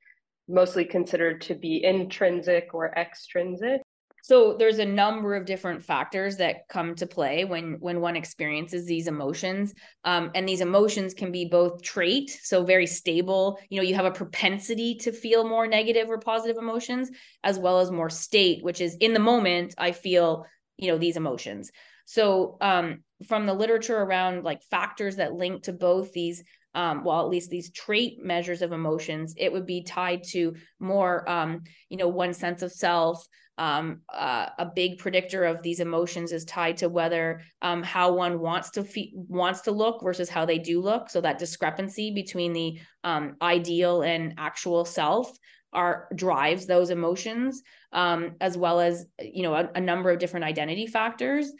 mostly 0.48 0.84
considered 0.84 1.40
to 1.40 1.54
be 1.54 1.82
intrinsic 1.82 2.68
or 2.74 2.92
extrinsic 2.94 3.80
so 4.26 4.56
there's 4.58 4.80
a 4.80 4.84
number 4.84 5.36
of 5.36 5.46
different 5.46 5.84
factors 5.84 6.38
that 6.38 6.66
come 6.68 6.96
to 6.96 7.06
play 7.06 7.44
when 7.44 7.76
when 7.78 8.00
one 8.00 8.16
experiences 8.16 8.84
these 8.84 9.06
emotions. 9.06 9.72
Um, 10.02 10.32
and 10.34 10.48
these 10.48 10.60
emotions 10.60 11.14
can 11.14 11.30
be 11.30 11.44
both 11.44 11.80
trait 11.80 12.36
so 12.42 12.64
very 12.64 12.88
stable 12.88 13.58
you 13.70 13.76
know 13.76 13.86
you 13.86 13.94
have 13.94 14.04
a 14.04 14.10
propensity 14.10 14.96
to 14.96 15.12
feel 15.12 15.48
more 15.48 15.68
negative 15.68 16.08
or 16.08 16.18
positive 16.18 16.56
emotions 16.56 17.10
as 17.44 17.56
well 17.56 17.78
as 17.78 17.90
more 17.90 18.10
state 18.10 18.64
which 18.64 18.80
is 18.80 18.96
in 18.96 19.12
the 19.12 19.20
moment 19.20 19.74
i 19.78 19.92
feel 19.92 20.44
you 20.76 20.90
know 20.90 20.98
these 20.98 21.16
emotions. 21.16 21.70
So 22.04 22.56
um, 22.60 23.02
from 23.26 23.46
the 23.46 23.54
literature 23.54 23.96
around 23.96 24.44
like 24.44 24.62
factors 24.62 25.16
that 25.16 25.32
link 25.32 25.64
to 25.64 25.72
both 25.72 26.12
these 26.12 26.44
um, 26.76 27.02
well, 27.02 27.20
at 27.20 27.30
least 27.30 27.50
these 27.50 27.72
trait 27.72 28.22
measures 28.22 28.62
of 28.62 28.70
emotions, 28.70 29.34
it 29.38 29.50
would 29.50 29.66
be 29.66 29.82
tied 29.82 30.22
to 30.24 30.54
more, 30.78 31.28
um, 31.28 31.62
you 31.88 31.96
know, 31.96 32.06
one 32.06 32.34
sense 32.34 32.62
of 32.62 32.70
self, 32.70 33.26
um, 33.58 34.02
uh, 34.12 34.50
a 34.58 34.66
big 34.66 34.98
predictor 34.98 35.44
of 35.44 35.62
these 35.62 35.80
emotions 35.80 36.30
is 36.32 36.44
tied 36.44 36.76
to 36.76 36.90
whether 36.90 37.40
um, 37.62 37.82
how 37.82 38.12
one 38.12 38.38
wants 38.38 38.70
to 38.72 38.84
fe- 38.84 39.14
wants 39.14 39.62
to 39.62 39.70
look 39.70 40.02
versus 40.02 40.28
how 40.28 40.44
they 40.44 40.58
do 40.58 40.82
look. 40.82 41.08
So 41.08 41.22
that 41.22 41.38
discrepancy 41.38 42.12
between 42.12 42.52
the 42.52 42.78
um, 43.02 43.36
ideal 43.40 44.02
and 44.02 44.34
actual 44.36 44.84
self 44.84 45.34
are 45.72 46.08
drives 46.14 46.66
those 46.66 46.90
emotions, 46.90 47.62
um, 47.92 48.36
as 48.40 48.58
well 48.58 48.80
as 48.80 49.06
you 49.20 49.42
know 49.42 49.54
a, 49.54 49.70
a, 49.74 49.80
number 49.80 50.10
of 50.10 50.18
different 50.18 50.44
identity 50.44 50.86
factors. 50.86 51.50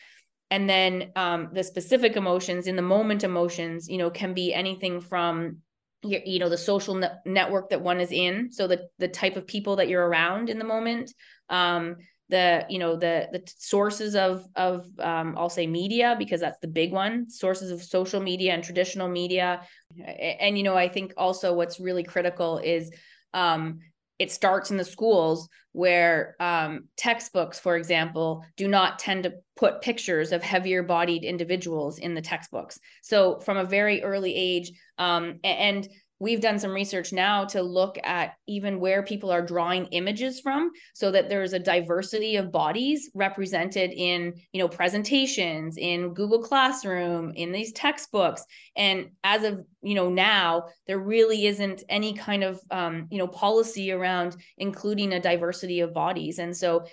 And 0.51 0.69
then 0.71 1.13
um, 1.17 1.49
the 1.53 1.65
specific 1.65 2.17
emotions 2.17 2.67
in 2.67 2.77
the 2.77 2.83
moment 2.83 3.25
emotions, 3.25 3.89
you 3.89 3.99
know, 3.99 4.11
can 4.11 4.33
be 4.33 4.55
anything 4.55 5.01
from 5.01 5.59
your, 6.03 6.21
you 6.25 6.39
know 6.39 6.49
the 6.49 6.59
social 6.59 6.95
ne- 6.95 7.09
network 7.25 7.71
that 7.71 7.81
one 7.81 8.01
is 8.01 8.13
in 8.13 8.53
so 8.53 8.67
the 8.67 8.87
the 8.99 9.09
type 9.09 9.35
of 9.35 9.47
people 9.47 9.77
that 9.77 9.89
you're 9.89 10.07
around 10.07 10.51
in 10.51 10.59
the 10.59 10.65
moment 10.65 11.13
um, 11.49 11.97
the 12.29 12.65
you 12.69 12.79
know 12.79 12.97
the 12.97 13.29
the 13.33 13.43
sources 13.59 14.15
of 14.17 14.45
of 14.57 14.87
um, 14.99 15.35
I'll 15.39 15.49
say 15.49 15.67
media 15.67 16.17
because 16.19 16.41
that's 16.41 16.59
the 16.61 16.69
big 16.69 16.93
one 16.93 17.31
sources 17.31 17.71
of 17.71 17.83
social 17.83 18.21
media 18.21 18.53
and 18.53 18.65
traditional 18.65 19.09
media. 19.09 19.63
And, 19.97 20.41
and 20.41 20.59
you 20.59 20.65
know 20.65 20.77
I 20.77 20.89
think 20.89 21.15
also 21.17 21.55
what's 21.55 21.79
really 21.79 22.03
critical 22.03 22.59
is 22.59 22.91
um, 23.33 23.81
it 24.19 24.31
starts 24.31 24.71
in 24.71 24.77
the 24.77 24.85
schools 24.85 25.49
where 25.73 26.37
um, 26.41 26.85
textbooks 26.97 27.61
for 27.61 27.77
example 27.77 28.43
do 28.57 28.67
not 28.67 28.99
tend 28.99 29.25
to 29.25 29.33
put 29.57 29.83
pictures 29.83 30.33
of 30.33 30.43
heavier 30.43 30.83
bodied 30.83 31.25
individuals 31.25 31.99
in 31.99 32.15
the 32.15 32.23
textbooks. 32.23 32.79
So 33.03 33.41
from 33.41 33.57
a 33.57 33.65
very 33.65 34.03
early 34.03 34.35
age 34.35 34.73
um, 34.99 35.41
and 35.45 35.87
we've 36.19 36.41
done 36.41 36.59
some 36.59 36.73
research 36.73 37.13
now 37.13 37.45
to 37.45 37.63
look 37.63 37.99
at 38.03 38.35
even 38.47 38.81
where 38.81 39.03
people 39.03 39.31
are 39.31 39.45
drawing 39.45 39.87
images 39.87 40.41
from 40.41 40.71
so 40.95 41.11
that 41.11 41.29
there's 41.29 41.53
a 41.53 41.59
diversity 41.59 42.37
of 42.37 42.51
bodies 42.51 43.11
represented 43.15 43.91
in 43.93 44.35
you 44.53 44.61
know 44.61 44.69
presentations 44.69 45.77
in 45.77 46.15
google 46.15 46.43
classroom 46.43 47.33
in 47.35 47.53
these 47.53 47.73
textbooks. 47.73 48.45
And 48.77 49.11
as 49.25 49.45
of 49.45 49.65
you 49.83 49.95
know 49.95 50.09
now 50.09 50.65
there 50.87 50.99
really 50.99 51.47
isn't 51.47 51.85
any 51.89 52.15
kind 52.15 52.43
of 52.43 52.61
um, 52.71 53.09
you 53.11 53.19
know 53.19 53.29
policy 53.29 53.93
around 53.93 54.37
including 54.59 55.13
a 55.13 55.21
diversity 55.21 55.81
of 55.81 55.93
bodies. 55.93 56.39
And 56.39 56.57
so 56.57 56.87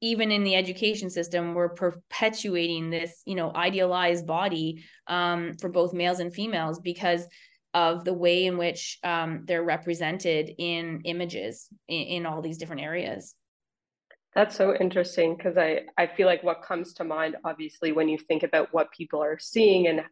even 0.00 0.32
in 0.32 0.42
the 0.42 0.56
education 0.56 1.08
system 1.08 1.54
we're 1.54 1.68
perpetuating 1.68 2.90
this 2.90 3.22
you 3.24 3.36
know 3.36 3.52
idealized 3.54 4.26
body 4.26 4.84
um, 5.06 5.52
for 5.60 5.68
both 5.68 5.94
males 5.94 6.18
and 6.18 6.34
females 6.34 6.80
because 6.80 7.26
of 7.74 8.04
the 8.04 8.14
way 8.14 8.46
in 8.46 8.56
which 8.56 8.98
um, 9.02 9.42
they're 9.46 9.64
represented 9.64 10.50
in 10.58 11.02
images 11.04 11.68
in, 11.88 12.02
in 12.02 12.26
all 12.26 12.40
these 12.40 12.56
different 12.56 12.82
areas. 12.82 13.34
That's 14.34 14.56
so 14.56 14.74
interesting 14.74 15.36
because 15.36 15.58
I, 15.58 15.82
I 15.98 16.08
feel 16.08 16.26
like 16.26 16.42
what 16.42 16.62
comes 16.62 16.94
to 16.94 17.04
mind, 17.04 17.36
obviously, 17.44 17.92
when 17.92 18.08
you 18.08 18.18
think 18.18 18.42
about 18.42 18.68
what 18.72 18.92
people 18.92 19.22
are 19.22 19.38
seeing 19.38 19.86
and 19.86 20.02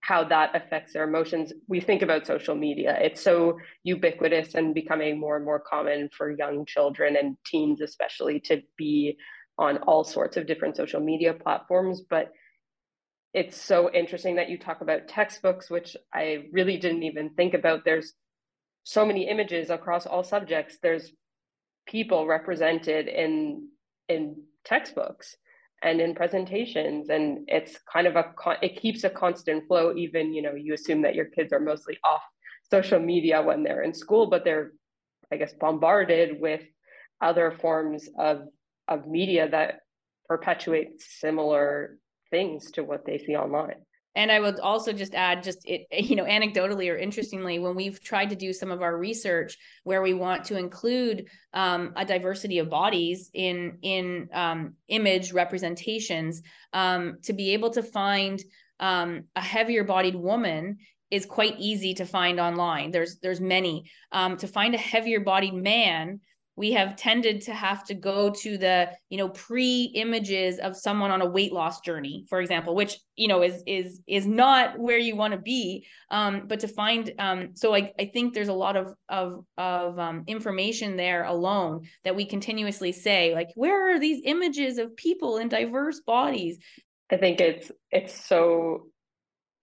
how 0.00 0.22
that 0.22 0.54
affects 0.54 0.92
their 0.92 1.04
emotions, 1.04 1.52
we 1.66 1.80
think 1.80 2.02
about 2.02 2.26
social 2.26 2.54
media. 2.54 2.96
It's 3.00 3.22
so 3.22 3.58
ubiquitous 3.84 4.54
and 4.54 4.74
becoming 4.74 5.18
more 5.18 5.36
and 5.36 5.44
more 5.44 5.60
common 5.60 6.10
for 6.16 6.30
young 6.30 6.66
children 6.66 7.16
and 7.16 7.36
teens, 7.46 7.80
especially, 7.80 8.38
to 8.40 8.62
be 8.76 9.16
on 9.58 9.78
all 9.78 10.04
sorts 10.04 10.36
of 10.36 10.46
different 10.46 10.76
social 10.76 11.00
media 11.00 11.32
platforms. 11.32 12.02
But 12.02 12.32
it's 13.34 13.60
so 13.60 13.90
interesting 13.92 14.36
that 14.36 14.48
you 14.48 14.56
talk 14.56 14.80
about 14.80 15.08
textbooks, 15.08 15.68
which 15.68 15.96
I 16.14 16.44
really 16.52 16.76
didn't 16.76 17.02
even 17.02 17.30
think 17.30 17.52
about. 17.52 17.84
There's 17.84 18.14
so 18.84 19.04
many 19.04 19.28
images 19.28 19.70
across 19.70 20.06
all 20.06 20.22
subjects. 20.22 20.78
There's 20.80 21.10
people 21.86 22.26
represented 22.26 23.08
in 23.08 23.68
in 24.08 24.36
textbooks 24.64 25.36
and 25.82 26.00
in 26.00 26.14
presentations 26.14 27.10
and 27.10 27.44
it's 27.46 27.78
kind 27.90 28.06
of 28.06 28.16
a 28.16 28.32
it 28.62 28.80
keeps 28.80 29.04
a 29.04 29.10
constant 29.10 29.66
flow 29.66 29.94
even 29.94 30.32
you 30.32 30.40
know 30.40 30.54
you 30.54 30.72
assume 30.72 31.02
that 31.02 31.14
your 31.14 31.26
kids 31.26 31.52
are 31.52 31.60
mostly 31.60 31.98
off 32.04 32.22
social 32.70 32.98
media 32.98 33.42
when 33.42 33.62
they're 33.62 33.82
in 33.82 33.92
school 33.92 34.26
but 34.26 34.44
they're 34.44 34.72
i 35.30 35.36
guess 35.36 35.52
bombarded 35.60 36.40
with 36.40 36.62
other 37.20 37.56
forms 37.60 38.08
of 38.18 38.42
of 38.88 39.06
media 39.06 39.48
that 39.48 39.80
perpetuate 40.26 41.00
similar 41.00 41.98
things 42.34 42.72
to 42.72 42.82
what 42.82 43.06
they 43.06 43.18
see 43.18 43.36
online. 43.36 43.80
And 44.16 44.30
I 44.30 44.38
would 44.38 44.60
also 44.60 44.92
just 44.92 45.14
add, 45.14 45.42
just 45.42 45.60
it, 45.64 45.86
you 46.08 46.16
know, 46.16 46.24
anecdotally 46.24 46.90
or 46.92 46.96
interestingly, 46.96 47.58
when 47.58 47.74
we've 47.74 48.02
tried 48.02 48.30
to 48.30 48.36
do 48.36 48.52
some 48.52 48.70
of 48.70 48.82
our 48.82 48.96
research 48.96 49.56
where 49.84 50.02
we 50.02 50.14
want 50.14 50.44
to 50.46 50.58
include 50.58 51.28
um, 51.52 51.92
a 51.96 52.04
diversity 52.04 52.58
of 52.58 52.70
bodies 52.70 53.30
in 53.34 53.78
in 53.82 54.28
um, 54.32 54.74
image 54.88 55.32
representations, 55.32 56.42
um, 56.72 57.18
to 57.22 57.32
be 57.32 57.52
able 57.52 57.70
to 57.70 57.82
find 57.82 58.42
um, 58.80 59.24
a 59.36 59.40
heavier 59.40 59.84
bodied 59.84 60.16
woman 60.16 60.78
is 61.10 61.26
quite 61.26 61.54
easy 61.58 61.94
to 61.94 62.04
find 62.04 62.40
online. 62.40 62.90
There's 62.90 63.18
there's 63.22 63.40
many. 63.40 63.90
Um, 64.10 64.36
to 64.38 64.48
find 64.48 64.74
a 64.74 64.84
heavier 64.92 65.20
bodied 65.20 65.54
man 65.54 66.20
we 66.56 66.72
have 66.72 66.96
tended 66.96 67.42
to 67.42 67.54
have 67.54 67.84
to 67.84 67.94
go 67.94 68.30
to 68.30 68.56
the 68.56 68.90
you 69.10 69.18
know 69.18 69.28
pre 69.28 69.84
images 69.94 70.58
of 70.58 70.76
someone 70.76 71.10
on 71.10 71.20
a 71.20 71.26
weight 71.26 71.52
loss 71.52 71.80
journey 71.80 72.24
for 72.28 72.40
example 72.40 72.74
which 72.74 72.98
you 73.16 73.28
know 73.28 73.42
is 73.42 73.62
is 73.66 74.00
is 74.06 74.26
not 74.26 74.78
where 74.78 74.98
you 74.98 75.16
want 75.16 75.32
to 75.32 75.40
be. 75.40 75.86
Um 76.10 76.46
but 76.46 76.60
to 76.60 76.68
find 76.68 77.12
um 77.18 77.50
so 77.54 77.74
i 77.74 77.92
i 77.98 78.06
think 78.06 78.34
there's 78.34 78.48
a 78.48 78.52
lot 78.52 78.76
of 78.76 78.94
of 79.08 79.44
of 79.58 79.98
um, 79.98 80.24
information 80.26 80.96
there 80.96 81.24
alone 81.24 81.82
that 82.04 82.16
we 82.16 82.24
continuously 82.24 82.92
say 82.92 83.34
like 83.34 83.50
where 83.54 83.94
are 83.94 84.00
these 84.00 84.22
images 84.24 84.78
of 84.78 84.96
people 84.96 85.38
in 85.38 85.48
diverse 85.48 86.00
bodies? 86.00 86.58
I 87.10 87.16
think 87.16 87.40
it's 87.40 87.70
it's 87.90 88.24
so 88.24 88.86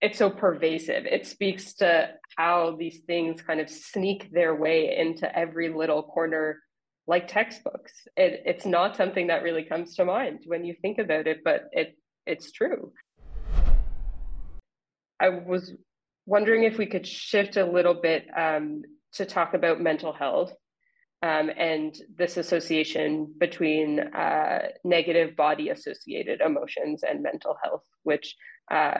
it's 0.00 0.18
so 0.18 0.30
pervasive. 0.30 1.06
It 1.06 1.26
speaks 1.26 1.74
to 1.74 2.10
how 2.36 2.76
these 2.76 3.00
things 3.06 3.40
kind 3.40 3.60
of 3.60 3.70
sneak 3.70 4.32
their 4.32 4.54
way 4.54 4.96
into 4.98 5.38
every 5.38 5.72
little 5.72 6.02
corner 6.02 6.58
like 7.06 7.28
textbooks. 7.28 7.92
It, 8.16 8.42
it's 8.46 8.66
not 8.66 8.96
something 8.96 9.26
that 9.28 9.42
really 9.42 9.64
comes 9.64 9.96
to 9.96 10.04
mind 10.04 10.40
when 10.46 10.64
you 10.64 10.74
think 10.80 10.98
about 10.98 11.26
it, 11.26 11.40
but 11.44 11.68
it 11.72 11.96
it's 12.26 12.52
true. 12.52 12.92
I 15.20 15.28
was 15.28 15.72
wondering 16.26 16.64
if 16.64 16.78
we 16.78 16.86
could 16.86 17.06
shift 17.06 17.56
a 17.56 17.64
little 17.64 17.94
bit 17.94 18.26
um, 18.36 18.82
to 19.14 19.26
talk 19.26 19.54
about 19.54 19.80
mental 19.80 20.12
health 20.12 20.52
um, 21.22 21.50
and 21.56 21.96
this 22.16 22.36
association 22.36 23.32
between 23.38 24.00
uh, 24.00 24.68
negative 24.84 25.36
body 25.36 25.70
associated 25.70 26.40
emotions 26.40 27.02
and 27.08 27.22
mental 27.22 27.56
health, 27.62 27.84
which 28.02 28.34
uh, 28.70 28.98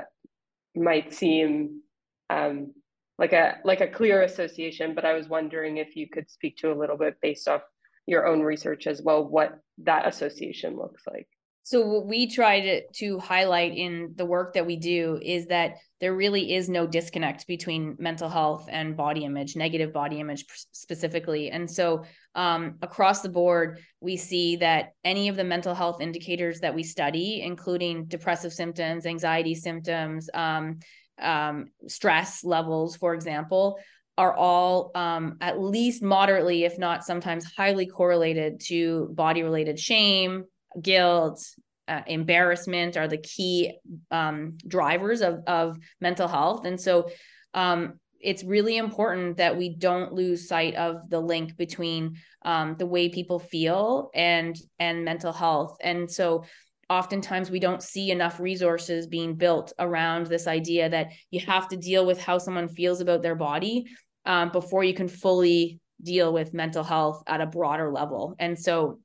might 0.74 1.12
seem 1.12 1.82
um, 2.30 2.72
like 3.18 3.32
a 3.32 3.58
like 3.64 3.80
a 3.80 3.88
clear 3.88 4.22
association, 4.22 4.94
but 4.94 5.04
I 5.04 5.12
was 5.12 5.28
wondering 5.28 5.76
if 5.76 5.96
you 5.96 6.08
could 6.08 6.30
speak 6.30 6.56
to 6.58 6.72
a 6.72 6.78
little 6.78 6.96
bit 6.96 7.16
based 7.20 7.48
off 7.48 7.62
your 8.06 8.26
own 8.26 8.40
research 8.40 8.86
as 8.86 9.00
well 9.02 9.24
what 9.24 9.58
that 9.78 10.06
association 10.06 10.76
looks 10.76 11.02
like. 11.06 11.28
So 11.64 11.86
what 11.86 12.06
we 12.06 12.26
try 12.26 12.60
to, 12.60 12.86
to 12.94 13.18
highlight 13.20 13.76
in 13.76 14.14
the 14.16 14.26
work 14.26 14.54
that 14.54 14.66
we 14.66 14.76
do 14.76 15.20
is 15.22 15.46
that 15.46 15.76
there 16.00 16.14
really 16.14 16.54
is 16.54 16.68
no 16.68 16.88
disconnect 16.88 17.46
between 17.46 17.94
mental 18.00 18.28
health 18.28 18.66
and 18.68 18.96
body 18.96 19.24
image 19.24 19.54
negative 19.54 19.92
body 19.92 20.18
image 20.18 20.44
specifically. 20.72 21.50
And 21.52 21.70
so 21.70 22.04
um, 22.34 22.76
across 22.82 23.20
the 23.20 23.28
board 23.28 23.80
we 24.00 24.16
see 24.16 24.56
that 24.56 24.94
any 25.04 25.28
of 25.28 25.36
the 25.36 25.44
mental 25.44 25.74
health 25.74 26.00
indicators 26.00 26.60
that 26.60 26.74
we 26.74 26.82
study 26.82 27.42
including 27.42 28.06
depressive 28.06 28.52
symptoms 28.52 29.06
anxiety 29.06 29.54
symptoms 29.54 30.30
um, 30.32 30.78
um, 31.20 31.66
stress 31.86 32.42
levels 32.42 32.96
for 32.96 33.14
example 33.14 33.78
are 34.18 34.34
all 34.34 34.90
um, 34.94 35.38
at 35.40 35.60
least 35.60 36.02
moderately, 36.02 36.64
if 36.64 36.78
not 36.78 37.04
sometimes 37.04 37.44
highly 37.56 37.86
correlated 37.86 38.60
to 38.60 39.08
body 39.12 39.42
related 39.42 39.78
shame, 39.78 40.44
guilt, 40.80 41.42
uh, 41.88 42.02
embarrassment 42.06 42.96
are 42.96 43.08
the 43.08 43.18
key 43.18 43.78
um, 44.10 44.56
drivers 44.66 45.20
of, 45.20 45.40
of 45.46 45.78
mental 46.00 46.28
health. 46.28 46.64
And 46.64 46.80
so 46.80 47.10
um, 47.54 47.98
it's 48.20 48.44
really 48.44 48.76
important 48.76 49.38
that 49.38 49.56
we 49.56 49.74
don't 49.74 50.12
lose 50.12 50.46
sight 50.46 50.74
of 50.76 51.08
the 51.10 51.20
link 51.20 51.56
between 51.56 52.16
um, 52.44 52.76
the 52.78 52.86
way 52.86 53.08
people 53.08 53.38
feel 53.38 54.10
and 54.14 54.56
and 54.78 55.04
mental 55.04 55.32
health. 55.32 55.76
And 55.80 56.10
so 56.10 56.44
oftentimes 56.88 57.50
we 57.50 57.60
don't 57.60 57.82
see 57.82 58.10
enough 58.10 58.40
resources 58.40 59.06
being 59.06 59.34
built 59.34 59.72
around 59.78 60.26
this 60.26 60.46
idea 60.46 60.88
that 60.88 61.12
you 61.30 61.40
have 61.40 61.68
to 61.68 61.76
deal 61.76 62.04
with 62.06 62.20
how 62.20 62.38
someone 62.38 62.68
feels 62.68 63.00
about 63.00 63.22
their 63.22 63.34
body 63.34 63.84
um, 64.26 64.50
before 64.50 64.84
you 64.84 64.94
can 64.94 65.08
fully 65.08 65.80
deal 66.02 66.32
with 66.32 66.54
mental 66.54 66.84
health 66.84 67.22
at 67.26 67.40
a 67.40 67.46
broader 67.46 67.90
level. 67.90 68.34
And 68.38 68.58
so 68.58 68.98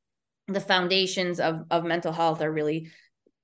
the 0.48 0.62
foundations 0.62 1.40
of 1.40 1.64
of 1.70 1.84
mental 1.84 2.12
health 2.12 2.42
are 2.42 2.52
really 2.52 2.90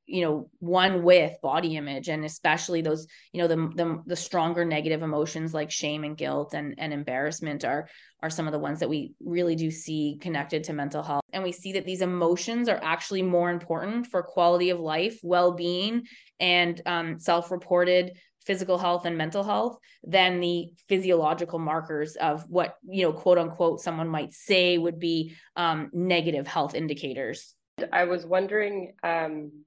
you 0.05 0.21
know 0.21 0.49
one 0.59 1.03
with 1.03 1.33
body 1.41 1.77
image 1.77 2.09
and 2.09 2.25
especially 2.25 2.81
those 2.81 3.07
you 3.31 3.41
know 3.41 3.47
the, 3.47 3.55
the 3.75 4.01
the 4.05 4.15
stronger 4.15 4.65
negative 4.65 5.01
emotions 5.01 5.53
like 5.53 5.71
shame 5.71 6.03
and 6.03 6.17
guilt 6.17 6.53
and 6.53 6.75
and 6.77 6.91
embarrassment 6.91 7.63
are 7.63 7.87
are 8.23 8.29
some 8.29 8.47
of 8.47 8.53
the 8.53 8.59
ones 8.59 8.79
that 8.79 8.89
we 8.89 9.13
really 9.19 9.55
do 9.55 9.69
see 9.69 10.17
connected 10.21 10.63
to 10.63 10.73
mental 10.73 11.03
health. 11.03 11.21
And 11.33 11.43
we 11.43 11.51
see 11.51 11.73
that 11.73 11.85
these 11.85 12.01
emotions 12.01 12.69
are 12.69 12.79
actually 12.81 13.21
more 13.21 13.51
important 13.51 14.07
for 14.07 14.23
quality 14.23 14.69
of 14.69 14.79
life 14.79 15.19
well-being 15.23 16.03
and 16.39 16.81
um, 16.85 17.19
self-reported 17.19 18.13
physical 18.45 18.77
health 18.77 19.05
and 19.05 19.17
mental 19.17 19.43
health 19.43 19.77
than 20.03 20.39
the 20.39 20.69
physiological 20.87 21.59
markers 21.59 22.15
of 22.15 22.49
what 22.49 22.75
you 22.87 23.03
know 23.03 23.13
quote 23.13 23.37
unquote 23.37 23.81
someone 23.81 24.07
might 24.07 24.33
say 24.33 24.77
would 24.77 24.99
be 24.99 25.35
um, 25.57 25.89
negative 25.93 26.47
health 26.47 26.75
indicators. 26.75 27.55
I 27.91 28.05
was 28.05 28.25
wondering 28.25 28.93
um, 29.03 29.65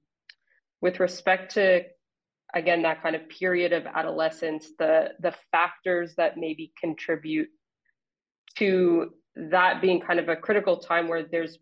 with 0.81 0.99
respect 0.99 1.53
to 1.55 1.81
again 2.55 2.81
that 2.83 3.01
kind 3.03 3.15
of 3.15 3.27
period 3.29 3.73
of 3.73 3.85
adolescence 3.85 4.69
the 4.79 5.09
the 5.19 5.33
factors 5.51 6.15
that 6.15 6.37
maybe 6.37 6.71
contribute 6.79 7.49
to 8.55 9.11
that 9.35 9.81
being 9.81 10.01
kind 10.01 10.19
of 10.19 10.29
a 10.29 10.35
critical 10.35 10.77
time 10.77 11.07
where 11.07 11.23
there's 11.23 11.57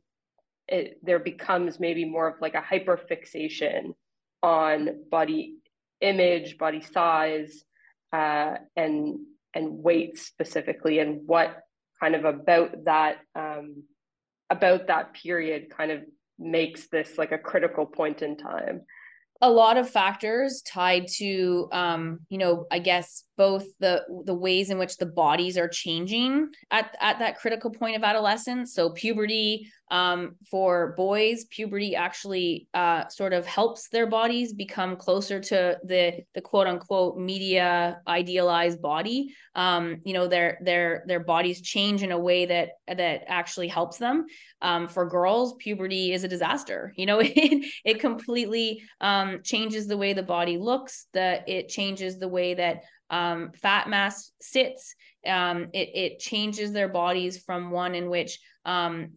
it, 0.68 0.98
there 1.04 1.20
becomes 1.20 1.80
maybe 1.80 2.06
more 2.06 2.28
of 2.28 2.42
like 2.42 2.56
a 2.56 2.62
hyperfixation 2.62 3.94
on 4.42 5.04
body 5.12 5.56
image, 6.02 6.58
body 6.58 6.82
size, 6.82 7.64
uh, 8.14 8.56
and 8.76 9.20
and 9.54 9.84
weight 9.84 10.18
specifically, 10.18 11.00
and 11.00 11.28
what 11.28 11.58
kind 12.00 12.16
of 12.16 12.26
about 12.26 12.86
that 12.86 13.18
um, 13.36 13.84
about 14.50 14.88
that 14.88 15.14
period 15.14 15.70
kind 15.70 15.92
of 15.92 16.02
makes 16.38 16.88
this 16.88 17.18
like 17.18 17.32
a 17.32 17.38
critical 17.38 17.86
point 17.86 18.22
in 18.22 18.36
time 18.36 18.82
a 19.42 19.50
lot 19.50 19.78
of 19.78 19.90
factors 19.90 20.62
tied 20.62 21.08
to 21.08 21.68
um 21.72 22.20
you 22.30 22.38
know 22.38 22.66
i 22.72 22.80
guess 22.80 23.26
both 23.38 23.66
the 23.80 24.02
the 24.26 24.34
ways 24.34 24.70
in 24.70 24.78
which 24.78 24.98
the 24.98 25.06
bodies 25.06 25.58
are 25.58 25.68
changing 25.68 26.50
at 26.72 26.96
at 27.02 27.20
that 27.20 27.38
critical 27.38 27.70
point 27.70 27.96
of 27.96 28.04
adolescence. 28.04 28.74
So 28.74 28.92
puberty 28.92 29.70
um 29.92 30.36
for 30.50 30.94
boys 30.98 31.46
puberty 31.46 31.96
actually 31.96 32.68
uh 32.74 33.08
sort 33.08 33.34
of 33.34 33.46
helps 33.46 33.90
their 33.90 34.08
bodies 34.08 34.52
become 34.54 34.96
closer 34.96 35.40
to 35.40 35.78
the 35.84 36.24
the 36.34 36.42
quote 36.42 36.66
unquote 36.66 37.18
media 37.18 38.00
idealized 38.08 38.82
body. 38.82 39.34
Um 39.54 40.02
you 40.04 40.14
know 40.14 40.28
their 40.28 40.58
their 40.64 41.04
their 41.08 41.20
bodies 41.20 41.62
change 41.62 42.02
in 42.02 42.12
a 42.12 42.20
way 42.20 42.46
that 42.48 42.70
that 42.88 43.24
actually 43.28 43.68
helps 43.68 43.98
them. 43.98 44.26
Um 44.62 44.88
for 44.88 45.08
girls 45.08 45.56
puberty 45.60 46.14
is 46.14 46.24
a 46.24 46.28
disaster. 46.28 46.94
You 47.06 47.06
know 47.06 47.20
it 47.20 47.66
it 47.84 48.00
completely 48.00 48.82
um 49.02 49.42
changes 49.44 49.86
the 49.86 49.98
way 49.98 50.14
the 50.14 50.24
body 50.24 50.58
looks 50.58 51.06
that 51.14 51.48
it 51.48 51.70
changes 51.70 52.18
the 52.18 52.28
way 52.28 52.56
that 52.56 52.82
um, 53.10 53.52
fat 53.54 53.88
mass 53.90 54.32
sits. 54.42 54.96
Um, 55.26 55.68
it, 55.74 55.90
it 55.94 56.20
changes 56.20 56.72
their 56.72 56.90
bodies 56.90 57.44
from 57.44 57.72
one 57.72 57.96
in 57.96 58.10
which 58.10 58.40
um, 58.66 59.14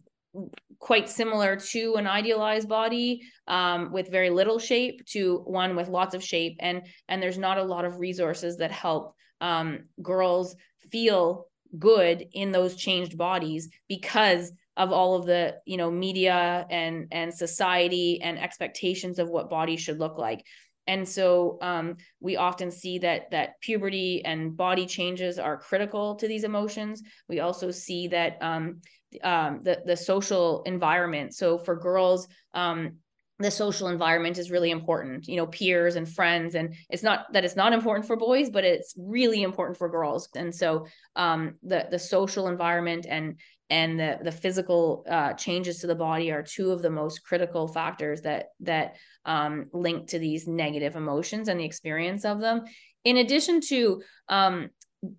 quite 0.79 1.09
similar 1.09 1.55
to 1.55 1.95
an 1.95 2.07
idealized 2.07 2.69
body 2.69 3.21
um, 3.47 3.91
with 3.91 4.11
very 4.11 4.29
little 4.29 4.59
shape 4.59 5.05
to 5.05 5.37
one 5.45 5.75
with 5.75 5.89
lots 5.89 6.15
of 6.15 6.23
shape. 6.23 6.57
And 6.59 6.83
and 7.07 7.21
there's 7.21 7.37
not 7.37 7.57
a 7.57 7.63
lot 7.63 7.85
of 7.85 7.99
resources 7.99 8.57
that 8.57 8.71
help 8.71 9.15
um, 9.41 9.79
girls 10.01 10.55
feel 10.91 11.45
good 11.77 12.25
in 12.33 12.51
those 12.51 12.75
changed 12.75 13.17
bodies 13.17 13.69
because 13.87 14.51
of 14.77 14.91
all 14.91 15.15
of 15.15 15.25
the 15.25 15.55
you 15.65 15.77
know 15.77 15.91
media 15.91 16.65
and 16.69 17.07
and 17.11 17.33
society 17.33 18.21
and 18.21 18.39
expectations 18.39 19.19
of 19.19 19.29
what 19.29 19.49
bodies 19.49 19.81
should 19.81 19.99
look 19.99 20.17
like. 20.17 20.43
And 20.87 21.07
so 21.07 21.59
um, 21.61 21.97
we 22.19 22.35
often 22.35 22.71
see 22.71 22.97
that 22.99 23.29
that 23.29 23.61
puberty 23.61 24.25
and 24.25 24.57
body 24.57 24.87
changes 24.87 25.37
are 25.37 25.55
critical 25.55 26.15
to 26.15 26.27
these 26.27 26.43
emotions. 26.43 27.03
We 27.27 27.41
also 27.41 27.69
see 27.69 28.07
that 28.07 28.37
um, 28.41 28.81
um, 29.23 29.61
the 29.61 29.81
the 29.85 29.97
social 29.97 30.63
environment. 30.63 31.33
So 31.33 31.57
for 31.57 31.75
girls 31.75 32.27
um, 32.53 32.97
the 33.41 33.49
social 33.49 33.87
environment 33.87 34.37
is 34.37 34.51
really 34.51 34.69
important. 34.69 35.27
You 35.27 35.37
know 35.37 35.47
peers 35.47 35.95
and 35.95 36.07
friends 36.07 36.55
and 36.55 36.75
it's 36.89 37.03
not 37.03 37.31
that 37.33 37.45
it's 37.45 37.55
not 37.55 37.73
important 37.73 38.05
for 38.05 38.17
boys 38.17 38.49
but 38.49 38.63
it's 38.63 38.93
really 38.97 39.43
important 39.43 39.77
for 39.77 39.89
girls. 39.89 40.29
And 40.35 40.53
so 40.53 40.87
um, 41.15 41.55
the 41.63 41.87
the 41.89 41.99
social 41.99 42.47
environment 42.47 43.05
and 43.09 43.39
and 43.69 43.99
the 43.99 44.19
the 44.23 44.31
physical 44.31 45.05
uh, 45.09 45.33
changes 45.33 45.79
to 45.79 45.87
the 45.87 45.95
body 45.95 46.31
are 46.31 46.43
two 46.43 46.71
of 46.71 46.81
the 46.81 46.89
most 46.89 47.23
critical 47.23 47.67
factors 47.67 48.21
that 48.21 48.47
that 48.61 48.95
um, 49.25 49.67
link 49.73 50.09
to 50.09 50.19
these 50.19 50.47
negative 50.47 50.95
emotions 50.95 51.47
and 51.47 51.59
the 51.59 51.65
experience 51.65 52.25
of 52.25 52.39
them. 52.39 52.63
In 53.05 53.17
addition 53.17 53.61
to 53.61 54.01
um, 54.27 54.69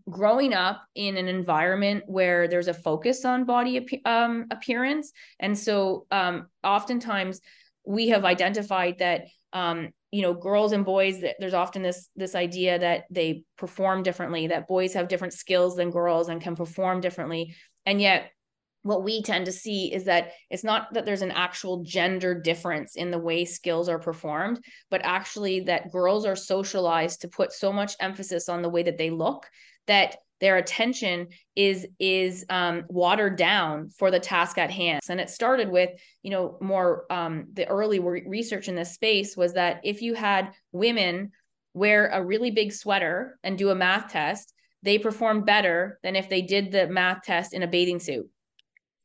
growing 0.09 0.55
up 0.55 0.83
in 0.95 1.17
an 1.17 1.29
environment 1.29 2.05
where 2.07 2.49
there's 2.49 2.69
a 2.69 2.75
focus 2.75 3.25
on 3.25 3.45
body 3.45 4.01
um, 4.05 4.47
appearance, 4.51 5.13
and 5.39 5.59
so 5.59 6.07
um, 6.11 6.47
oftentimes 6.63 7.41
we 7.87 8.09
have 8.09 8.25
identified 8.25 8.99
that 8.99 9.23
um, 9.53 9.89
you 10.11 10.23
know 10.23 10.35
girls 10.35 10.73
and 10.73 10.85
boys 10.85 11.21
that 11.21 11.37
there's 11.39 11.55
often 11.55 11.83
this 11.83 12.09
this 12.17 12.35
idea 12.35 12.79
that 12.79 13.05
they 13.11 13.45
perform 13.57 14.03
differently 14.03 14.49
that 14.49 14.69
boys 14.69 14.95
have 14.95 15.09
different 15.09 15.33
skills 15.33 15.77
than 15.77 15.91
girls 15.91 16.29
and 16.29 16.41
can 16.41 16.57
perform 16.57 17.01
differently. 17.01 17.55
And 17.87 18.01
yet 18.01 18.31
what 18.83 19.05
we 19.05 19.23
tend 19.23 19.47
to 19.47 19.53
see 19.53 19.93
is 19.93 20.05
that 20.05 20.33
it's 20.49 20.65
not 20.65 20.93
that 20.95 21.05
there's 21.05 21.23
an 21.23 21.31
actual 21.31 21.83
gender 21.83 22.35
difference 22.35 22.97
in 22.97 23.11
the 23.11 23.19
way 23.19 23.45
skills 23.45 23.89
are 23.89 23.99
performed, 23.99 24.65
but 24.91 25.03
actually 25.05 25.61
that 25.61 25.93
girls 25.93 26.25
are 26.25 26.37
socialized 26.37 27.21
to 27.21 27.29
put 27.29 27.53
so 27.53 27.73
much 27.73 27.95
emphasis 28.01 28.49
on 28.49 28.63
the 28.63 28.69
way 28.69 28.83
that 28.83 28.99
they 28.99 29.11
look 29.11 29.47
that 29.87 30.17
their 30.41 30.57
attention 30.57 31.29
is 31.55 31.87
is 31.99 32.47
um, 32.49 32.85
watered 32.89 33.37
down 33.37 33.91
for 33.91 34.11
the 34.11 34.21
task 34.21 34.57
at 34.57 34.71
hand. 34.71 35.01
And 35.09 35.21
it 35.21 35.29
started 35.29 35.69
with 35.69 35.91
you 36.23 36.31
know 36.31 36.57
more 36.63 37.05
um, 37.11 37.49
the 37.53 37.67
early 37.67 37.99
research 37.99 38.69
in 38.69 38.75
this 38.75 38.95
space 38.95 39.37
was 39.37 39.55
that 39.55 39.81
if 39.85 40.01
you 40.01 40.15
had 40.15 40.53
women 40.73 41.33
wear 41.75 42.09
a 42.09 42.25
really 42.25 42.51
big 42.51 42.73
sweater 42.73 43.39
and 43.45 43.59
do 43.59 43.71
a 43.71 43.75
math 43.75 44.11
test 44.11 44.55
they 44.83 44.99
performed 44.99 45.45
better 45.45 45.99
than 46.03 46.17
if 46.17 46.29
they 46.29 46.43
did 46.43 46.73
the 46.73 46.89
math 46.89 47.23
test 47.23 47.53
in 47.55 47.63
a 47.63 47.69
bathing 47.69 48.01
suit 48.01 48.29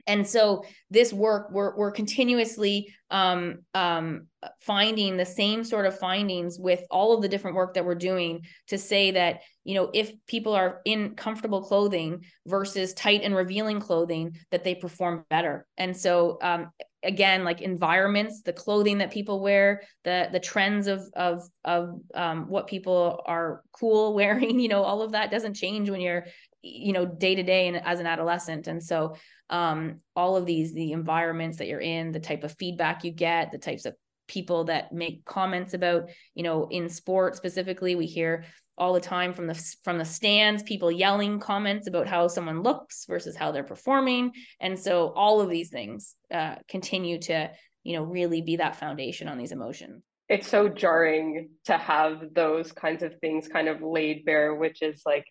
and 0.08 0.28
so 0.28 0.64
this 0.90 1.12
work 1.12 1.50
we're, 1.52 1.76
we're 1.76 1.92
continuously 1.92 2.94
um, 3.12 3.60
um, 3.74 4.28
finding 4.60 5.18
the 5.18 5.26
same 5.26 5.64
sort 5.64 5.86
of 5.86 5.98
findings 5.98 6.60
with 6.60 6.84
all 6.92 7.16
of 7.16 7.22
the 7.22 7.30
different 7.30 7.56
work 7.56 7.74
that 7.74 7.86
we're 7.86 7.96
doing 7.96 8.42
to 8.68 8.78
say 8.78 9.12
that 9.12 9.42
you 9.64 9.76
know 9.76 9.90
if 9.94 10.12
people 10.28 10.54
are 10.54 10.82
in 10.86 11.16
comfortable 11.16 11.62
clothing 11.64 12.24
versus 12.46 12.94
tight 12.94 13.22
and 13.24 13.36
revealing 13.36 13.80
clothing 13.80 14.36
that 14.52 14.64
they 14.64 14.76
perform 14.76 15.26
better. 15.30 15.66
And 15.78 15.96
so 15.96 16.38
um, 16.42 16.72
again 17.04 17.44
like 17.44 17.62
environments 17.62 18.42
the 18.42 18.54
clothing 18.54 18.98
that 18.98 19.12
people 19.12 19.40
wear 19.40 19.84
the 20.04 20.28
the 20.32 20.40
trends 20.40 20.88
of 20.88 21.02
of 21.16 21.48
of 21.64 22.00
um, 22.16 22.50
what 22.50 22.68
people 22.68 23.22
are 23.26 23.62
cool 23.72 24.14
wearing 24.16 24.60
you 24.60 24.68
know 24.68 24.84
all 24.84 25.02
of 25.02 25.12
that 25.12 25.32
doesn't 25.32 25.54
change 25.54 25.90
when 25.90 26.02
you're 26.02 26.26
you 26.66 26.94
know 26.94 27.06
day 27.06 27.36
to 27.36 27.44
day 27.44 27.68
and 27.68 27.78
as 27.78 28.00
an 28.00 28.08
adolescent. 28.08 28.68
And 28.68 28.84
so 28.84 29.16
um, 29.50 30.00
all 30.16 30.36
of 30.36 30.46
these 30.46 30.74
the 30.74 30.92
environments 30.92 31.58
that 31.58 31.68
you're 31.68 31.80
in 31.80 32.12
the 32.12 32.20
type 32.20 32.44
of 32.44 32.56
feedback 32.58 33.04
you 33.04 33.12
get 33.12 33.52
the 33.52 33.58
types 33.58 33.86
of 33.86 33.96
people 34.28 34.64
that 34.64 34.92
make 34.92 35.24
comments 35.26 35.74
about 35.74 36.10
you 36.34 36.44
know 36.44 36.68
in 36.72 36.90
sport 36.90 37.36
specifically 37.36 37.96
we 37.96 38.08
hear 38.08 38.44
all 38.78 38.94
the 38.94 39.00
time 39.00 39.34
from 39.34 39.48
the 39.48 39.76
from 39.84 39.98
the 39.98 40.06
stands 40.06 40.64
people 40.64 40.92
yelling 40.92 41.40
comments 41.40 41.88
about 41.88 42.08
how 42.08 42.28
someone 42.28 42.62
looks 42.62 43.06
versus 43.06 43.36
how 43.36 43.52
they're 43.52 43.64
performing. 43.64 44.32
And 44.60 44.78
so 44.78 45.14
all 45.16 45.42
of 45.42 45.50
these 45.50 45.70
things 45.70 46.16
uh, 46.32 46.56
continue 46.68 47.20
to 47.22 47.52
you 47.84 47.96
know 47.96 48.04
really 48.04 48.42
be 48.42 48.58
that 48.58 48.76
foundation 48.76 49.28
on 49.28 49.38
these 49.38 49.52
emotions. 49.52 50.04
It's 50.28 50.48
so 50.48 50.68
jarring 50.68 51.50
to 51.66 51.78
have 51.78 52.34
those 52.34 52.72
kinds 52.72 53.04
of 53.04 53.14
things 53.20 53.48
kind 53.48 53.68
of 53.68 53.82
laid 53.82 54.26
bare 54.26 54.56
which 54.56 54.82
is 54.82 55.04
like 55.06 55.26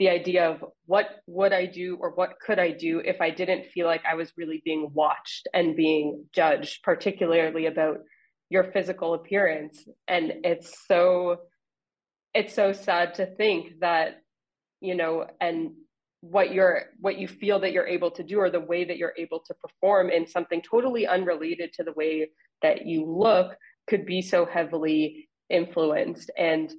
the 0.00 0.08
idea 0.08 0.48
of 0.48 0.64
what 0.86 1.20
would 1.26 1.52
I 1.52 1.66
do 1.66 1.98
or 2.00 2.10
what 2.14 2.40
could 2.44 2.58
I 2.58 2.70
do 2.70 3.00
if 3.04 3.20
I 3.20 3.28
didn't 3.28 3.66
feel 3.66 3.86
like 3.86 4.02
I 4.10 4.14
was 4.14 4.32
really 4.34 4.62
being 4.64 4.90
watched 4.94 5.46
and 5.52 5.76
being 5.76 6.24
judged, 6.32 6.82
particularly 6.82 7.66
about 7.66 7.98
your 8.48 8.72
physical 8.72 9.12
appearance. 9.12 9.86
And 10.08 10.32
it's 10.42 10.74
so 10.88 11.36
it's 12.32 12.54
so 12.54 12.72
sad 12.72 13.14
to 13.14 13.26
think 13.26 13.80
that, 13.80 14.22
you 14.80 14.94
know, 14.94 15.26
and 15.38 15.72
what 16.22 16.52
you're 16.52 16.84
what 16.98 17.18
you 17.18 17.28
feel 17.28 17.60
that 17.60 17.72
you're 17.72 17.86
able 17.86 18.10
to 18.12 18.22
do 18.22 18.38
or 18.38 18.50
the 18.50 18.58
way 18.58 18.84
that 18.84 18.96
you're 18.96 19.14
able 19.18 19.40
to 19.40 19.54
perform 19.54 20.08
in 20.08 20.26
something 20.26 20.62
totally 20.62 21.06
unrelated 21.06 21.74
to 21.74 21.82
the 21.82 21.92
way 21.92 22.30
that 22.62 22.86
you 22.86 23.04
look 23.04 23.54
could 23.88 24.06
be 24.06 24.20
so 24.20 24.44
heavily 24.44 25.28
influenced 25.48 26.30
and 26.36 26.74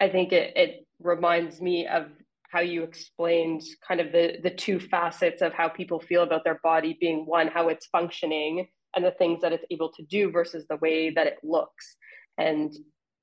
i 0.00 0.08
think 0.08 0.32
it, 0.32 0.56
it 0.56 0.81
reminds 1.04 1.60
me 1.60 1.86
of 1.86 2.06
how 2.50 2.60
you 2.60 2.82
explained 2.82 3.62
kind 3.86 4.00
of 4.00 4.12
the 4.12 4.36
the 4.42 4.50
two 4.50 4.78
facets 4.78 5.40
of 5.40 5.52
how 5.54 5.68
people 5.68 6.00
feel 6.00 6.22
about 6.22 6.44
their 6.44 6.60
body 6.62 6.96
being 7.00 7.24
one 7.24 7.48
how 7.48 7.68
it's 7.68 7.86
functioning 7.86 8.68
and 8.94 9.04
the 9.04 9.10
things 9.12 9.40
that 9.40 9.52
it's 9.52 9.64
able 9.70 9.90
to 9.90 10.02
do 10.02 10.30
versus 10.30 10.66
the 10.68 10.76
way 10.76 11.10
that 11.10 11.26
it 11.26 11.38
looks. 11.42 11.96
And 12.36 12.72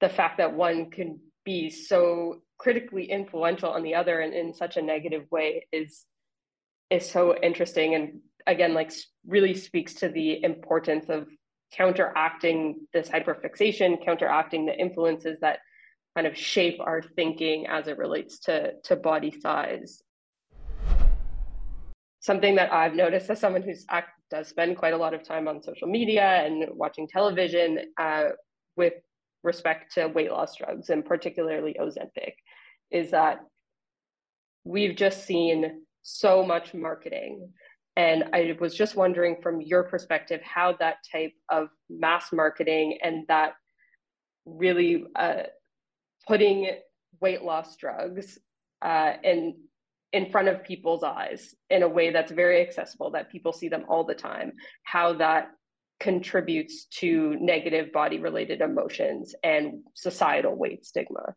the 0.01 0.09
fact 0.09 0.39
that 0.39 0.55
one 0.55 0.89
can 0.89 1.19
be 1.45 1.69
so 1.69 2.41
critically 2.57 3.05
influential 3.05 3.69
on 3.69 3.83
the 3.83 3.95
other 3.95 4.19
and 4.19 4.33
in 4.33 4.53
such 4.53 4.77
a 4.77 4.81
negative 4.81 5.25
way 5.31 5.67
is 5.71 6.05
is 6.89 7.09
so 7.09 7.35
interesting. 7.41 7.95
And 7.95 8.21
again 8.47 8.73
like 8.73 8.91
really 9.27 9.53
speaks 9.53 9.93
to 9.95 10.09
the 10.09 10.43
importance 10.43 11.05
of 11.09 11.27
counteracting 11.71 12.87
this 12.93 13.09
hyperfixation 13.09 14.03
counteracting 14.03 14.65
the 14.65 14.75
influences 14.75 15.37
that 15.41 15.59
kind 16.19 16.27
of 16.27 16.37
shape 16.37 16.81
our 16.81 17.01
thinking 17.15 17.65
as 17.67 17.87
it 17.87 17.97
relates 17.97 18.39
to 18.39 18.73
to 18.83 18.93
body 18.97 19.31
size. 19.39 20.03
Something 22.19 22.55
that 22.55 22.73
i've 22.73 22.93
noticed 22.93 23.29
as 23.29 23.39
someone 23.39 23.61
who's 23.61 23.85
act, 23.89 24.09
does 24.29 24.49
spend 24.49 24.75
quite 24.75 24.93
a 24.93 24.97
lot 24.97 25.13
of 25.13 25.23
time 25.23 25.47
on 25.47 25.63
social 25.63 25.87
media 25.87 26.43
and 26.45 26.65
watching 26.73 27.07
television 27.07 27.79
uh, 27.97 28.25
with 28.75 28.95
respect 29.43 29.93
to 29.93 30.07
weight 30.07 30.29
loss 30.29 30.57
drugs 30.57 30.89
and 30.89 31.05
particularly 31.05 31.73
ozempic 31.79 32.33
is 32.91 33.11
that 33.11 33.39
we've 34.65 34.97
just 34.97 35.25
seen 35.25 35.83
so 36.01 36.45
much 36.45 36.73
marketing. 36.73 37.49
And 37.95 38.25
i 38.33 38.57
was 38.59 38.75
just 38.75 38.97
wondering 38.97 39.37
from 39.41 39.61
your 39.61 39.83
perspective 39.83 40.41
how 40.43 40.75
that 40.81 40.97
type 41.09 41.35
of 41.49 41.69
mass 41.89 42.25
marketing 42.33 42.97
and 43.01 43.25
that 43.29 43.53
really 44.45 45.05
uh, 45.15 45.43
putting 46.29 46.69
weight 47.19 47.41
loss 47.41 47.75
drugs 47.75 48.37
uh, 48.83 49.13
in 49.23 49.55
in 50.13 50.31
front 50.31 50.47
of 50.47 50.63
people's 50.63 51.03
eyes 51.03 51.53
in 51.69 51.83
a 51.83 51.87
way 51.87 52.11
that's 52.11 52.31
very 52.31 52.61
accessible 52.61 53.11
that 53.11 53.31
people 53.31 53.51
see 53.51 53.67
them 53.67 53.83
all 53.89 54.03
the 54.03 54.15
time 54.15 54.53
how 54.83 55.13
that 55.13 55.49
contributes 55.99 56.85
to 56.85 57.35
negative 57.41 57.91
body 57.91 58.19
related 58.19 58.61
emotions 58.61 59.35
and 59.43 59.83
societal 59.95 60.55
weight 60.55 60.85
stigma. 60.85 61.35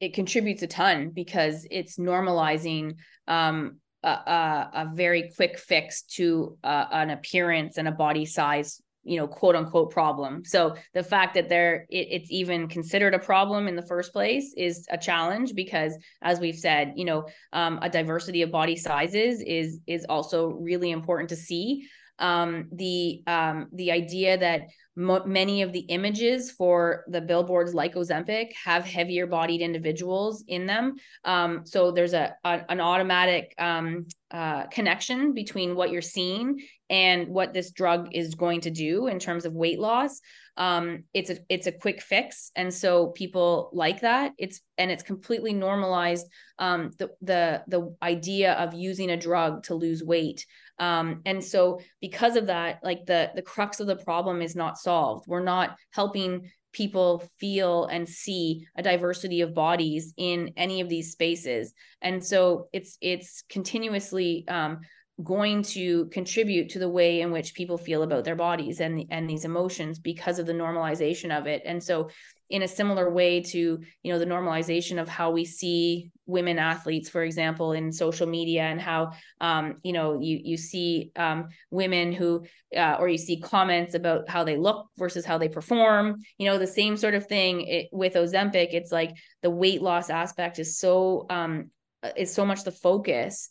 It 0.00 0.14
contributes 0.14 0.62
a 0.62 0.66
ton 0.66 1.10
because 1.10 1.66
it's 1.70 1.96
normalizing 1.96 2.96
um, 3.26 3.78
a, 4.02 4.08
a, 4.08 4.70
a, 4.74 4.90
very 4.94 5.32
quick 5.34 5.58
fix 5.58 6.02
to 6.02 6.56
uh, 6.62 6.84
an 6.92 7.10
appearance 7.10 7.78
and 7.78 7.88
a 7.88 7.92
body 7.92 8.26
size 8.26 8.80
you 9.08 9.18
know 9.18 9.26
quote 9.26 9.56
unquote 9.56 9.90
problem 9.90 10.44
so 10.44 10.74
the 10.94 11.02
fact 11.02 11.34
that 11.34 11.48
there 11.48 11.86
it, 11.88 12.08
it's 12.10 12.30
even 12.30 12.68
considered 12.68 13.14
a 13.14 13.18
problem 13.18 13.68
in 13.68 13.76
the 13.76 13.86
first 13.86 14.12
place 14.12 14.52
is 14.56 14.86
a 14.90 14.98
challenge 14.98 15.54
because 15.54 15.96
as 16.22 16.40
we've 16.40 16.58
said 16.58 16.92
you 16.96 17.04
know 17.04 17.26
um, 17.52 17.78
a 17.82 17.88
diversity 17.88 18.42
of 18.42 18.50
body 18.50 18.76
sizes 18.76 19.42
is 19.42 19.80
is 19.86 20.04
also 20.08 20.48
really 20.48 20.90
important 20.90 21.28
to 21.28 21.36
see 21.36 21.88
um, 22.18 22.68
the 22.72 23.22
um, 23.26 23.68
the 23.72 23.92
idea 23.92 24.36
that 24.38 24.62
mo- 24.96 25.24
many 25.24 25.62
of 25.62 25.72
the 25.72 25.80
images 25.80 26.50
for 26.50 27.04
the 27.08 27.20
billboards 27.20 27.74
like 27.74 27.94
Ozempic 27.94 28.52
have 28.64 28.84
heavier 28.84 29.26
bodied 29.26 29.60
individuals 29.60 30.44
in 30.48 30.66
them. 30.66 30.96
Um, 31.24 31.62
so 31.64 31.92
there's 31.92 32.14
a, 32.14 32.34
a 32.44 32.60
an 32.68 32.80
automatic 32.80 33.54
um, 33.58 34.06
uh, 34.30 34.66
connection 34.66 35.32
between 35.32 35.74
what 35.74 35.90
you're 35.90 36.02
seeing 36.02 36.60
and 36.90 37.28
what 37.28 37.52
this 37.52 37.70
drug 37.70 38.08
is 38.12 38.34
going 38.34 38.62
to 38.62 38.70
do 38.70 39.06
in 39.06 39.18
terms 39.18 39.44
of 39.44 39.52
weight 39.52 39.78
loss. 39.78 40.20
Um, 40.56 41.04
it's 41.14 41.30
a 41.30 41.38
it's 41.48 41.66
a 41.66 41.72
quick 41.72 42.00
fix, 42.00 42.50
and 42.56 42.72
so 42.72 43.08
people 43.08 43.70
like 43.72 44.00
that. 44.00 44.32
It's 44.38 44.60
and 44.76 44.90
it's 44.90 45.02
completely 45.02 45.52
normalized 45.52 46.26
um, 46.58 46.90
the 46.98 47.10
the 47.20 47.62
the 47.68 47.94
idea 48.02 48.54
of 48.54 48.74
using 48.74 49.10
a 49.10 49.16
drug 49.16 49.64
to 49.64 49.74
lose 49.74 50.02
weight. 50.02 50.46
Um, 50.78 51.22
and 51.26 51.44
so 51.44 51.80
because 52.00 52.36
of 52.36 52.46
that, 52.46 52.80
like 52.82 53.06
the 53.06 53.30
the 53.34 53.42
crux 53.42 53.80
of 53.80 53.86
the 53.86 53.96
problem 53.96 54.42
is 54.42 54.56
not 54.56 54.78
solved. 54.78 55.26
We're 55.28 55.40
not 55.40 55.76
helping 55.90 56.50
people 56.72 57.24
feel 57.38 57.86
and 57.86 58.08
see 58.08 58.66
a 58.76 58.82
diversity 58.82 59.40
of 59.40 59.54
bodies 59.54 60.12
in 60.16 60.52
any 60.56 60.82
of 60.82 60.88
these 60.88 61.12
spaces 61.12 61.72
and 62.02 62.24
so 62.24 62.68
it's 62.74 62.98
it's 63.00 63.42
continuously 63.48 64.46
um, 64.48 64.80
going 65.22 65.62
to 65.62 66.06
contribute 66.06 66.68
to 66.70 66.78
the 66.78 66.88
way 66.88 67.20
in 67.20 67.32
which 67.32 67.54
people 67.54 67.76
feel 67.76 68.02
about 68.02 68.24
their 68.24 68.36
bodies 68.36 68.80
and 68.80 69.04
and 69.10 69.28
these 69.28 69.44
emotions 69.44 69.98
because 69.98 70.38
of 70.38 70.46
the 70.46 70.52
normalization 70.52 71.36
of 71.36 71.46
it. 71.46 71.62
And 71.64 71.82
so 71.82 72.08
in 72.50 72.62
a 72.62 72.68
similar 72.68 73.10
way 73.10 73.40
to 73.42 73.78
you 74.02 74.12
know 74.12 74.18
the 74.18 74.24
normalization 74.24 75.00
of 75.00 75.08
how 75.08 75.30
we 75.30 75.44
see 75.44 76.10
women 76.26 76.58
athletes 76.58 77.08
for 77.08 77.22
example 77.22 77.72
in 77.72 77.92
social 77.92 78.26
media 78.26 78.62
and 78.62 78.80
how 78.80 79.10
um, 79.40 79.74
you 79.82 79.92
know 79.92 80.18
you 80.20 80.40
you 80.42 80.56
see 80.56 81.10
um, 81.16 81.48
women 81.70 82.12
who 82.12 82.44
uh, 82.76 82.96
or 82.98 83.08
you 83.08 83.18
see 83.18 83.40
comments 83.40 83.94
about 83.94 84.28
how 84.28 84.44
they 84.44 84.56
look 84.56 84.86
versus 84.96 85.24
how 85.24 85.36
they 85.36 85.48
perform 85.48 86.16
you 86.38 86.46
know 86.46 86.58
the 86.58 86.66
same 86.66 86.96
sort 86.96 87.14
of 87.14 87.26
thing 87.26 87.62
it, 87.62 87.88
with 87.92 88.14
ozempic. 88.14 88.68
It's 88.72 88.92
like 88.92 89.14
the 89.42 89.50
weight 89.50 89.82
loss 89.82 90.10
aspect 90.10 90.58
is 90.58 90.78
so 90.78 91.26
um, 91.28 91.70
is 92.16 92.32
so 92.32 92.46
much 92.46 92.64
the 92.64 92.72
focus 92.72 93.50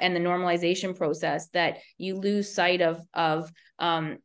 and 0.00 0.14
the 0.14 0.20
normalization 0.20 0.96
process 0.96 1.48
that 1.48 1.78
you 1.98 2.16
lose 2.16 2.52
sight 2.52 2.82
of 2.82 3.00
of 3.14 3.50
um, 3.78 4.18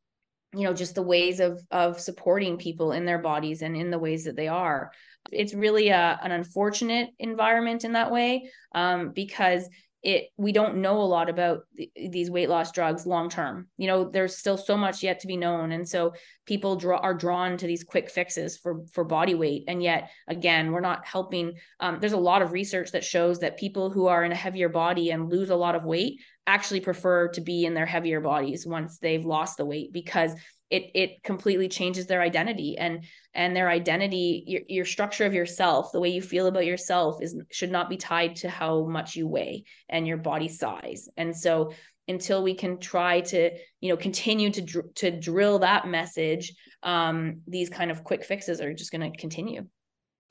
you 0.53 0.63
know 0.63 0.73
just 0.73 0.95
the 0.95 1.01
ways 1.01 1.39
of 1.39 1.61
of 1.71 1.99
supporting 1.99 2.57
people 2.57 2.91
in 2.91 3.05
their 3.05 3.19
bodies 3.19 3.61
and 3.61 3.75
in 3.75 3.91
the 3.91 3.99
ways 3.99 4.25
that 4.25 4.35
they 4.35 4.47
are. 4.47 4.91
It's 5.31 5.53
really 5.53 5.89
a, 5.89 6.19
an 6.21 6.31
unfortunate 6.31 7.09
environment 7.19 7.83
in 7.83 7.93
that 7.93 8.11
way 8.11 8.49
um, 8.73 9.11
because 9.13 9.69
it 10.03 10.29
we 10.35 10.51
don't 10.51 10.77
know 10.77 10.99
a 11.01 11.03
lot 11.03 11.29
about 11.29 11.61
th- 11.77 11.91
these 12.09 12.31
weight 12.31 12.49
loss 12.49 12.71
drugs 12.71 13.05
long 13.05 13.29
term. 13.29 13.67
You 13.77 13.87
know 13.87 14.09
there's 14.09 14.37
still 14.37 14.57
so 14.57 14.75
much 14.75 15.03
yet 15.03 15.19
to 15.19 15.27
be 15.27 15.37
known. 15.37 15.71
And 15.71 15.87
so 15.87 16.13
people 16.45 16.75
draw 16.75 16.97
are 16.97 17.13
drawn 17.13 17.57
to 17.57 17.67
these 17.67 17.83
quick 17.83 18.09
fixes 18.09 18.57
for 18.57 18.83
for 18.93 19.03
body 19.03 19.35
weight. 19.35 19.65
And 19.67 19.81
yet 19.83 20.09
again 20.27 20.71
we're 20.71 20.81
not 20.81 21.05
helping 21.05 21.53
um, 21.79 21.99
there's 21.99 22.13
a 22.13 22.17
lot 22.17 22.41
of 22.41 22.51
research 22.51 22.91
that 22.91 23.03
shows 23.03 23.39
that 23.39 23.57
people 23.57 23.91
who 23.91 24.07
are 24.07 24.23
in 24.23 24.31
a 24.31 24.35
heavier 24.35 24.69
body 24.69 25.11
and 25.11 25.29
lose 25.29 25.49
a 25.49 25.55
lot 25.55 25.75
of 25.75 25.85
weight 25.85 26.19
actually 26.47 26.81
prefer 26.81 27.27
to 27.29 27.41
be 27.41 27.65
in 27.65 27.73
their 27.73 27.85
heavier 27.85 28.19
bodies 28.19 28.65
once 28.65 28.97
they've 28.97 29.25
lost 29.25 29.57
the 29.57 29.65
weight 29.65 29.93
because 29.93 30.33
it 30.71 30.89
it 30.95 31.23
completely 31.23 31.67
changes 31.67 32.07
their 32.07 32.21
identity 32.21 32.77
and 32.77 33.03
and 33.33 33.55
their 33.55 33.69
identity 33.69 34.43
your, 34.47 34.61
your 34.67 34.85
structure 34.85 35.25
of 35.25 35.33
yourself 35.33 35.91
the 35.91 35.99
way 35.99 36.09
you 36.09 36.21
feel 36.21 36.47
about 36.47 36.65
yourself 36.65 37.21
is 37.21 37.35
should 37.51 37.71
not 37.71 37.89
be 37.89 37.97
tied 37.97 38.37
to 38.37 38.49
how 38.49 38.85
much 38.85 39.15
you 39.15 39.27
weigh 39.27 39.65
and 39.89 40.07
your 40.07 40.17
body 40.17 40.47
size. 40.47 41.09
And 41.17 41.35
so 41.35 41.73
until 42.07 42.41
we 42.41 42.55
can 42.55 42.79
try 42.79 43.21
to 43.21 43.51
you 43.81 43.89
know 43.89 43.97
continue 43.97 44.49
to 44.49 44.61
dr- 44.61 44.93
to 44.95 45.11
drill 45.11 45.59
that 45.59 45.87
message 45.87 46.53
um 46.81 47.41
these 47.47 47.69
kind 47.69 47.91
of 47.91 48.03
quick 48.03 48.23
fixes 48.23 48.59
are 48.61 48.73
just 48.73 48.91
going 48.91 49.11
to 49.11 49.17
continue. 49.17 49.67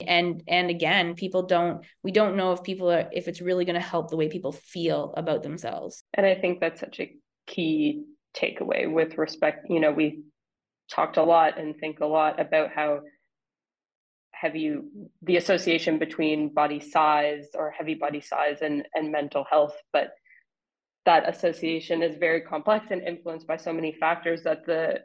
And 0.01 0.43
and 0.49 0.71
again 0.71 1.15
people 1.15 1.43
don't 1.43 1.85
we 2.03 2.13
don't 2.13 2.37
know 2.37 2.53
if 2.53 2.63
people 2.63 2.91
are 2.91 3.11
if 3.13 3.29
it's 3.29 3.43
really 3.43 3.67
going 3.67 3.81
to 3.81 3.81
help 3.81 4.09
the 4.09 4.17
way 4.17 4.29
people 4.29 4.53
feel 4.53 5.13
about 5.17 5.43
themselves. 5.43 6.03
And 6.15 6.25
i 6.25 6.35
think 6.35 6.61
that's 6.61 6.81
such 6.81 6.99
a 7.01 7.15
key 7.47 8.05
takeaway 8.37 8.91
with 8.91 9.19
respect 9.19 9.67
you 9.69 9.81
know 9.81 9.91
we 9.91 10.23
talked 10.91 11.17
a 11.17 11.23
lot 11.23 11.59
and 11.59 11.77
think 11.77 12.01
a 12.01 12.07
lot 12.07 12.41
about 12.41 12.71
how 12.71 13.01
heavy 14.33 14.77
the 15.23 15.37
association 15.37 15.99
between 15.99 16.53
body 16.55 16.81
size 16.81 17.49
or 17.55 17.71
heavy 17.71 17.95
body 17.95 18.21
size 18.21 18.59
and, 18.63 18.87
and 18.95 19.13
mental 19.13 19.45
health 19.51 19.75
but 19.93 20.13
that 21.07 21.29
association 21.29 22.03
is 22.03 22.17
very 22.17 22.41
complex 22.41 22.87
and 22.91 23.03
influenced 23.03 23.47
by 23.47 23.57
so 23.57 23.73
many 23.73 23.93
factors 23.93 24.43
that 24.43 24.65
the 24.67 25.01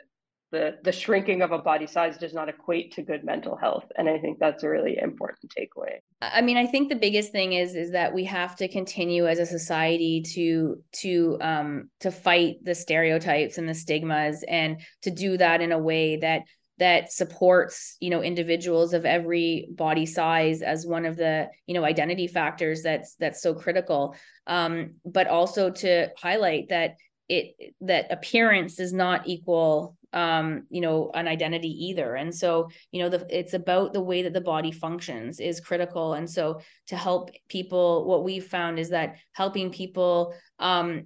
the 0.55 0.77
the 0.83 0.91
shrinking 0.91 1.41
of 1.41 1.51
a 1.51 1.57
body 1.57 1.85
size 1.85 2.17
does 2.17 2.33
not 2.33 2.47
equate 2.47 2.93
to 2.93 3.01
good 3.01 3.23
mental 3.25 3.57
health. 3.57 3.85
And 3.97 4.07
i 4.09 4.17
think 4.17 4.39
that's 4.39 4.63
a 4.63 4.69
really 4.69 4.97
important 4.97 5.53
takeaway. 5.57 5.95
I 6.21 6.41
mean 6.41 6.57
i 6.57 6.65
think 6.65 6.89
the 6.89 6.95
biggest 6.95 7.31
thing 7.31 7.53
is 7.53 7.75
is 7.75 7.91
that 7.91 8.13
we 8.13 8.23
have 8.25 8.55
to 8.57 8.67
continue 8.67 9.27
as 9.27 9.39
a 9.39 9.45
society 9.45 10.21
to 10.35 10.81
to 11.03 11.37
um 11.41 11.89
to 11.99 12.11
fight 12.11 12.55
the 12.63 12.75
stereotypes 12.75 13.57
and 13.57 13.67
the 13.67 13.75
stigmas 13.75 14.43
and 14.47 14.79
to 15.01 15.11
do 15.11 15.37
that 15.37 15.61
in 15.61 15.71
a 15.73 15.79
way 15.91 16.17
that 16.17 16.43
that 16.77 17.11
supports 17.11 17.97
you 17.99 18.09
know 18.09 18.21
individuals 18.21 18.93
of 18.93 19.05
every 19.05 19.67
body 19.71 20.05
size 20.05 20.61
as 20.61 20.85
one 20.85 21.05
of 21.05 21.17
the 21.17 21.49
you 21.67 21.73
know 21.73 21.83
identity 21.83 22.27
factors 22.27 22.81
that's 22.81 23.15
that's 23.15 23.41
so 23.41 23.53
critical. 23.53 24.15
Um 24.47 24.95
but 25.03 25.27
also 25.27 25.69
to 25.83 26.09
highlight 26.17 26.69
that 26.69 26.95
it 27.27 27.73
that 27.81 28.11
appearance 28.11 28.75
does 28.75 28.93
not 28.93 29.27
equal 29.27 29.97
um 30.15 30.63
you 30.69 30.81
know 30.81 31.11
an 31.13 31.27
identity 31.27 31.69
either. 31.87 32.15
And 32.15 32.33
so 32.33 32.69
you 32.91 33.03
know 33.03 33.09
the 33.09 33.25
it's 33.29 33.53
about 33.53 33.93
the 33.93 34.01
way 34.01 34.23
that 34.23 34.33
the 34.33 34.41
body 34.41 34.71
functions 34.71 35.39
is 35.39 35.59
critical. 35.59 36.13
And 36.13 36.29
so 36.29 36.61
to 36.87 36.95
help 36.95 37.29
people 37.49 38.05
what 38.05 38.23
we've 38.23 38.45
found 38.45 38.79
is 38.79 38.89
that 38.89 39.17
helping 39.33 39.71
people 39.71 40.33
um 40.59 41.05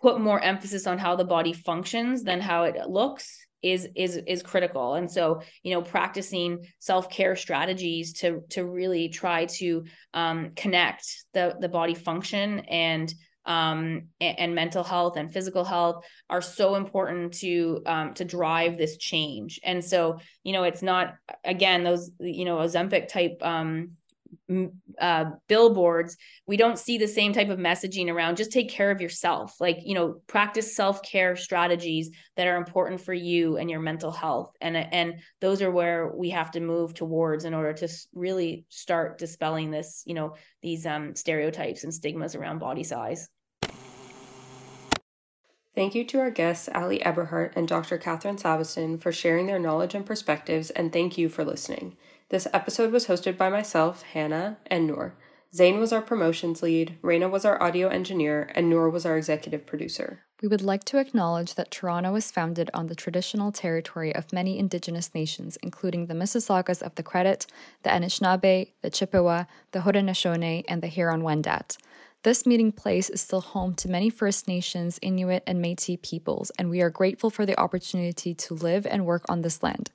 put 0.00 0.20
more 0.20 0.40
emphasis 0.40 0.86
on 0.86 0.98
how 0.98 1.16
the 1.16 1.24
body 1.24 1.52
functions 1.52 2.22
than 2.22 2.40
how 2.40 2.64
it 2.64 2.76
looks 2.88 3.46
is 3.62 3.88
is 3.94 4.18
is 4.26 4.42
critical. 4.42 4.94
And 4.94 5.10
so 5.10 5.42
you 5.62 5.74
know 5.74 5.82
practicing 5.82 6.66
self-care 6.78 7.36
strategies 7.36 8.12
to 8.14 8.42
to 8.50 8.64
really 8.64 9.08
try 9.08 9.46
to 9.46 9.84
um, 10.14 10.52
connect 10.56 11.04
the 11.34 11.56
the 11.60 11.68
body 11.68 11.94
function 11.94 12.60
and 12.60 13.12
um, 13.46 14.08
and, 14.20 14.38
and, 14.38 14.54
mental 14.54 14.84
health 14.84 15.16
and 15.16 15.32
physical 15.32 15.64
health 15.64 16.04
are 16.28 16.42
so 16.42 16.74
important 16.74 17.32
to 17.34 17.82
um, 17.86 18.14
to 18.14 18.24
drive 18.24 18.76
this 18.76 18.98
change. 18.98 19.58
And 19.64 19.84
so, 19.84 20.18
you 20.44 20.52
know, 20.52 20.64
it's 20.64 20.82
not 20.82 21.14
again 21.44 21.82
those 21.82 22.10
you 22.20 22.44
know 22.44 22.58
Ozempic 22.58 23.08
type 23.08 23.38
um, 23.42 23.92
uh, 25.00 25.24
billboards. 25.48 26.16
We 26.46 26.56
don't 26.56 26.78
see 26.78 26.98
the 26.98 27.08
same 27.08 27.32
type 27.32 27.48
of 27.48 27.58
messaging 27.58 28.08
around. 28.08 28.36
Just 28.36 28.52
take 28.52 28.70
care 28.70 28.90
of 28.90 29.00
yourself. 29.00 29.60
Like 29.60 29.78
you 29.82 29.94
know, 29.94 30.20
practice 30.26 30.74
self 30.74 31.02
care 31.02 31.36
strategies 31.36 32.10
that 32.36 32.46
are 32.46 32.56
important 32.56 33.00
for 33.00 33.14
you 33.14 33.56
and 33.56 33.70
your 33.70 33.80
mental 33.80 34.10
health. 34.10 34.54
And 34.60 34.76
and 34.76 35.20
those 35.40 35.62
are 35.62 35.70
where 35.70 36.12
we 36.14 36.30
have 36.30 36.50
to 36.52 36.60
move 36.60 36.94
towards 36.94 37.44
in 37.44 37.54
order 37.54 37.72
to 37.74 37.88
really 38.14 38.64
start 38.68 39.18
dispelling 39.18 39.70
this. 39.70 40.02
You 40.06 40.14
know, 40.14 40.36
these 40.62 40.86
um, 40.86 41.14
stereotypes 41.14 41.84
and 41.84 41.94
stigmas 41.94 42.34
around 42.34 42.58
body 42.58 42.84
size. 42.84 43.28
Thank 45.74 45.94
you 45.94 46.04
to 46.06 46.18
our 46.18 46.30
guests, 46.30 46.68
Ali 46.74 47.00
Eberhardt 47.02 47.52
and 47.54 47.68
Dr. 47.68 47.96
Catherine 47.96 48.36
Sabiston, 48.36 49.00
for 49.00 49.12
sharing 49.12 49.46
their 49.46 49.60
knowledge 49.60 49.94
and 49.94 50.04
perspectives, 50.04 50.70
and 50.70 50.92
thank 50.92 51.16
you 51.16 51.28
for 51.28 51.44
listening. 51.44 51.96
This 52.30 52.46
episode 52.52 52.92
was 52.92 53.08
hosted 53.08 53.36
by 53.36 53.48
myself, 53.48 54.02
Hannah, 54.02 54.58
and 54.68 54.86
Noor. 54.86 55.16
Zane 55.52 55.80
was 55.80 55.92
our 55.92 56.00
promotions 56.00 56.62
lead, 56.62 56.96
Raina 57.02 57.28
was 57.28 57.44
our 57.44 57.60
audio 57.60 57.88
engineer, 57.88 58.52
and 58.54 58.70
Noor 58.70 58.88
was 58.88 59.04
our 59.04 59.16
executive 59.16 59.66
producer. 59.66 60.20
We 60.40 60.46
would 60.46 60.62
like 60.62 60.84
to 60.84 60.98
acknowledge 60.98 61.56
that 61.56 61.72
Toronto 61.72 62.12
was 62.12 62.30
founded 62.30 62.70
on 62.72 62.86
the 62.86 62.94
traditional 62.94 63.50
territory 63.50 64.14
of 64.14 64.32
many 64.32 64.60
Indigenous 64.60 65.12
nations, 65.12 65.58
including 65.60 66.06
the 66.06 66.14
Mississaugas 66.14 66.82
of 66.82 66.94
the 66.94 67.02
Credit, 67.02 67.48
the 67.82 67.90
Anishinaabe, 67.90 68.74
the 68.80 68.90
Chippewa, 68.90 69.46
the 69.72 69.80
Haudenosaunee, 69.80 70.64
and 70.68 70.82
the 70.82 70.86
Huron-Wendat. 70.86 71.78
This 72.22 72.44
meeting 72.44 72.70
place 72.70 73.08
is 73.08 73.22
still 73.22 73.40
home 73.40 73.74
to 73.76 73.88
many 73.88 74.10
First 74.10 74.46
Nations, 74.46 74.98
Inuit, 75.00 75.42
and 75.46 75.58
Metis 75.58 75.96
peoples, 76.02 76.50
and 76.58 76.68
we 76.68 76.82
are 76.82 76.90
grateful 76.90 77.30
for 77.30 77.46
the 77.46 77.58
opportunity 77.58 78.34
to 78.34 78.52
live 78.52 78.86
and 78.86 79.06
work 79.06 79.24
on 79.30 79.40
this 79.40 79.62
land. 79.62 79.90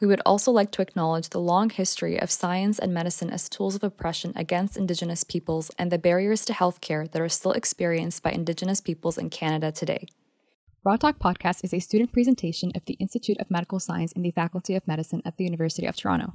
We 0.00 0.06
would 0.06 0.22
also 0.24 0.52
like 0.52 0.70
to 0.70 0.82
acknowledge 0.82 1.30
the 1.30 1.40
long 1.40 1.70
history 1.70 2.16
of 2.16 2.30
science 2.30 2.78
and 2.78 2.94
medicine 2.94 3.28
as 3.28 3.48
tools 3.48 3.74
of 3.74 3.82
oppression 3.82 4.32
against 4.36 4.76
Indigenous 4.76 5.24
peoples 5.24 5.72
and 5.76 5.90
the 5.90 5.98
barriers 5.98 6.44
to 6.44 6.52
healthcare 6.52 7.10
that 7.10 7.20
are 7.20 7.28
still 7.28 7.50
experienced 7.50 8.22
by 8.22 8.30
Indigenous 8.30 8.80
peoples 8.80 9.18
in 9.18 9.28
Canada 9.28 9.72
today. 9.72 10.06
Raw 10.84 10.94
Talk 10.94 11.18
Podcast 11.18 11.64
is 11.64 11.74
a 11.74 11.80
student 11.80 12.12
presentation 12.12 12.70
of 12.76 12.84
the 12.84 12.94
Institute 13.00 13.38
of 13.40 13.50
Medical 13.50 13.80
Science 13.80 14.12
in 14.12 14.22
the 14.22 14.30
Faculty 14.30 14.76
of 14.76 14.86
Medicine 14.86 15.22
at 15.24 15.38
the 15.38 15.44
University 15.44 15.88
of 15.88 15.96
Toronto. 15.96 16.34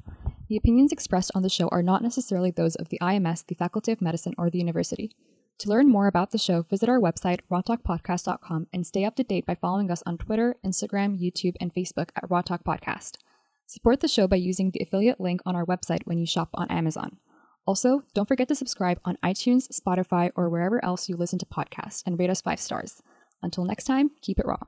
The 0.50 0.58
opinions 0.58 0.92
expressed 0.92 1.32
on 1.34 1.44
the 1.44 1.50
show 1.50 1.70
are 1.70 1.84
not 1.84 2.04
necessarily 2.04 2.52
those 2.52 2.76
of 2.76 2.90
the 2.90 2.98
IMS, 3.00 3.46
the 3.46 3.56
Faculty 3.56 3.94
of 3.94 4.02
Medicine, 4.02 4.34
or 4.38 4.50
the 4.50 4.58
university. 4.58 5.12
To 5.60 5.70
learn 5.70 5.90
more 5.90 6.08
about 6.08 6.32
the 6.32 6.38
show, 6.38 6.62
visit 6.62 6.88
our 6.88 7.02
website, 7.02 7.42
rawtalkpodcast.com, 7.52 8.68
and 8.72 8.88
stay 8.88 9.04
up 9.04 9.18
to 9.18 9.24
date 9.24 9.46
by 9.46 9.56
following 9.56 9.92
us 9.92 10.02
on 10.06 10.18
Twitter, 10.18 10.56
Instagram, 10.66 11.20
YouTube, 11.20 11.56
and 11.60 11.74
Facebook 11.74 12.12
at 12.16 12.30
Raw 12.30 12.42
Talk 12.42 12.64
Podcast. 12.64 13.18
Support 13.66 14.00
the 14.00 14.08
show 14.08 14.26
by 14.26 14.38
using 14.38 14.72
the 14.72 14.80
affiliate 14.80 15.20
link 15.20 15.42
on 15.46 15.58
our 15.58 15.66
website 15.66 16.06
when 16.06 16.18
you 16.18 16.26
shop 16.26 16.50
on 16.54 16.72
Amazon. 16.72 17.18
Also, 17.68 18.04
don't 18.14 18.28
forget 18.28 18.48
to 18.48 18.56
subscribe 18.56 19.02
on 19.04 19.18
iTunes, 19.22 19.68
Spotify, 19.68 20.32
or 20.34 20.50
wherever 20.50 20.84
else 20.84 21.10
you 21.10 21.18
listen 21.18 21.40
to 21.40 21.46
podcasts 21.46 22.04
and 22.06 22.18
rate 22.18 22.30
us 22.30 22.42
five 22.42 22.62
stars. 22.62 23.04
Until 23.44 23.66
next 23.66 23.84
time, 23.84 24.12
keep 24.22 24.40
it 24.40 24.46
raw. 24.46 24.60